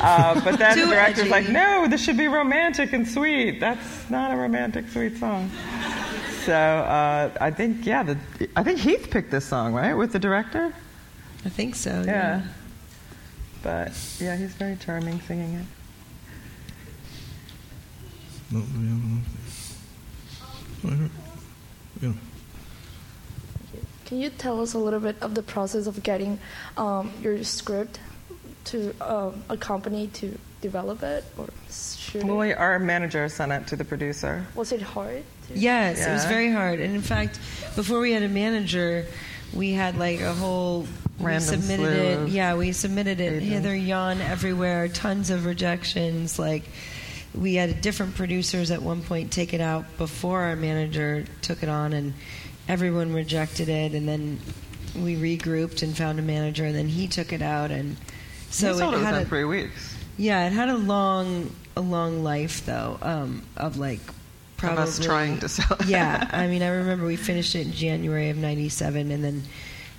Uh, 0.02 0.42
but 0.44 0.60
then 0.60 0.78
the 0.90 0.94
director's 0.94 1.20
edgy. 1.22 1.30
like, 1.30 1.48
no, 1.50 1.88
this 1.88 2.04
should 2.04 2.18
be 2.18 2.28
romantic 2.28 2.92
and 2.92 3.08
sweet. 3.08 3.62
That's 3.62 4.10
not 4.10 4.32
a 4.34 4.36
romantic, 4.36 4.90
sweet 4.90 5.16
song. 5.18 5.50
So 6.44 6.54
uh, 6.54 7.30
I 7.40 7.50
think, 7.50 7.86
yeah, 7.86 8.04
the, 8.04 8.18
I 8.58 8.64
think 8.64 8.80
Heath 8.80 9.08
picked 9.10 9.32
this 9.32 9.46
song, 9.46 9.74
right, 9.74 9.94
with 9.94 10.12
the 10.12 10.20
director? 10.20 10.74
I 11.46 11.50
think 11.50 11.76
so. 11.76 12.04
Yeah. 12.06 12.42
But 13.66 13.92
yeah, 14.20 14.36
he's 14.36 14.54
very 14.54 14.76
charming 14.76 15.20
singing 15.22 15.56
it. 15.56 15.66
No, 18.52 18.60
we 18.78 18.88
have- 18.88 21.00
here. 21.00 21.10
Yeah. 22.00 22.14
Can 24.06 24.20
you 24.20 24.30
tell 24.30 24.62
us 24.62 24.76
a 24.76 24.78
little 24.78 25.00
bit 25.00 25.16
of 25.20 25.34
the 25.34 25.42
process 25.42 25.88
of 25.88 26.04
getting 26.04 26.38
um, 26.78 27.12
your 27.24 27.44
script 27.44 28.00
to 28.66 28.94
um, 29.02 29.44
a 29.50 29.58
company 29.58 30.10
to 30.14 30.38
develop 30.62 31.02
it 31.02 31.24
or 31.36 31.48
shoot 31.72 32.24
Well, 32.24 32.36
it? 32.44 32.50
we- 32.50 32.54
our 32.54 32.78
manager 32.78 33.28
sent 33.30 33.52
it 33.52 33.66
to 33.66 33.76
the 33.76 33.84
producer. 33.86 34.46
Was 34.54 34.72
it 34.74 34.82
hard? 34.84 35.24
To 35.48 35.58
Yes, 35.58 36.06
it 36.06 36.12
was 36.12 36.26
very 36.26 36.52
hard. 36.52 36.80
And 36.80 36.94
in 36.94 37.02
fact, 37.02 37.40
before 37.76 38.00
we 38.00 38.12
had 38.12 38.22
a 38.22 38.30
manager, 38.30 39.08
we 39.56 39.72
had 39.72 39.98
like 39.98 40.20
a 40.22 40.34
whole 40.36 40.86
we 41.20 41.40
submitted 41.40 41.86
it. 41.86 42.30
Yeah, 42.30 42.56
we 42.56 42.72
submitted 42.72 43.20
it 43.20 43.34
agents. 43.34 43.50
hither, 43.50 43.76
yon, 43.76 44.22
everywhere. 44.22 44.88
Tons 44.88 45.30
of 45.30 45.46
rejections. 45.46 46.38
Like 46.38 46.64
we 47.34 47.56
had 47.56 47.82
different 47.82 48.16
producers 48.16 48.72
at 48.72 48.82
one 48.82 49.02
point 49.02 49.32
take 49.32 49.54
it 49.54 49.62
out 49.62 49.86
before 49.98 50.42
our 50.42 50.56
manager 50.56 51.26
took 51.42 51.64
it 51.64 51.70
on, 51.70 51.94
and 51.94 52.14
everyone 52.68 53.14
rejected 53.14 53.70
it. 53.70 53.94
And 53.94 54.08
then 54.08 54.40
we 54.96 55.16
regrouped 55.16 55.84
and 55.84 55.96
found 55.96 56.20
a 56.20 56.22
manager, 56.22 56.66
and 56.66 56.76
then 56.76 56.88
he 56.88 57.08
took 57.08 57.34
it 57.34 57.42
out, 57.42 57.72
and 57.72 57.98
so 58.50 58.74
sold 58.74 58.96
it, 58.96 59.02
had 59.02 59.16
a, 59.16 59.26
three 59.26 59.44
weeks. 59.44 59.96
yeah, 60.18 60.48
it 60.48 60.54
had 60.54 60.70
a 60.70 60.78
long, 60.78 61.54
a 61.76 61.82
long 61.82 62.24
life 62.24 62.66
though, 62.66 62.98
um, 63.02 63.42
of 63.58 63.78
like 63.78 64.00
Of 64.00 64.16
probably 64.58 64.84
us 64.84 65.00
trying 65.00 65.40
to 65.40 65.50
sell 65.50 65.78
yeah, 65.86 66.30
I 66.34 66.48
mean, 66.48 66.62
I 66.64 66.70
remember 66.70 67.06
we 67.06 67.16
finished 67.16 67.56
it 67.56 67.68
in 67.68 67.74
January 67.74 68.30
of 68.30 68.38
'97, 68.38 69.12
and 69.12 69.24
then 69.24 69.44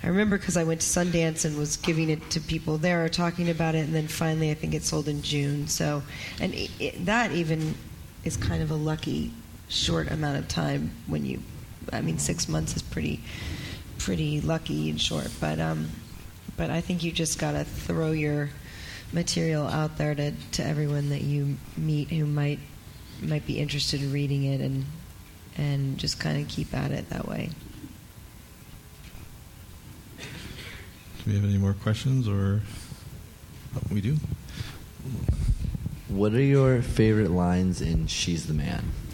I 0.03 0.07
remember 0.07 0.37
because 0.37 0.57
I 0.57 0.63
went 0.63 0.81
to 0.81 0.87
Sundance 0.87 1.43
and 1.43 1.57
was 1.57 1.77
giving 1.77 2.09
it 2.09 2.29
to 2.31 2.39
people 2.39 2.77
there, 2.77 3.07
talking 3.09 3.49
about 3.49 3.75
it, 3.75 3.79
and 3.79 3.95
then 3.95 4.07
finally 4.07 4.51
I 4.51 4.53
think 4.53 4.73
it 4.73 4.83
sold 4.83 5.07
in 5.07 5.21
June. 5.21 5.67
So, 5.67 6.03
and 6.39 6.53
it, 6.53 6.69
it, 6.79 7.05
that 7.05 7.31
even 7.31 7.75
is 8.23 8.37
kind 8.37 8.61
of 8.61 8.71
a 8.71 8.75
lucky 8.75 9.33
short 9.69 10.11
amount 10.11 10.37
of 10.37 10.47
time 10.47 10.91
when 11.07 11.25
you, 11.25 11.41
I 11.91 12.01
mean, 12.01 12.19
six 12.19 12.47
months 12.47 12.75
is 12.75 12.81
pretty, 12.81 13.21
pretty 13.97 14.39
lucky 14.41 14.89
and 14.89 15.01
short. 15.01 15.29
But 15.39 15.59
um, 15.59 15.89
but 16.57 16.69
I 16.69 16.81
think 16.81 17.03
you 17.03 17.11
just 17.11 17.39
gotta 17.39 17.63
throw 17.63 18.11
your 18.11 18.49
material 19.13 19.67
out 19.67 19.97
there 19.97 20.13
to, 20.13 20.31
to 20.51 20.65
everyone 20.65 21.09
that 21.09 21.21
you 21.21 21.57
meet 21.75 22.09
who 22.09 22.25
might 22.25 22.59
might 23.21 23.45
be 23.47 23.59
interested 23.59 24.01
in 24.01 24.11
reading 24.11 24.43
it 24.43 24.61
and 24.61 24.85
and 25.57 25.97
just 25.97 26.19
kind 26.19 26.39
of 26.39 26.47
keep 26.47 26.73
at 26.73 26.91
it 26.91 27.09
that 27.09 27.27
way. 27.27 27.49
We 31.27 31.35
have 31.35 31.43
any 31.43 31.57
more 31.57 31.73
questions, 31.73 32.27
or 32.27 32.61
oh, 33.75 33.81
we 33.91 33.99
do? 33.99 34.15
What 36.07 36.33
are 36.33 36.41
your 36.41 36.81
favorite 36.81 37.31
lines 37.31 37.81
in 37.81 38.07
She's 38.07 38.47
the 38.47 38.53
Man? 38.53 38.83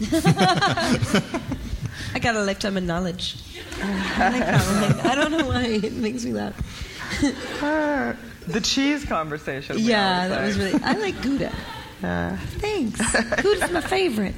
I 2.14 2.20
got 2.20 2.36
a 2.36 2.44
lifetime 2.44 2.76
of 2.76 2.84
knowledge. 2.84 3.36
I 3.82 4.30
like 4.30 4.38
that 4.40 4.96
one. 4.96 5.10
I 5.10 5.14
don't 5.16 5.32
know 5.32 5.46
why 5.46 5.64
it 5.64 5.92
makes 5.94 6.24
me 6.24 6.32
laugh. 6.32 6.54
Uh, 7.62 8.14
the 8.46 8.60
cheese 8.60 9.04
conversation. 9.04 9.76
Yeah, 9.78 10.28
that 10.28 10.46
was 10.46 10.56
really. 10.56 10.80
I 10.84 10.92
like 10.92 11.20
Gouda. 11.20 11.52
Yeah. 12.04 12.36
Thanks. 12.58 13.00
Gouda's 13.42 13.70
my 13.72 13.80
favorite. 13.80 14.34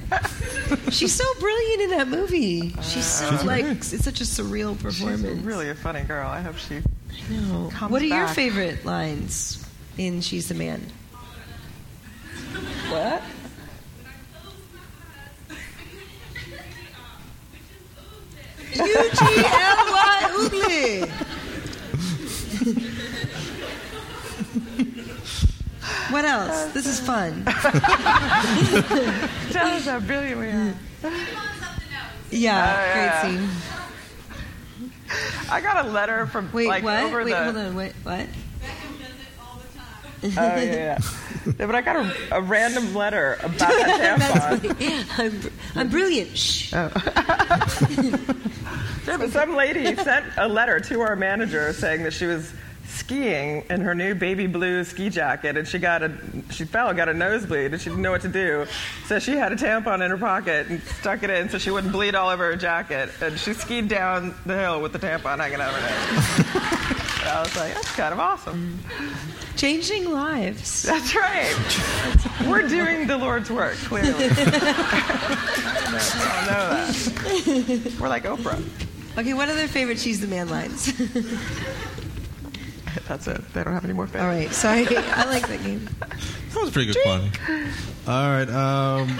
She's 0.90 1.12
so 1.12 1.24
brilliant 1.40 1.82
in 1.82 1.90
that 1.98 2.06
movie. 2.08 2.70
She's 2.82 3.04
so 3.04 3.28
She's 3.30 3.42
like 3.44 3.64
great. 3.64 3.76
it's 3.92 4.04
such 4.04 4.20
a 4.20 4.24
surreal 4.24 4.78
performance. 4.80 5.22
She's 5.22 5.38
really 5.40 5.68
a 5.70 5.74
funny 5.74 6.02
girl. 6.02 6.28
I 6.28 6.40
hope 6.40 6.56
she. 6.56 6.80
No. 7.28 7.68
comes 7.72 7.90
What 7.90 8.02
are 8.02 8.06
your 8.06 8.26
back. 8.26 8.34
favorite 8.36 8.84
lines 8.84 9.66
in 9.98 10.20
She's 10.20 10.46
the 10.48 10.54
Man? 10.54 10.80
What? 12.88 13.22
U 18.74 18.84
G 18.84 19.24
L 19.44 19.76
Y 19.92 20.30
Oogly. 20.36 21.10
What 26.11 26.24
else? 26.24 26.72
This 26.72 26.86
is 26.86 26.98
fun. 27.00 27.44
Tell 27.44 27.66
us 29.68 29.84
how 29.86 30.00
brilliant 30.00 30.40
we 30.40 30.46
are. 30.46 30.74
Yeah, 32.30 32.76
Oh, 32.78 32.92
great 32.92 33.04
yeah. 33.04 33.22
scene. 33.22 33.48
I 35.50 35.61
got 35.61 35.84
a 35.86 35.88
letter 35.88 36.26
from 36.26 36.50
Wait, 36.52 36.66
like 36.68 36.82
what? 36.84 37.02
over 37.04 37.24
Wait, 37.24 37.30
the. 37.30 37.44
hold 37.44 37.57
on. 37.57 37.74
Wait, 37.76 37.92
what? 38.02 38.26
Oh 40.24 40.28
yeah, 40.34 40.62
yeah. 40.62 40.74
yeah. 40.74 40.98
But 41.66 41.74
I 41.76 41.80
got 41.82 41.96
a, 41.96 42.12
a 42.32 42.40
random 42.42 42.92
letter 42.94 43.36
about 43.40 43.59
that 43.59 44.18
tampon. 44.18 44.76
funny. 44.76 45.04
I'm, 45.16 45.40
I'm 45.76 45.88
brilliant. 45.88 46.36
Shh. 46.36 46.72
Yeah, 46.72 46.90
oh. 46.92 47.00
but 49.18 49.30
some 49.36 49.54
lady 49.54 49.94
sent 49.94 50.24
a 50.36 50.48
letter 50.48 50.80
to 50.80 51.00
our 51.02 51.14
manager 51.14 51.72
saying 51.72 52.02
that 52.02 52.12
she 52.12 52.26
was 52.26 52.52
skiing 52.87 53.64
in 53.70 53.80
her 53.80 53.95
new 53.95 54.14
baby 54.14 54.47
blue 54.47 54.84
ski 54.84 55.11
jacket 55.11 55.57
and 55.57 55.66
she 55.66 55.78
got 55.78 56.03
a 56.03 56.12
she 56.51 56.64
fell 56.64 56.93
got 56.95 57.09
a 57.09 57.14
nosebleed 57.14 57.72
and 57.72 57.80
she 57.80 57.91
didn't 57.91 58.03
know 58.03 58.11
what 58.12 58.22
to 58.22 58.28
do. 58.28 58.66
So 59.07 59.18
she 59.18 59.32
had 59.32 59.53
a 59.53 59.57
tampon 59.57 60.05
in 60.05 60.11
her 60.11 60.18
pocket 60.18 60.68
and 60.68 60.80
stuck 60.82 61.22
it 61.22 61.30
in 61.30 61.49
so 61.49 61.59
she 61.59 61.70
wouldn't 61.70 61.93
bleed 61.93 62.14
all 62.14 62.30
over 62.30 62.45
her 62.51 62.57
jacket. 62.57 63.11
And 63.20 63.39
she 63.39 63.53
skied 63.53 63.89
down 63.89 64.34
the 64.47 64.57
hill 64.57 64.80
with 64.80 64.93
the 64.93 64.99
tampon 64.99 65.39
hanging 65.39 65.61
out 65.61 65.74
of 65.74 65.80
her 65.80 66.87
I 67.28 67.43
was 67.43 67.57
like 67.57 67.74
that's 67.74 67.95
kind 67.97 68.12
of 68.12 68.20
awesome. 68.20 68.78
Changing 69.57 70.12
lives. 70.12 70.82
that's 70.82 71.14
right. 71.14 71.55
We're 72.47 72.68
doing 72.68 73.07
the 73.07 73.16
Lord's 73.16 73.51
work 73.51 73.74
clearly. 73.76 74.12
I 75.99 76.34
don't 76.34 76.47
know 76.47 76.68
that. 77.82 77.97
We're 77.99 78.09
like 78.09 78.24
Oprah. 78.24 78.62
Okay, 79.18 79.32
what 79.32 79.49
are 79.49 79.55
their 79.55 79.66
favorite 79.66 79.99
She's 79.99 80.20
the 80.20 80.26
Man 80.26 80.49
lines? 80.51 80.93
That's 83.09 83.26
it. 83.28 83.53
They 83.53 83.62
don't 83.64 83.74
have 83.74 83.84
any 83.84 83.92
more 83.94 84.07
favorites. 84.07 84.64
All 84.64 84.72
right, 84.74 84.84
sorry. 84.86 84.97
I 85.14 85.24
like 85.26 85.49
that 85.49 85.62
game. 85.62 85.88
That 86.01 86.61
was 86.61 86.70
a 86.70 86.72
pretty 86.72 86.92
good 86.92 87.03
quality. 87.03 87.30
All 88.07 88.28
right. 88.30 88.49
Um, 88.49 89.11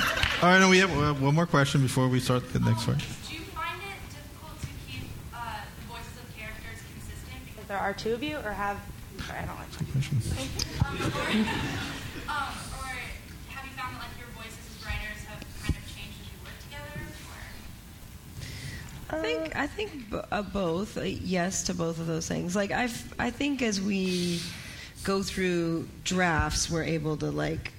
all 0.43 0.49
right. 0.51 0.59
No, 0.61 0.69
we 0.69 0.79
have 0.79 0.91
uh, 0.97 1.15
one 1.15 1.35
more 1.35 1.47
question 1.47 1.83
before 1.83 2.09
we 2.09 2.21
start 2.21 2.53
the 2.53 2.61
next 2.61 2.87
one. 2.87 2.97
Do 3.29 3.35
you 3.35 3.41
find 3.43 3.79
it 3.81 4.11
difficult 4.11 4.61
to 4.61 4.67
keep 4.91 5.03
uh, 5.35 5.39
the 5.81 5.87
voices 5.93 6.17
of 6.17 6.37
characters 6.37 6.81
consistent? 6.95 7.45
Because 7.47 7.67
There 7.69 7.79
are 7.79 7.93
two 7.95 8.15
of 8.15 8.23
you, 8.23 8.39
or 8.39 8.53
have. 8.53 8.79
Sorry, 9.27 9.41
I 9.41 9.47
don't 9.47 9.59
like. 9.59 9.69
um, 11.47 11.87
I 19.11 19.21
think 19.21 19.57
I 19.57 19.67
think 19.67 20.11
b- 20.11 20.21
uh, 20.33 20.43
both. 20.43 20.97
Uh, 20.99 21.03
yes 21.03 21.65
to 21.65 21.75
both 21.75 21.99
of 22.01 22.07
those 22.07 22.27
things. 22.27 22.57
Like 22.57 22.71
I, 22.73 22.89
I 23.19 23.31
think 23.31 23.63
as 23.63 23.81
we 23.81 24.41
go 25.05 25.23
through 25.23 25.89
drafts, 26.05 26.69
we're 26.71 26.83
able 26.85 27.17
to 27.19 27.31
like 27.31 27.73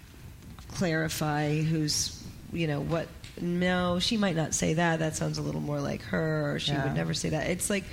clarify 0.70 1.62
who's, 1.62 2.22
you 2.54 2.68
know, 2.68 2.82
what. 2.82 3.08
No, 3.40 4.00
she 4.00 4.18
might 4.18 4.36
not 4.36 4.56
say 4.56 4.74
that. 4.76 4.98
That 5.00 5.16
sounds 5.16 5.38
a 5.38 5.44
little 5.44 5.62
more 5.62 5.80
like 5.80 6.02
her, 6.04 6.54
or 6.56 6.60
she 6.60 6.72
Yeah. 6.72 6.86
would 6.86 6.96
never 6.96 7.14
say 7.14 7.30
that. 7.30 7.48
It's 7.52 7.70
like 7.70 7.84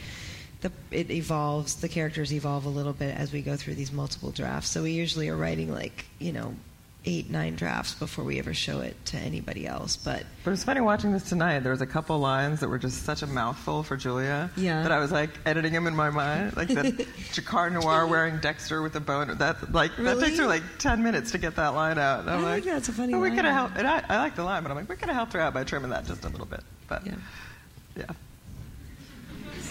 the 0.62 0.72
it 0.90 1.10
evolves. 1.10 1.74
The 1.76 1.88
characters 1.88 2.32
evolve 2.32 2.64
a 2.64 2.70
little 2.70 2.94
bit 2.94 3.14
as 3.16 3.30
we 3.32 3.42
go 3.42 3.54
through 3.56 3.74
these 3.74 3.92
multiple 3.92 4.30
drafts. 4.30 4.70
So 4.70 4.82
we 4.84 4.92
usually 4.92 5.28
are 5.28 5.36
writing 5.36 5.70
like 5.70 6.06
you 6.18 6.32
know 6.32 6.54
eight 7.06 7.30
nine 7.30 7.54
drafts 7.54 7.94
before 7.94 8.24
we 8.24 8.38
ever 8.38 8.54
show 8.54 8.80
it 8.80 8.96
to 9.06 9.16
anybody 9.18 9.66
else. 9.66 9.96
But 9.96 10.24
But 10.42 10.52
it's 10.52 10.64
funny 10.64 10.80
watching 10.80 11.12
this 11.12 11.28
tonight. 11.28 11.60
There 11.60 11.72
was 11.72 11.82
a 11.82 11.86
couple 11.86 12.18
lines 12.18 12.60
that 12.60 12.68
were 12.68 12.78
just 12.78 13.02
such 13.04 13.22
a 13.22 13.26
mouthful 13.26 13.82
for 13.82 13.96
Julia 13.96 14.50
Yeah. 14.56 14.82
that 14.82 14.90
I 14.92 14.98
was 14.98 15.12
like 15.12 15.30
editing 15.44 15.72
them 15.74 15.86
in 15.86 15.94
my 15.94 16.08
mind, 16.10 16.56
like 16.56 16.68
the 16.68 17.06
Jacquard 17.32 17.74
Noir 17.74 18.06
wearing 18.06 18.38
Dexter 18.38 18.80
with 18.82 18.96
a 18.96 19.00
bone. 19.00 19.36
That 19.38 19.72
like 19.72 19.94
that 19.98 20.18
takes 20.20 20.38
her 20.38 20.46
like 20.46 20.62
ten 20.78 21.02
minutes 21.02 21.32
to 21.32 21.38
get 21.38 21.56
that 21.56 21.74
line 21.74 21.98
out. 21.98 22.20
And 22.20 22.30
I'm 22.30 22.38
I 22.40 22.42
like, 22.54 22.64
think 22.64 22.74
that's 22.74 22.88
a 22.88 22.92
funny 22.92 23.14
"Oh, 23.14 23.20
we 23.20 23.30
could 23.30 23.44
have 23.44 23.54
helped. 23.54 23.76
And 23.76 23.86
I, 23.86 24.02
I 24.08 24.16
like 24.18 24.34
the 24.36 24.44
line, 24.44 24.62
but 24.62 24.70
I'm 24.70 24.76
like, 24.78 24.88
we 24.88 24.96
could 24.96 25.08
have 25.08 25.16
helped 25.16 25.34
her 25.34 25.40
out 25.40 25.52
by 25.52 25.64
trimming 25.64 25.90
that 25.90 26.06
just 26.06 26.24
a 26.24 26.28
little 26.28 26.46
bit. 26.46 26.60
But 26.88 27.04
Yeah. 27.06 27.14
yeah. 27.96 28.04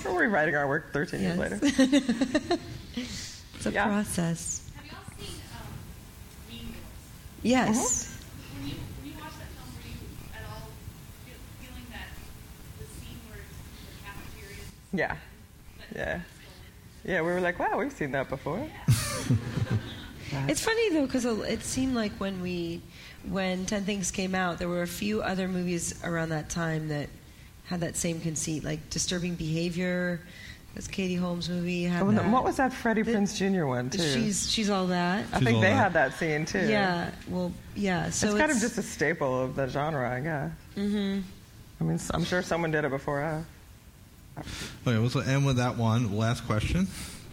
We're 0.05 0.23
rewriting 0.23 0.55
our 0.55 0.67
work 0.67 0.91
13 0.91 1.21
years 1.21 1.37
later. 1.37 1.59
it's 1.63 3.65
a 3.65 3.71
Yeah. 3.71 3.85
process. 3.85 4.69
have 4.75 4.85
y'all 4.85 4.97
seen 5.17 5.35
um, 5.53 6.51
Mean 6.51 6.65
Girls? 6.67 6.75
Yes. 7.43 7.77
Uh-huh. 7.77 8.59
When 8.59 8.69
you 8.69 8.75
when 8.99 9.11
you 9.11 9.17
watch 9.19 9.33
that 9.37 9.51
film, 9.53 9.69
were 9.75 9.87
you 9.87 9.97
at 10.33 10.43
all 10.49 10.69
feeling 11.59 11.85
that 11.91 12.07
the 12.79 12.85
scene 12.85 13.19
where 13.29 13.39
the 13.39 14.03
cafeteria? 14.03 14.63
Yeah. 14.93 15.15
Yeah. 15.95 16.21
Yeah, 17.05 17.21
we 17.21 17.27
were 17.27 17.41
like, 17.41 17.59
wow, 17.59 17.77
we've 17.79 17.91
seen 17.91 18.11
that 18.11 18.29
before. 18.29 18.65
It's 20.47 20.61
funny 20.61 20.89
though 20.89 21.05
because 21.05 21.25
it 21.25 21.61
seemed 21.61 21.93
like 21.93 22.11
when 22.13 22.41
we, 22.41 22.81
when 23.29 23.67
Ten 23.67 23.83
Things 23.83 24.09
came 24.09 24.33
out, 24.33 24.57
there 24.57 24.67
were 24.67 24.81
a 24.81 24.87
few 24.87 25.21
other 25.21 25.47
movies 25.47 25.93
around 26.03 26.29
that 26.29 26.49
time 26.49 26.87
that 26.87 27.09
had 27.65 27.81
that 27.81 27.95
same 27.95 28.19
conceit, 28.19 28.63
like 28.63 28.89
Disturbing 28.89 29.35
Behavior. 29.35 30.21
This 30.75 30.87
Katie 30.87 31.15
Holmes 31.15 31.49
movie 31.49 31.83
had 31.83 32.01
Oh, 32.01 32.11
that. 32.11 32.29
what 32.31 32.43
was 32.43 32.57
that 32.57 32.73
Freddie 32.73 33.03
Prinze 33.03 33.35
Jr. 33.37 33.65
one, 33.67 33.91
too? 33.91 33.99
She's 34.01 34.49
she's 34.51 34.69
all 34.71 34.87
that. 34.87 35.23
I 35.31 35.39
think 35.39 35.61
they 35.61 35.69
had 35.69 35.93
that 35.93 36.13
scene, 36.17 36.45
too. 36.45 36.67
Yeah. 36.67 37.11
Well, 37.29 37.51
yeah. 37.75 38.09
So 38.09 38.27
it's 38.29 38.37
kind 38.37 38.51
of 38.51 38.57
just 38.57 38.77
a 38.79 38.81
staple 38.83 39.39
of 39.43 39.55
the 39.55 39.67
genre, 39.67 40.09
I 40.09 40.19
guess. 40.19 40.51
hmm 40.75 41.19
I 41.79 41.83
mean, 41.83 41.99
I'm 42.11 42.23
sure 42.23 42.41
someone 42.41 42.71
did 42.71 42.85
it 42.85 42.89
before 42.91 43.21
us. 43.23 43.43
Okay, 44.87 44.97
we'll 44.97 45.21
end 45.21 45.45
with 45.45 45.57
that 45.57 45.77
one. 45.77 46.17
Last 46.17 46.45
question 46.47 46.87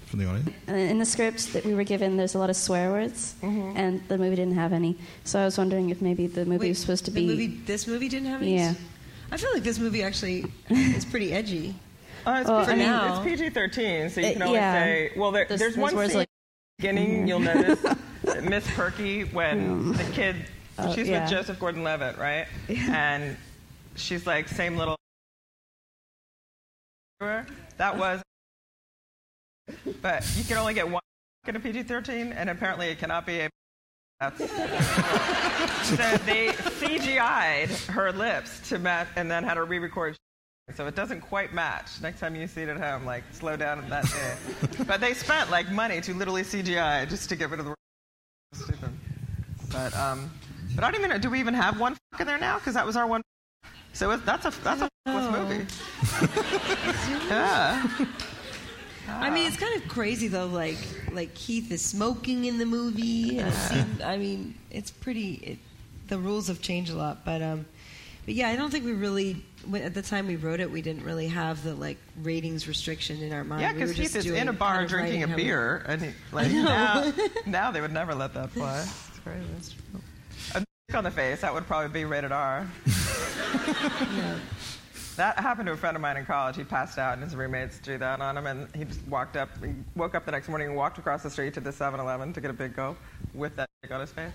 from 0.07 0.18
the 0.18 0.26
audience. 0.28 0.51
In 0.68 0.99
the 0.99 1.07
script 1.07 1.53
that 1.55 1.64
we 1.64 1.72
were 1.72 1.84
given, 1.84 2.16
there's 2.18 2.34
a 2.34 2.38
lot 2.38 2.51
of 2.51 2.57
swear 2.57 2.91
words, 2.91 3.34
Mm-hmm. 3.43 3.76
and 3.78 4.07
the 4.09 4.18
movie 4.18 4.36
didn't 4.36 4.55
have 4.57 4.72
any. 4.74 4.97
So 5.24 5.41
I 5.41 5.45
was 5.47 5.57
wondering 5.57 5.88
if 5.91 6.03
maybe 6.03 6.26
the 6.26 6.45
movie 6.45 6.59
Wait, 6.59 6.68
was 6.70 6.78
supposed 6.78 7.05
to 7.07 7.11
the 7.11 7.20
be. 7.20 7.26
movie. 7.26 7.47
This 7.47 7.86
movie 7.86 8.09
didn't 8.11 8.28
have 8.28 8.43
any. 8.43 8.57
Yeah. 8.57 8.74
I 9.32 9.36
feel 9.38 9.51
like 9.55 9.62
this 9.62 9.78
movie 9.78 10.03
actually 10.03 10.45
is 10.68 11.05
pretty 11.07 11.32
edgy. 11.32 11.74
Uh, 12.26 12.38
it's, 12.40 12.48
Well, 12.48 12.64
PG, 12.64 12.70
for 12.72 12.76
now. 12.76 13.22
it's 13.22 13.40
PG-13, 13.42 14.10
so 14.10 14.20
you 14.20 14.32
can 14.32 14.42
always 14.42 14.58
yeah. 14.58 14.74
say, 14.74 15.12
well, 15.16 15.30
there, 15.32 15.46
there's 15.46 15.76
one 15.76 15.90
scene 16.08 16.18
like- 16.18 16.28
beginning 16.78 17.26
you'll 17.28 17.40
notice 17.40 17.84
Miss 18.42 18.66
Perky 18.72 19.24
when 19.24 19.92
the 19.92 20.04
kid, 20.12 20.36
Oh, 20.78 20.94
she's 20.94 21.08
yeah. 21.08 21.22
with 21.22 21.30
Joseph 21.30 21.58
Gordon-Levitt, 21.60 22.16
right? 22.18 22.46
Yeah. 22.68 23.14
And 23.14 23.36
she's 23.96 24.26
like, 24.26 24.48
same 24.48 24.76
little. 24.76 24.96
That 27.20 27.98
was. 27.98 28.22
But 30.00 30.24
you 30.36 30.44
can 30.44 30.56
only 30.56 30.72
get 30.74 30.88
one 30.88 31.02
in 31.46 31.56
a 31.56 31.60
PG-13, 31.60 32.34
and 32.34 32.48
apparently 32.50 32.88
it 32.88 32.98
cannot 32.98 33.26
be 33.26 33.40
a. 33.40 33.50
That's, 34.20 34.38
so 35.88 36.16
they 36.26 36.48
CGI'd 36.80 37.70
her 37.90 38.12
lips 38.12 38.68
to 38.70 38.78
match, 38.78 39.08
and 39.16 39.30
then 39.30 39.44
had 39.44 39.56
her 39.56 39.64
re-record. 39.64 40.16
So 40.74 40.86
it 40.86 40.94
doesn't 40.94 41.20
quite 41.20 41.52
match. 41.52 42.00
Next 42.00 42.20
time 42.20 42.34
you 42.34 42.46
see 42.46 42.62
it 42.62 42.68
at 42.68 42.76
home, 42.76 43.04
like 43.04 43.24
slow 43.32 43.56
down 43.56 43.78
on 43.78 43.90
that 43.90 44.04
day. 44.04 44.84
but 44.86 45.00
they 45.00 45.14
spent 45.14 45.50
like 45.50 45.70
money 45.70 46.00
to 46.00 46.14
literally 46.14 46.42
CGI 46.42 47.08
just 47.08 47.28
to 47.28 47.36
get 47.36 47.50
rid 47.50 47.60
of 47.60 47.66
the 47.66 47.74
stupid. 48.54 48.90
But 49.70 49.96
um, 49.96 50.30
but 50.74 50.84
I 50.84 50.90
don't 50.90 50.98
even 50.98 51.10
know. 51.10 51.18
Do 51.18 51.30
we 51.30 51.40
even 51.40 51.54
have 51.54 51.78
one 51.78 51.96
in 52.18 52.26
there 52.26 52.38
now? 52.38 52.58
Because 52.58 52.74
that 52.74 52.86
was 52.86 52.96
our 52.96 53.06
one. 53.06 53.22
So 53.92 54.10
it, 54.12 54.24
that's 54.24 54.46
a 54.46 54.50
that's 54.62 54.82
a 54.82 54.88
f***less 55.06 55.32
movie. 55.32 55.66
yeah. 57.28 57.86
I 59.08 59.30
mean, 59.30 59.46
it's 59.46 59.56
kind 59.56 59.80
of 59.80 59.88
crazy 59.88 60.28
though. 60.28 60.46
Like, 60.46 60.78
like 61.12 61.36
Heath 61.36 61.70
is 61.72 61.84
smoking 61.84 62.44
in 62.44 62.58
the 62.58 62.66
movie, 62.66 63.38
and 63.38 63.52
seemed, 63.52 64.02
I 64.02 64.16
mean, 64.16 64.54
it's 64.70 64.90
pretty. 64.90 65.34
It, 65.34 65.58
the 66.08 66.18
rules 66.18 66.48
have 66.48 66.60
changed 66.60 66.90
a 66.90 66.96
lot, 66.96 67.24
but 67.24 67.42
um, 67.42 67.66
but 68.24 68.34
yeah, 68.34 68.48
I 68.48 68.56
don't 68.56 68.70
think 68.70 68.84
we 68.84 68.92
really. 68.92 69.44
At 69.74 69.94
the 69.94 70.02
time 70.02 70.26
we 70.26 70.36
wrote 70.36 70.61
it, 70.61 70.70
we 70.70 70.80
didn't 70.82 71.04
really 71.04 71.28
have 71.28 71.62
the 71.62 71.74
like 71.74 71.98
ratings 72.22 72.66
restriction 72.66 73.22
in 73.22 73.32
our 73.32 73.44
mind. 73.44 73.62
Yeah, 73.62 73.72
We 73.72 73.80
because 73.80 73.96
just 73.96 74.14
Heath 74.14 74.26
is 74.26 74.30
in 74.32 74.48
a 74.48 74.52
bar 74.52 74.86
drinking 74.86 75.22
a 75.24 75.26
we- 75.28 75.34
beer, 75.34 75.84
and 75.86 76.00
he, 76.02 76.11
like 76.32 76.50
now, 76.50 77.12
now 77.46 77.70
they 77.70 77.80
would 77.80 77.92
never 77.92 78.14
let 78.14 78.32
that 78.34 78.50
fly. 78.50 78.78
It's 78.80 79.18
crazy. 79.24 79.44
That's 79.54 79.72
true. 79.72 80.00
A 80.54 80.58
dick 80.61 80.96
on 80.96 81.04
the 81.04 81.11
face 81.11 81.42
that 81.42 81.52
would 81.52 81.66
probably 81.66 81.88
be 81.90 82.04
rated 82.04 82.32
R. 82.32 82.66
That 85.20 85.38
happened 85.38 85.66
to 85.66 85.72
a 85.72 85.76
friend 85.76 85.94
of 85.96 86.00
mine 86.00 86.16
in 86.16 86.24
college. 86.24 86.56
He 86.56 86.64
passed 86.64 86.96
out, 86.96 87.12
and 87.12 87.22
his 87.22 87.36
roommates 87.36 87.78
drew 87.78 87.98
that 87.98 88.22
on 88.22 88.38
him, 88.38 88.46
and 88.46 88.74
he 88.74 88.86
just 88.86 89.06
walked 89.06 89.36
up, 89.36 89.50
he 89.62 89.74
woke 89.94 90.14
up 90.14 90.24
the 90.24 90.30
next 90.30 90.48
morning 90.48 90.68
and 90.68 90.76
walked 90.78 90.96
across 90.96 91.22
the 91.22 91.28
street 91.28 91.52
to 91.52 91.60
the 91.60 91.68
7-Eleven 91.68 92.32
to 92.32 92.40
get 92.40 92.50
a 92.50 92.54
big 92.54 92.74
gulp 92.74 92.96
with 93.34 93.54
that 93.56 93.68
dick 93.82 93.92
on 93.92 94.00
his 94.00 94.10
face. 94.10 94.32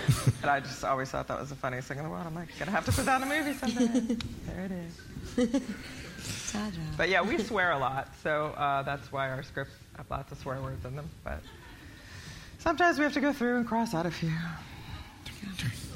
and 0.42 0.48
I 0.48 0.60
just 0.60 0.84
always 0.84 1.10
thought 1.10 1.26
that 1.26 1.40
was 1.40 1.48
the 1.48 1.56
funniest 1.56 1.88
thing 1.88 1.98
in 1.98 2.04
the 2.04 2.10
world. 2.10 2.24
I'm 2.24 2.36
like, 2.36 2.56
gonna 2.56 2.70
have 2.70 2.84
to 2.84 2.92
put 2.92 3.04
that 3.06 3.20
in 3.20 3.28
a 3.28 3.34
movie 3.34 3.52
someday. 3.52 4.16
there 4.46 4.64
it 5.36 5.50
is. 5.50 5.60
But 6.96 7.08
yeah, 7.08 7.20
we 7.20 7.36
swear 7.38 7.72
a 7.72 7.78
lot, 7.78 8.14
so 8.22 8.54
uh, 8.56 8.82
that's 8.82 9.10
why 9.10 9.30
our 9.30 9.42
scripts 9.42 9.74
have 9.96 10.08
lots 10.08 10.30
of 10.30 10.38
swear 10.38 10.62
words 10.62 10.84
in 10.84 10.94
them. 10.94 11.10
But 11.24 11.40
sometimes 12.60 12.96
we 12.96 13.02
have 13.02 13.14
to 13.14 13.20
go 13.20 13.32
through 13.32 13.56
and 13.56 13.66
cross 13.66 13.92
out 13.92 14.06
a 14.06 14.10
few. 14.12 14.30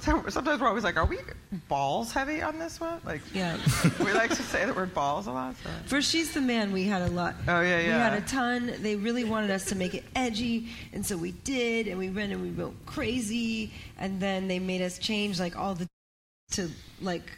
So 0.02 0.20
sometimes 0.30 0.60
we're 0.60 0.66
always 0.66 0.82
like, 0.82 0.96
are 0.96 1.04
we 1.06 1.18
balls 1.68 2.10
heavy 2.10 2.42
on 2.42 2.58
this 2.58 2.80
one? 2.80 3.00
Like, 3.04 3.20
Yeah. 3.32 3.56
we 4.00 4.12
like 4.12 4.30
to 4.30 4.42
say 4.42 4.64
the 4.66 4.74
word 4.74 4.92
balls 4.92 5.28
a 5.28 5.30
lot. 5.30 5.54
So. 5.62 5.70
For 5.86 6.02
She's 6.02 6.34
the 6.34 6.40
Man, 6.40 6.72
we 6.72 6.82
had 6.82 7.02
a 7.02 7.08
lot. 7.08 7.36
Oh, 7.46 7.60
yeah, 7.60 7.78
yeah. 7.78 7.86
We 7.86 7.92
had 7.92 8.14
a 8.14 8.20
ton. 8.22 8.74
They 8.80 8.96
really 8.96 9.22
wanted 9.22 9.52
us 9.52 9.66
to 9.66 9.76
make 9.76 9.94
it 9.94 10.02
edgy, 10.16 10.70
and 10.92 11.06
so 11.06 11.16
we 11.16 11.30
did, 11.30 11.86
and 11.86 12.00
we 12.00 12.10
went 12.10 12.32
and 12.32 12.42
we 12.42 12.50
went 12.50 12.84
crazy, 12.84 13.72
and 13.96 14.18
then 14.18 14.48
they 14.48 14.58
made 14.58 14.82
us 14.82 14.98
change 14.98 15.38
like 15.38 15.56
all 15.56 15.76
the 15.76 15.86
to 16.52 16.68
like 17.00 17.30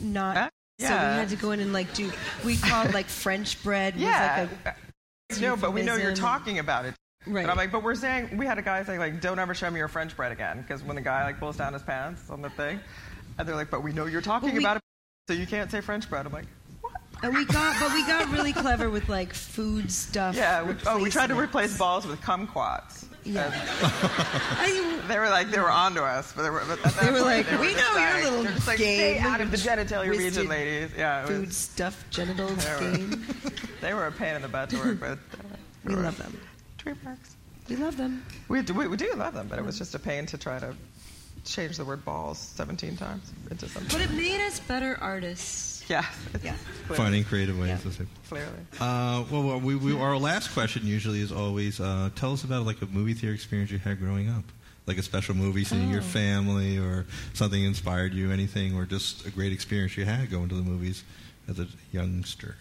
not. 0.00 0.50
Yeah. 0.78 0.88
So 0.88 0.94
we 0.94 1.20
had 1.20 1.28
to 1.28 1.36
go 1.36 1.50
in 1.50 1.60
and 1.60 1.74
like 1.74 1.92
do. 1.92 2.10
We 2.46 2.56
called 2.56 2.94
like 2.94 3.06
French 3.06 3.62
bread. 3.62 3.94
was, 3.94 4.02
Yeah. 4.02 4.48
Like 4.64 4.76
a 5.38 5.40
no, 5.40 5.54
but 5.56 5.74
we 5.74 5.82
know 5.82 5.96
you're 5.96 6.14
talking 6.16 6.60
about 6.60 6.86
it. 6.86 6.94
Right. 7.26 7.42
And 7.42 7.50
I'm 7.50 7.56
like, 7.56 7.72
but 7.72 7.82
we're 7.82 7.94
saying 7.96 8.36
we 8.36 8.46
had 8.46 8.58
a 8.58 8.62
guy 8.62 8.82
saying 8.84 9.00
like, 9.00 9.20
don't 9.20 9.38
ever 9.38 9.54
show 9.54 9.68
me 9.70 9.78
your 9.78 9.88
French 9.88 10.16
bread 10.16 10.32
again, 10.32 10.62
because 10.62 10.82
when 10.82 10.94
the 10.96 11.02
guy 11.02 11.24
like 11.24 11.38
pulls 11.40 11.56
down 11.56 11.72
his 11.72 11.82
pants 11.82 12.30
on 12.30 12.40
the 12.42 12.50
thing, 12.50 12.78
and 13.38 13.46
they're 13.48 13.56
like, 13.56 13.70
but 13.70 13.82
we 13.82 13.92
know 13.92 14.06
you're 14.06 14.20
talking 14.22 14.50
But 14.50 14.56
we- 14.58 14.62
about 14.64 14.76
it, 14.76 14.82
so 15.28 15.34
you 15.34 15.46
can't 15.46 15.70
say 15.70 15.80
French 15.80 16.08
bread. 16.08 16.24
I'm 16.26 16.32
like, 16.32 16.46
What? 16.80 16.92
And 17.22 17.34
we 17.34 17.44
got, 17.46 17.80
but 17.80 17.92
we 17.92 18.06
got 18.06 18.30
really 18.30 18.52
clever 18.52 18.90
with 18.90 19.08
like 19.08 19.32
food 19.34 19.90
stuff. 19.90 20.36
yeah. 20.36 20.62
We, 20.62 20.74
oh, 20.86 21.02
we 21.02 21.10
tried 21.10 21.28
to 21.28 21.34
replace 21.38 21.76
balls 21.76 22.06
with 22.06 22.20
kumquats. 22.20 23.04
Yeah. 23.24 23.50
they 25.08 25.18
were 25.18 25.28
like 25.28 25.50
they 25.50 25.58
were 25.58 25.70
onto 25.70 26.00
us, 26.00 26.32
but 26.32 26.42
they 26.42 26.50
were. 26.50 26.62
But 26.68 26.80
They 26.94 27.10
were 27.10 27.22
like, 27.22 27.48
they 27.48 27.56
"We 27.56 27.72
just 27.72 27.92
know 27.94 27.98
your 28.00 28.12
like- 28.12 28.22
little 28.24 28.44
just 28.44 28.66
like, 28.68 28.78
game, 28.78 29.16
Stay 29.16 29.18
out 29.18 29.40
of 29.40 29.50
the 29.50 29.56
your 29.58 29.76
genitalia 29.76 30.10
region, 30.16 30.48
ladies. 30.48 30.90
Yeah, 30.96 31.24
it 31.24 31.26
Food 31.26 31.46
was, 31.48 31.56
stuff 31.56 32.04
genitals 32.10 32.64
they, 32.64 32.72
were, 32.72 32.96
game. 32.96 33.26
they 33.80 33.94
were 33.94 34.06
a 34.06 34.12
pain 34.12 34.36
in 34.36 34.42
the 34.42 34.48
butt 34.48 34.70
to 34.70 34.76
work 34.78 35.00
with. 35.00 35.18
We 35.84 35.94
love 35.96 36.16
them. 36.18 36.38
Trademarks. 36.86 37.34
We 37.68 37.74
love 37.74 37.96
them. 37.96 38.24
We 38.48 38.62
do, 38.62 38.72
we, 38.72 38.86
we 38.86 38.96
do 38.96 39.12
love 39.16 39.34
them, 39.34 39.48
but 39.48 39.58
it 39.58 39.64
was 39.64 39.76
just 39.76 39.96
a 39.96 39.98
pain 39.98 40.24
to 40.26 40.38
try 40.38 40.60
to 40.60 40.72
change 41.44 41.78
the 41.78 41.84
word 41.84 42.04
balls 42.04 42.38
17 42.38 42.96
times 42.96 43.32
into 43.50 43.68
something. 43.68 43.98
But 43.98 44.08
it 44.08 44.14
made 44.14 44.40
us 44.46 44.60
better 44.60 44.96
artists. 45.00 45.84
Yeah. 45.88 46.04
Yeah. 46.44 46.54
Finding 46.94 47.24
creative 47.24 47.58
ways 47.58 47.82
to 47.82 47.90
say. 47.92 48.04
Clearly. 48.28 48.46
Uh, 48.80 49.24
well, 49.32 49.42
well 49.42 49.58
we, 49.60 49.74
we, 49.74 49.98
our 49.98 50.16
last 50.16 50.52
question 50.52 50.86
usually 50.86 51.20
is 51.20 51.32
always 51.32 51.80
uh, 51.80 52.10
tell 52.14 52.32
us 52.32 52.44
about 52.44 52.66
like 52.66 52.80
a 52.82 52.86
movie 52.86 53.14
theater 53.14 53.34
experience 53.34 53.72
you 53.72 53.78
had 53.78 53.98
growing 53.98 54.28
up, 54.30 54.44
like 54.86 54.98
a 54.98 55.02
special 55.02 55.34
movie 55.34 55.64
seeing 55.64 55.90
your 55.90 56.00
Oh. 56.00 56.04
family, 56.04 56.78
or 56.78 57.04
something 57.34 57.64
inspired 57.64 58.14
you, 58.14 58.30
anything, 58.30 58.76
or 58.76 58.84
just 58.84 59.26
a 59.26 59.30
great 59.32 59.52
experience 59.52 59.96
you 59.96 60.04
had 60.04 60.30
going 60.30 60.48
to 60.50 60.54
the 60.54 60.62
movies 60.62 61.02
as 61.48 61.58
a 61.58 61.66
youngster. 61.90 62.54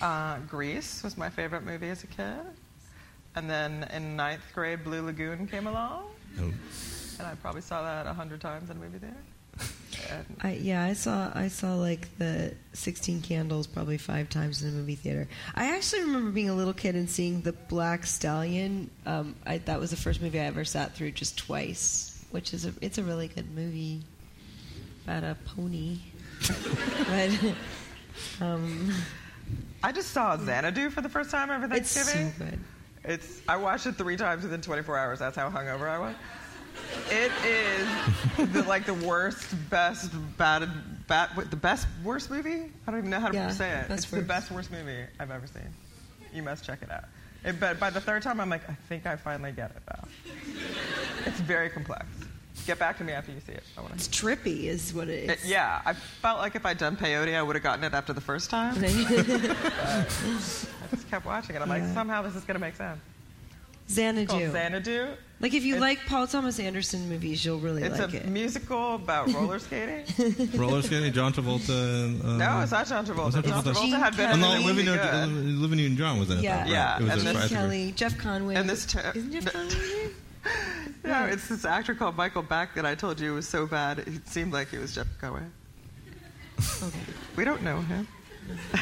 Uh, 0.00 0.38
Grease 0.40 1.02
was 1.02 1.16
my 1.16 1.30
favorite 1.30 1.64
movie 1.64 1.88
as 1.88 2.04
a 2.04 2.06
kid. 2.06 2.40
And 3.34 3.50
then 3.50 3.86
in 3.92 4.16
ninth 4.16 4.44
grade, 4.54 4.84
Blue 4.84 5.02
Lagoon 5.02 5.46
came 5.46 5.66
along. 5.66 6.04
Oh. 6.40 6.52
And 7.18 7.26
I 7.26 7.34
probably 7.36 7.62
saw 7.62 7.82
that 7.82 8.06
a 8.06 8.12
hundred 8.12 8.40
times 8.40 8.70
in 8.70 8.76
a 8.76 8.80
movie 8.80 8.98
theater. 8.98 9.16
I, 10.42 10.52
yeah, 10.52 10.84
I 10.84 10.92
saw 10.92 11.32
I 11.34 11.48
saw 11.48 11.74
like 11.74 12.16
the 12.18 12.54
Sixteen 12.72 13.22
Candles 13.22 13.66
probably 13.66 13.96
five 13.98 14.28
times 14.28 14.62
in 14.62 14.70
the 14.70 14.76
movie 14.76 14.94
theater. 14.94 15.26
I 15.54 15.74
actually 15.74 16.02
remember 16.02 16.30
being 16.30 16.50
a 16.50 16.54
little 16.54 16.74
kid 16.74 16.94
and 16.94 17.08
seeing 17.08 17.40
the 17.40 17.52
Black 17.52 18.06
Stallion. 18.06 18.90
Um, 19.06 19.34
I, 19.46 19.58
that 19.58 19.80
was 19.80 19.90
the 19.90 19.96
first 19.96 20.20
movie 20.20 20.38
I 20.38 20.44
ever 20.44 20.64
sat 20.64 20.94
through 20.94 21.12
just 21.12 21.38
twice, 21.38 22.22
which 22.30 22.52
is 22.52 22.66
a 22.66 22.74
it's 22.80 22.98
a 22.98 23.02
really 23.02 23.28
good 23.28 23.50
movie 23.54 24.02
about 25.04 25.24
a 25.24 25.36
pony. 25.46 25.98
but 27.08 27.54
um, 28.44 28.92
I 29.82 29.92
just 29.92 30.10
saw 30.10 30.36
Xanadu 30.36 30.90
for 30.90 31.00
the 31.00 31.08
first 31.08 31.30
time 31.30 31.50
over 31.50 31.72
It's 31.74 31.90
so 31.90 32.00
Thanksgiving. 32.00 32.50
good. 32.50 32.58
It's 33.12 33.40
I 33.48 33.56
watched 33.56 33.86
it 33.86 33.92
three 33.96 34.16
times 34.16 34.42
within 34.42 34.60
24 34.60 34.98
hours. 34.98 35.18
That's 35.20 35.36
how 35.36 35.48
hungover 35.50 35.88
I 35.88 35.98
was. 35.98 36.14
It 37.10 37.32
is 37.46 38.52
the, 38.52 38.62
like 38.64 38.84
the 38.84 38.94
worst, 38.94 39.54
best, 39.70 40.10
bad, 40.36 40.68
bad, 41.06 41.30
the 41.50 41.56
best, 41.56 41.86
worst 42.04 42.30
movie. 42.30 42.70
I 42.86 42.90
don't 42.90 42.98
even 42.98 43.10
know 43.10 43.20
how 43.20 43.28
to 43.28 43.34
Yeah, 43.34 43.50
say 43.50 43.70
it. 43.80 43.90
it's 43.90 44.10
the 44.10 44.22
best, 44.22 44.50
worst 44.50 44.70
movie 44.70 45.04
I've 45.20 45.30
ever 45.30 45.46
seen. 45.46 45.62
You 46.34 46.42
must 46.42 46.64
check 46.64 46.82
it 46.82 46.90
out. 46.90 47.04
It, 47.44 47.60
but 47.60 47.78
by 47.78 47.90
the 47.90 48.00
third 48.00 48.22
time, 48.22 48.40
I'm 48.40 48.50
like, 48.50 48.68
I 48.68 48.74
think 48.88 49.06
I 49.06 49.16
finally 49.16 49.52
get 49.52 49.70
it 49.70 49.82
now. 49.88 50.08
It's 51.26 51.40
very 51.40 51.70
complex. 51.70 52.04
Get 52.66 52.78
back 52.78 52.98
to 52.98 53.04
me 53.04 53.12
after 53.12 53.30
you 53.32 53.40
see 53.46 53.52
it. 53.52 53.62
I 53.78 53.80
wanna- 53.80 53.94
it's 53.94 54.08
trippy, 54.08 54.64
is 54.64 54.92
what 54.92 55.08
it 55.08 55.30
It- 55.30 55.38
is. 55.40 55.46
yeah, 55.48 55.80
I 55.86 55.92
felt 55.94 56.38
like 56.40 56.56
if 56.56 56.66
I'd 56.66 56.78
done 56.78 56.96
peyote, 56.96 57.34
I 57.36 57.42
would 57.42 57.54
have 57.56 57.62
gotten 57.62 57.84
it 57.84 57.94
after 57.94 58.12
the 58.12 58.20
first 58.20 58.50
time. 58.50 58.74
But 58.80 58.84
I 58.90 60.04
just 60.90 61.10
kept 61.10 61.26
watching 61.26 61.56
it. 61.56 61.62
I'm 61.62 61.68
like, 61.68 61.84
somehow 61.94 62.22
this 62.22 62.34
is 62.36 62.44
going 62.44 62.54
to 62.56 62.60
make 62.60 62.76
sense. 62.76 62.98
Xanadu. 63.88 64.22
It's 64.22 64.30
called 64.32 64.52
Xanadu. 64.52 65.08
Like 65.38 65.52
if 65.54 65.62
you 65.64 65.74
It's- 65.76 65.80
like 65.80 66.04
Paul 66.06 66.26
Thomas 66.26 66.58
Anderson 66.58 67.08
movies, 67.08 67.44
you'll 67.44 67.58
really 67.60 67.82
like 67.88 68.00
it. 68.00 68.14
It's 68.14 68.24
a 68.24 68.28
musical 68.28 68.94
about 68.96 69.32
roller 69.34 69.58
skating. 69.60 70.04
Roller 70.58 70.82
skating, 70.82 71.12
John 71.12 71.32
Travolta. 71.32 72.04
And, 72.04 72.22
uh, 72.22 72.36
no, 72.38 72.60
it's 72.62 72.72
not 72.72 72.86
John 72.88 73.06
Travolta. 73.06 73.24
was 73.26 73.34
that 73.36 73.44
John 73.44 73.62
Travolta? 73.62 73.74
Travolta 73.74 73.98
had 73.98 74.16
been 74.16 74.30
Oh, 74.32 74.36
no, 74.36 74.52
really 74.54 74.64
Olivia, 74.64 74.84
good. 74.96 75.28
Newton- 75.28 75.58
Olivia 75.58 75.76
Newton-John 75.76 76.18
was 76.18 76.30
in 76.30 76.38
it. 76.38 76.42
Yeah. 76.42 76.56
though, 76.56 76.60
right? 76.62 76.70
Yeah, 76.70 76.96
It 76.96 77.02
was 77.02 77.10
and 77.12 77.20
a 77.20 77.24
then- 77.40 77.48
Kelly, 77.48 77.92
Jeff 77.94 78.14
Conaway. 78.16 78.56
And 78.56 78.68
this 78.68 78.86
ter- 78.86 79.12
isn't 79.14 79.30
Jeff 79.32 79.44
Conaway? 79.44 80.10
In 80.46 81.10
it? 81.10 81.12
No, 81.12 81.24
it's 81.26 81.48
this 81.48 81.64
actor 81.64 81.94
called 81.94 82.16
Michael 82.16 82.42
Beck 82.42 82.74
that 82.74 82.84
I 82.86 82.94
told 82.94 83.20
you 83.20 83.34
was 83.34 83.46
so 83.48 83.66
bad 83.66 84.00
it 84.00 84.28
seemed 84.28 84.52
like 84.52 84.68
he 84.68 84.78
was 84.78 84.94
Jeff 84.94 85.06
Conaway. 85.20 85.48
Okay. 86.82 86.98
We 87.36 87.44
don't 87.44 87.62
know 87.62 87.80
him. 87.82 88.08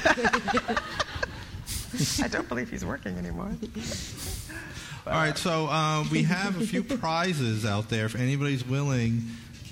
I 2.23 2.29
don't 2.29 2.49
believe 2.49 2.71
he's 2.71 2.85
working 2.85 3.17
anymore. 3.19 3.51
All 5.07 5.13
right, 5.13 5.37
so 5.37 5.67
uh, 5.67 6.05
we 6.11 6.23
have 6.23 6.61
a 6.61 6.67
few 6.67 6.83
prizes 6.83 7.65
out 7.67 7.89
there. 7.89 8.07
If 8.07 8.15
anybody's 8.17 8.67
willing, 8.67 9.23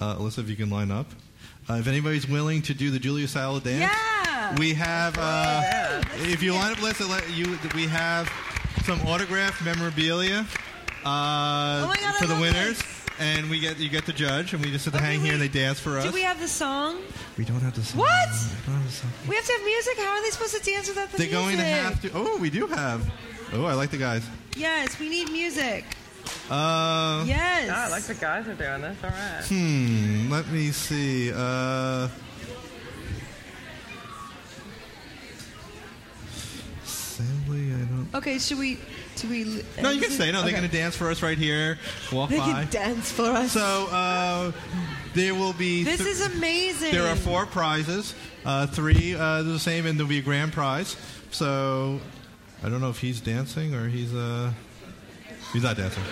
uh, 0.01 0.17
Alyssa, 0.17 0.39
if 0.39 0.49
you 0.51 0.57
can 0.57 0.71
line 0.71 0.91
up. 0.91 1.07
Uh, 1.71 1.75
if 1.75 1.87
anybody's 1.87 2.29
willing 2.29 2.61
to 2.63 2.75
do 2.75 2.91
the 2.91 2.99
Julia 2.99 3.27
Stiles 3.29 3.63
dance, 3.63 3.81
Yeah! 3.81 4.59
we 4.59 4.75
have. 4.75 5.17
Uh, 5.19 6.03
if 6.17 6.43
you 6.43 6.53
line 6.55 6.73
up, 6.73 6.79
Alyssa, 6.79 7.09
let 7.09 7.31
you, 7.31 7.59
we 7.75 7.87
have 7.87 8.29
some 8.85 9.01
autographed 9.07 9.65
memorabilia 9.65 10.45
uh, 11.05 11.83
Oh 11.85 11.87
my 11.89 11.97
God, 11.97 12.15
I 12.15 12.19
for 12.19 12.27
the 12.27 12.35
love 12.35 12.41
winners, 12.43 12.83
and 13.19 13.51
we 13.51 13.61
get 13.61 13.79
you 13.79 13.89
get 13.89 14.07
to 14.07 14.13
judge, 14.13 14.53
and 14.55 14.65
we 14.65 14.71
just 14.71 14.85
sit 14.85 14.93
to 14.95 15.01
hang 15.01 15.21
here 15.21 15.33
and 15.33 15.43
they 15.43 15.49
dance 15.49 15.79
for 15.81 15.99
us. 15.99 16.05
Do 16.05 16.11
we 16.13 16.23
have 16.23 16.39
the 16.41 16.49
song? 16.49 16.99
We 17.39 17.45
don't 17.45 17.61
have 17.61 17.75
the 17.75 17.83
song. 17.83 18.01
What? 18.01 18.29
We 18.29 18.73
don't 18.73 18.81
have 18.83 18.87
to 18.91 18.93
sing. 18.97 19.11
We 19.29 19.35
have 19.37 19.45
to 19.47 19.53
have 19.53 19.65
music. 19.65 19.99
How 19.99 20.11
are 20.17 20.23
they 20.23 20.31
supposed 20.31 20.55
to 20.57 20.71
dance 20.71 20.89
without 20.89 21.11
the 21.11 21.17
They're 21.19 21.27
music? 21.29 21.43
going 21.45 21.57
to 21.59 21.65
have 21.65 22.03
to. 22.03 22.11
Oh, 22.15 22.37
we 22.39 22.51
do 22.51 22.67
have. 22.67 23.11
Oh, 23.53 23.65
I 23.65 23.75
like 23.75 23.91
the 23.91 23.99
guys. 23.99 24.23
Yes, 24.57 24.99
we 24.99 25.09
need 25.09 25.31
music. 25.31 25.85
Uh, 26.51 27.25
Yes. 27.27 27.69
Oh, 27.71 27.75
I 27.75 27.89
like 27.89 28.05
the 28.05 28.15
guys 28.15 28.47
are 28.49 28.55
doing 28.55 28.81
this. 28.83 28.97
All 29.03 29.11
right. 29.11 29.45
Hmm. 29.47 30.31
Let 30.31 30.47
me 30.49 30.71
see. 30.71 31.33
Uh, 31.35 32.09
sadly, 37.17 37.73
I 37.75 37.79
don't. 37.85 38.09
Okay, 38.15 38.39
should 38.39 38.59
we? 38.59 38.79
Should 39.17 39.31
we? 39.31 39.63
No, 39.81 39.91
you 39.91 40.01
can 40.01 40.11
stay. 40.11 40.33
No, 40.33 40.39
they're 40.39 40.49
Okay. 40.49 40.59
going 40.59 40.71
to 40.71 40.77
dance 40.77 40.97
for 40.97 41.11
us 41.11 41.23
right 41.23 41.39
here. 41.39 41.79
Walk 42.13 42.31
They 42.31 42.39
by. 42.39 42.53
can 42.65 42.69
dance 42.71 43.13
for 43.13 43.25
us. 43.31 43.53
So 43.53 43.89
uh, 43.91 44.53
there 45.15 45.35
will 45.35 45.53
be. 45.53 45.85
This 45.85 46.01
is 46.01 46.21
amazing. 46.35 46.93
There 46.93 47.07
are 47.07 47.17
four 47.17 47.47
prizes. 47.47 48.15
Uh, 48.45 48.67
three 48.67 49.15
uh, 49.15 49.43
the 49.43 49.59
same, 49.59 49.87
and 49.87 49.99
there'll 49.99 50.09
be 50.09 50.19
a 50.19 50.23
grand 50.23 50.53
prize. 50.53 50.97
So 51.31 52.01
I 52.65 52.69
don't 52.69 52.81
know 52.81 52.91
if 52.91 52.99
he's 52.99 53.21
dancing 53.21 53.75
or 53.75 53.89
he's 53.89 54.13
uh, 54.15 54.53
he's 55.53 55.63
not 55.63 55.77
dancing. 55.77 56.03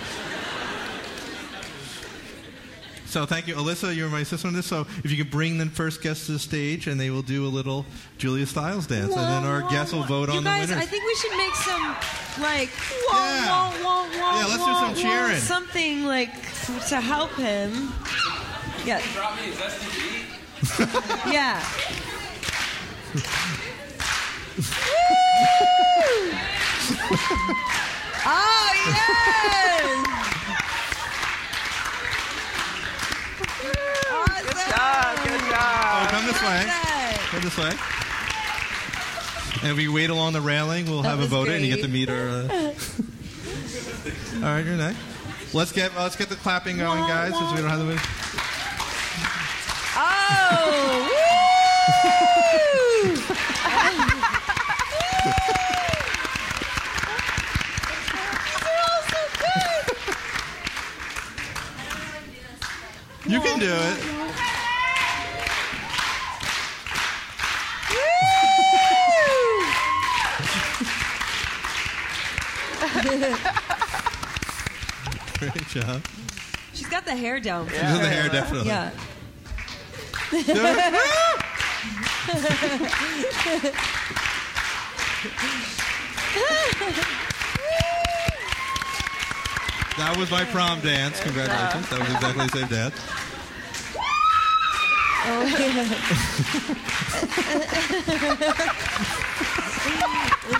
So 3.10 3.26
thank 3.26 3.48
you, 3.48 3.56
Alyssa. 3.56 3.94
You're 3.96 4.08
my 4.08 4.20
assistant 4.20 4.52
on 4.52 4.54
this. 4.54 4.66
So 4.66 4.82
if 5.02 5.10
you 5.10 5.16
could 5.16 5.32
bring 5.32 5.58
the 5.58 5.66
first 5.66 6.00
guest 6.00 6.26
to 6.26 6.32
the 6.32 6.38
stage, 6.38 6.86
and 6.86 6.98
they 7.00 7.10
will 7.10 7.22
do 7.22 7.44
a 7.44 7.48
little 7.50 7.84
Julia 8.18 8.46
Stiles 8.46 8.86
dance, 8.86 9.12
and 9.12 9.20
then 9.20 9.42
our 9.44 9.62
guests 9.68 9.92
will 9.92 10.04
vote 10.04 10.28
you 10.28 10.36
on 10.38 10.44
guys, 10.44 10.68
the 10.68 10.74
winners. 10.76 10.86
I 10.86 10.88
think 10.88 11.04
we 11.04 11.14
should 11.16 11.36
make 11.36 11.54
some 11.56 11.96
like 12.40 12.68
whoa, 12.68 13.18
Yeah. 13.18 13.48
whoa, 13.50 13.82
whoa, 13.82 14.04
whoa, 14.16 14.38
Yeah, 14.38 14.46
let's 14.46 14.58
do 14.58 14.62
whoa, 14.62 14.80
some 14.80 14.94
whoa, 14.94 15.02
cheering. 15.02 15.40
something 15.40 16.04
like 16.04 16.32
to 16.88 17.00
help 17.00 17.32
him. 17.32 17.92
Yeah. 18.86 19.02
yeah. 21.26 21.60
oh 28.26 28.72
yes! 28.86 30.06
Good 35.24 35.39
job. 35.50 35.60
Oh, 35.60 36.06
come 36.10 36.24
this 36.26 36.42
way. 36.42 36.64
Come 37.30 37.42
this 37.42 37.58
way. 37.58 37.72
And 39.62 39.76
we 39.76 39.88
wait 39.88 40.08
along 40.10 40.32
the 40.32 40.40
railing, 40.40 40.86
we'll 40.86 41.02
That 41.02 41.10
have 41.10 41.20
a 41.20 41.26
voter, 41.26 41.52
and 41.52 41.62
you 41.64 41.74
get 41.74 41.82
to 41.82 41.88
meet 41.88 42.08
her. 42.08 42.48
Uh... 42.50 42.72
All 44.36 44.42
right, 44.42 44.64
you're 44.64 44.76
next. 44.76 44.98
Let's 45.52 45.72
get 45.72 45.94
let's 45.96 46.14
get 46.16 46.28
the 46.28 46.36
clapping 46.36 46.76
going, 46.78 47.00
guys, 47.00 47.36
since 47.36 47.50
we 47.52 47.58
don't 47.58 47.68
have 47.68 47.84
the. 47.86 48.00
Oh! 49.96 51.08
woo! 51.10 53.10
These 58.46 58.64
are 58.64 58.78
all 58.86 59.02
so 59.10 59.18
good. 63.24 63.32
You 63.32 63.40
can 63.40 63.58
do 63.58 63.72
it. 63.72 64.49
Great 75.38 75.66
job. 75.68 76.02
She's 76.74 76.88
got 76.88 77.04
the 77.04 77.16
hair 77.16 77.40
down. 77.40 77.66
for 77.66 77.72
She's 77.72 77.82
got 77.82 78.00
the 78.02 78.08
hair, 78.08 78.28
definitely. 78.28 78.68
Yeah. 78.68 78.90
That 89.98 90.16
was 90.16 90.30
my 90.30 90.44
prom 90.46 90.80
dance. 90.80 91.20
Congratulations. 91.20 91.88
That 91.90 91.98
was 91.98 92.08
exactly 92.14 92.46
the 92.46 92.52
same 92.58 92.68
dance. 92.68 92.94
Oh, 95.26 95.44
Good 100.50 100.59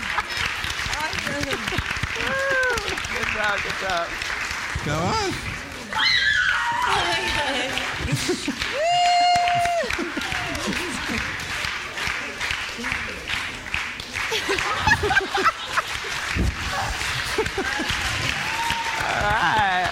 job, 3.41 3.59
good 3.63 3.73
job. 3.81 4.07
Come 4.83 5.01
on. 5.01 5.33
All 19.01 19.21
right. 19.23 19.89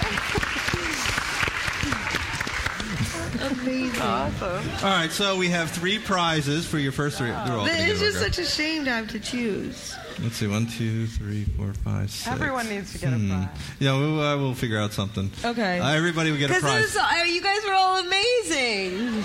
Amazing. 3.41 3.88
Awesome. 4.01 4.85
All 4.85 4.91
right, 4.95 5.11
so 5.11 5.37
we 5.37 5.49
have 5.49 5.69
three 5.71 5.99
prizes 5.99 6.65
for 6.65 6.77
your 6.79 6.91
first 6.91 7.17
three. 7.17 7.27
They're 7.29 7.37
all 7.53 7.65
But 7.65 7.71
it's 7.73 7.81
together, 7.99 7.99
just 7.99 8.17
okay. 8.17 8.25
such 8.31 8.39
a 8.39 8.45
shame 8.45 8.85
to 8.85 8.91
have 8.91 9.07
to 9.09 9.19
choose. 9.19 9.93
Let's 10.21 10.35
see, 10.37 10.47
one, 10.47 10.67
two, 10.67 11.07
three, 11.07 11.43
four, 11.57 11.73
five, 11.85 12.09
six. 12.09 12.27
Everyone 12.27 12.67
needs 12.69 12.91
to 12.93 12.97
get 12.99 13.13
a 13.13 13.17
Hmm. 13.17 13.29
prize. 13.43 13.47
Yeah, 13.79 13.93
we'll, 13.97 14.19
uh, 14.21 14.37
we'll 14.37 14.53
figure 14.53 14.79
out 14.79 14.93
something. 14.93 15.31
Okay. 15.43 15.79
Uh, 15.79 15.89
everybody 15.91 16.31
will 16.31 16.37
get 16.37 16.49
a 16.49 16.53
Because 16.55 16.63
prize. 16.63 16.93
this- 16.93 16.97
uh, 16.97 17.23
you 17.27 17.41
guys 17.41 17.59
were 17.65 17.73
all 17.73 17.97
amazing. 17.99 19.15
Woo! 19.15 19.23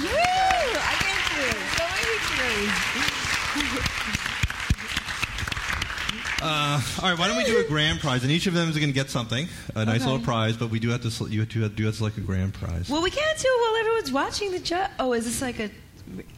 I 0.00 0.94
can't 0.98 1.34
do 1.34 1.40
it. 1.48 1.56
So 1.76 1.84
many 1.84 2.66
things. 2.66 3.13
Uh, 6.46 6.78
all 7.02 7.08
right, 7.10 7.18
why 7.18 7.26
don't 7.26 7.38
we 7.38 7.44
do 7.44 7.58
a 7.58 7.64
grand 7.64 8.00
prize? 8.00 8.22
And 8.22 8.30
each 8.30 8.46
of 8.46 8.52
them 8.52 8.68
is 8.68 8.76
going 8.76 8.88
to 8.90 8.94
get 8.94 9.08
something, 9.08 9.48
a 9.74 9.84
nice 9.86 10.02
Okay. 10.02 10.04
little 10.10 10.20
prize. 10.24 10.58
But 10.58 10.68
we 10.68 10.78
do 10.78 10.90
have 10.90 11.00
to, 11.02 11.10
sel- 11.10 11.28
you 11.30 11.40
have 11.40 11.48
to, 11.48 11.68
do 11.70 11.84
have 11.84 11.94
to 11.94 11.96
select 11.96 12.18
a 12.18 12.20
grand 12.20 12.52
prize. 12.52 12.90
Well, 12.90 13.00
we 13.02 13.10
can't 13.10 13.38
do 13.38 13.48
it 13.48 13.60
while 13.62 13.80
everyone's 13.80 14.12
watching 14.12 14.52
the 14.52 14.58
judge. 14.58 14.90
Oh, 14.98 15.14
is 15.14 15.24
this 15.24 15.40
like 15.40 15.58
a 15.58 15.70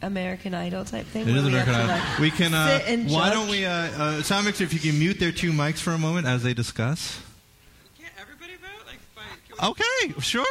American 0.01 0.53
Idol 0.53 0.85
type 0.85 1.05
thing? 1.07 1.23
It 1.23 1.31
where 1.31 1.37
is 1.37 1.43
we 1.43 1.49
American 1.49 1.75
Idol. 1.75 1.87
like, 1.89 2.19
We 2.19 2.31
can. 2.31 2.53
Uh, 2.53 2.79
sit 2.79 2.87
and 2.87 3.11
why 3.11 3.25
judge? 3.27 3.33
don't 3.33 3.49
we? 3.49 3.65
Uh, 3.65 3.71
uh, 3.71 4.21
sound 4.23 4.45
mixer, 4.45 4.63
if 4.63 4.73
you 4.73 4.79
can 4.79 4.97
mute 4.97 5.19
their 5.19 5.33
two 5.33 5.51
mics 5.51 5.79
for 5.79 5.91
a 5.91 5.97
moment 5.97 6.25
as 6.25 6.41
they 6.41 6.53
discuss. 6.53 7.19
Can't 7.99 8.13
everybody 8.17 8.53
vote? 8.53 8.85
Like, 8.87 8.99
by, 9.59 9.67
okay, 9.67 10.21
sure. 10.21 10.45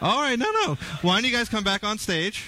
All 0.00 0.20
right, 0.20 0.38
no, 0.38 0.46
no. 0.64 0.74
Why 1.02 1.16
don't 1.20 1.28
you 1.28 1.36
guys 1.36 1.48
come 1.48 1.64
back 1.64 1.82
on 1.82 1.98
stage, 1.98 2.44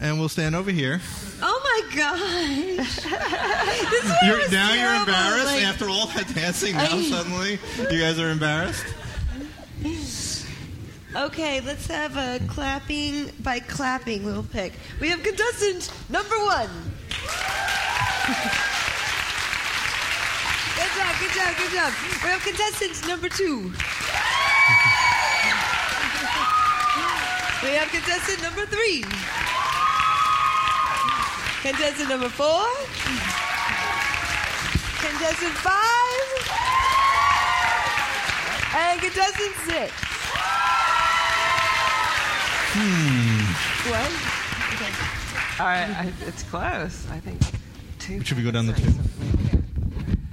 and 0.00 0.18
we'll 0.18 0.28
stand 0.28 0.56
over 0.56 0.70
here. 0.70 1.00
Oh 1.42 1.60
my 1.62 1.96
gosh! 1.96 2.96
this 3.90 4.04
one 4.04 4.16
You're, 4.24 4.38
was 4.38 4.50
now 4.50 4.72
you're 4.72 4.94
embarrassed 4.94 5.46
Like, 5.46 5.62
after 5.64 5.88
all 5.88 6.06
that 6.08 6.32
dancing. 6.34 6.74
Now 6.74 6.96
I- 6.96 7.02
suddenly 7.02 7.58
you 7.90 8.00
guys 8.00 8.18
are 8.18 8.30
embarrassed. 8.30 8.84
Okay, 11.14 11.60
let's 11.60 11.86
have 11.88 12.16
a 12.16 12.40
clapping. 12.46 13.30
By 13.42 13.60
clapping, 13.60 14.24
we'll 14.24 14.44
pick. 14.44 14.72
We 15.00 15.08
have 15.08 15.22
contestant 15.22 15.90
number 16.08 16.36
one. 16.36 16.70
Good 20.76 20.92
job, 20.96 21.14
good 21.18 21.32
job, 21.32 21.56
good 21.56 21.72
job. 21.72 21.92
We 22.22 22.28
have 22.28 22.42
contestant 22.42 23.08
number 23.08 23.28
two. 23.28 23.72
We 27.62 27.72
have 27.72 27.90
contestant 27.90 28.40
number 28.40 28.64
three. 28.64 29.04
Contestant 31.62 32.08
number 32.08 32.28
four. 32.30 32.64
Contestant 34.98 35.52
five. 35.60 36.26
And 38.74 39.00
contestant 39.00 39.54
six. 39.66 39.92
Hmm. 42.72 43.44
What? 43.90 44.10
Okay. 44.72 44.92
All 45.60 45.66
right, 45.66 45.90
I, 45.90 46.12
it's 46.26 46.42
close. 46.44 47.06
I 47.10 47.20
think 47.20 47.38
two. 47.98 48.24
Should 48.24 48.38
we 48.38 48.42
go 48.42 48.50
down 48.50 48.66
the 48.66 48.72
two? 48.72 48.92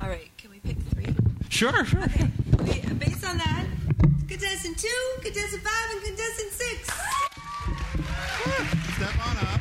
All 0.02 0.08
right, 0.08 0.30
can 0.38 0.52
we 0.52 0.60
pick 0.60 0.78
three? 0.94 1.14
Sure, 1.50 1.84
sure. 1.84 2.04
Okay, 2.04 2.32
we, 2.60 2.94
based 2.94 3.26
on 3.26 3.38
that, 3.38 3.66
contestant 4.30 4.78
two, 4.78 4.88
contestant 5.22 5.62
five, 5.62 5.92
and 5.92 6.02
contestant 6.04 6.52
six. 6.54 6.88
Step 8.96 9.28
on 9.28 9.38
up. 9.38 9.57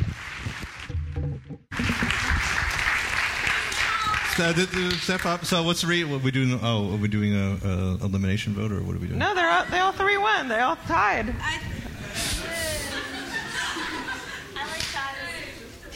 So, 4.36 4.52
th- 4.52 4.70
th- 4.70 4.92
step 5.00 5.24
up. 5.24 5.46
So 5.46 5.62
what's 5.62 5.80
the 5.80 5.86
re- 5.86 6.04
what 6.04 6.16
are 6.20 6.24
we 6.24 6.30
doing? 6.30 6.58
Oh, 6.62 6.92
are 6.92 6.96
we 6.98 7.08
doing 7.08 7.34
a, 7.34 7.56
a 7.66 8.04
elimination 8.04 8.52
vote 8.52 8.70
or 8.70 8.82
what 8.82 8.94
are 8.94 8.98
we 8.98 9.06
doing? 9.06 9.18
No, 9.18 9.34
they're 9.34 9.48
all, 9.50 9.64
they 9.70 9.78
all 9.78 9.92
three 9.92 10.18
won. 10.18 10.48
They 10.48 10.60
all 10.60 10.76
tied. 10.86 11.34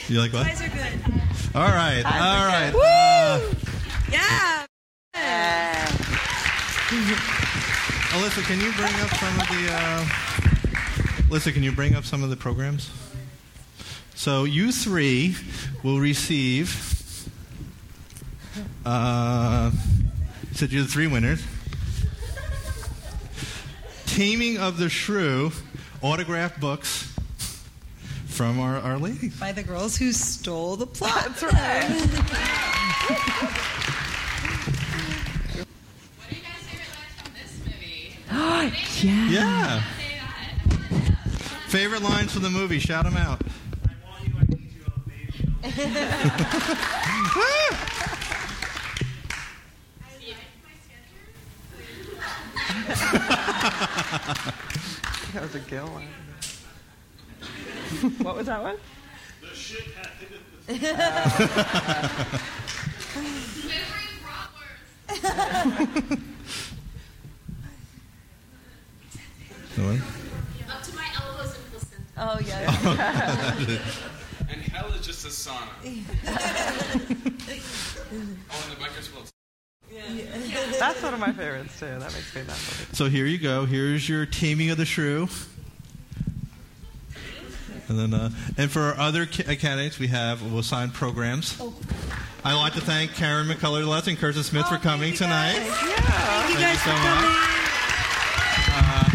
You 0.08 0.20
like 0.20 0.32
what? 0.32 0.46
Guys 0.46 0.60
are 0.62 0.68
good. 0.68 1.12
All 1.54 1.68
right, 1.68 2.02
Guys 2.02 2.20
all 2.20 2.36
are 2.42 2.48
right. 2.48 2.72
good. 2.72 2.82
Uh, 2.82 3.54
Yeah. 4.10 4.66
Alyssa, 8.10 8.42
can 8.44 8.60
you 8.60 8.72
bring 8.72 8.92
up 9.00 9.10
some 9.10 9.40
of 9.40 9.46
the? 9.48 9.72
Uh, 9.72 10.04
Alyssa, 11.28 11.52
can 11.52 11.62
you 11.62 11.70
bring 11.70 11.94
up 11.94 12.04
some 12.04 12.24
of 12.24 12.30
the 12.30 12.36
programs? 12.36 12.90
So 14.16 14.42
you 14.44 14.72
three 14.72 15.36
will 15.84 16.00
receive. 16.00 16.96
Uh, 18.84 19.70
you 20.48 20.54
said 20.54 20.72
you're 20.72 20.82
the 20.82 20.88
three 20.88 21.06
winners. 21.06 21.42
Taming 24.06 24.58
of 24.58 24.78
the 24.78 24.88
Shrew, 24.88 25.52
autographed 26.02 26.60
books 26.60 27.14
from 28.26 28.58
our, 28.58 28.76
our 28.78 28.98
ladies. 28.98 29.38
By 29.38 29.52
the 29.52 29.62
girls 29.62 29.96
who 29.96 30.12
stole 30.12 30.76
the 30.76 30.86
plot. 30.86 31.24
That's 31.26 31.42
right. 31.42 33.56
What 36.16 36.30
are 36.30 36.34
you 36.34 36.40
guys' 36.42 36.62
favorite 36.62 36.96
lines 36.96 37.20
from 37.22 37.32
this 37.34 37.52
movie? 37.64 38.16
Oh 38.30 38.62
yeah. 39.02 39.30
Yeah. 39.30 39.82
Favorite 41.68 42.02
lines 42.02 42.32
from 42.32 42.42
the 42.42 42.50
movie? 42.50 42.78
Shout 42.78 43.04
them 43.04 43.16
out. 43.16 43.40
that 55.32 55.42
was 55.42 55.54
a 55.54 55.60
Gil 55.60 55.86
one. 55.86 56.08
what 58.18 58.36
was 58.36 58.46
that 58.46 58.60
one? 58.62 58.76
The 59.40 59.54
shit 59.54 59.84
The 69.76 69.82
one? 69.82 70.02
Up 70.68 70.82
to 70.82 70.94
my 70.96 71.06
elbows 71.22 71.54
in 71.56 71.62
placenta. 71.70 72.04
Oh, 72.18 72.38
yeah. 72.44 73.78
And 74.50 74.60
hell 74.62 74.90
is 74.94 75.06
just 75.06 75.24
a 75.24 75.28
sauna. 75.28 75.68
oh, 75.76 75.92
and 78.10 78.72
the 78.72 78.76
bikers 78.82 79.08
will. 79.90 80.78
That's 80.78 81.02
one 81.02 81.14
of 81.14 81.20
my 81.20 81.32
favorites 81.32 81.78
too. 81.78 81.86
That 81.86 82.12
makes 82.12 82.34
me 82.34 82.42
laugh. 82.42 82.94
So 82.94 83.06
here 83.08 83.26
you 83.26 83.38
go. 83.38 83.64
Here's 83.66 84.08
your 84.08 84.26
Taming 84.26 84.70
of 84.70 84.76
the 84.78 84.84
Shrew. 84.86 85.28
And 87.88 87.98
then, 87.98 88.14
uh, 88.14 88.30
and 88.56 88.70
for 88.70 88.82
our 88.82 88.96
other 88.98 89.26
ca- 89.26 89.56
candidates, 89.56 89.98
we 89.98 90.06
have 90.08 90.42
we'll 90.52 90.62
sign 90.62 90.90
programs. 90.90 91.60
I'd 92.44 92.54
like 92.54 92.74
to 92.74 92.80
thank 92.80 93.14
Karen 93.14 93.48
McCullah 93.48 93.84
Lutz 93.86 94.06
and 94.06 94.16
Kirsten 94.16 94.44
Smith 94.44 94.66
for 94.68 94.78
coming 94.78 95.12
tonight. 95.12 95.54
Thank 95.54 96.54
you 96.54 96.60
guys 96.60 96.72
you 96.74 96.78
so 96.78 96.90
for 96.90 97.02
much. 97.02 97.04
coming. 97.04 97.36
Uh, 98.72 99.09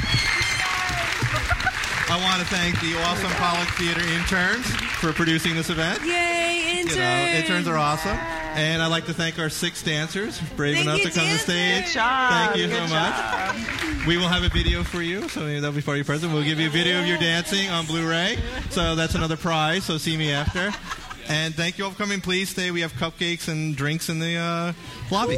I 2.07 2.17
want 2.21 2.39
to 2.39 2.47
thank 2.47 2.79
the 2.81 2.95
awesome 3.01 3.31
Pollock 3.31 3.67
Theater 3.69 4.01
interns 4.13 4.65
for 5.01 5.11
producing 5.11 5.55
this 5.55 5.69
event. 5.71 6.01
Yay, 6.03 6.73
You 6.75 6.79
interns! 6.81 6.97
know, 6.97 7.37
interns 7.39 7.67
are 7.67 7.77
awesome. 7.77 8.15
And 8.55 8.81
I'd 8.81 8.87
like 8.87 9.07
to 9.07 9.13
thank 9.13 9.39
our 9.39 9.49
six 9.49 9.81
dancers, 9.81 10.39
brave 10.55 10.75
Thank 10.75 10.87
enough 10.87 11.01
to 11.01 11.09
come 11.09 11.27
to 11.27 11.37
stage. 11.39 11.85
Good 11.85 11.93
job. 11.93 12.29
Thank 12.29 12.57
you 12.57 12.67
Good 12.67 12.87
so 12.89 12.95
much. 12.95 14.05
We 14.05 14.17
will 14.17 14.27
have 14.27 14.43
a 14.43 14.49
video 14.49 14.83
for 14.83 15.01
you, 15.01 15.27
so 15.29 15.45
that'll 15.47 15.71
be 15.71 15.81
for 15.81 15.95
your 15.95 16.05
present. 16.05 16.31
We'll 16.31 16.43
give 16.43 16.59
you 16.59 16.67
a 16.67 16.71
video 16.71 16.99
of 17.01 17.07
your 17.07 17.17
dancing 17.17 17.69
on 17.69 17.85
Blu-ray, 17.87 18.37
so 18.69 18.95
that's 18.95 19.15
another 19.15 19.35
prize. 19.35 19.83
So 19.83 19.97
see 19.97 20.15
me 20.15 20.31
after. 20.31 20.71
And 21.27 21.55
thank 21.55 21.79
you 21.79 21.85
all 21.85 21.91
for 21.91 21.97
coming. 21.97 22.21
Please 22.21 22.49
stay. 22.49 22.69
We 22.69 22.81
have 22.81 22.93
cupcakes 22.93 23.47
and 23.47 23.75
drinks 23.75 24.09
in 24.09 24.19
the 24.19 24.35
uh, 24.37 24.73
lobby. 25.11 25.37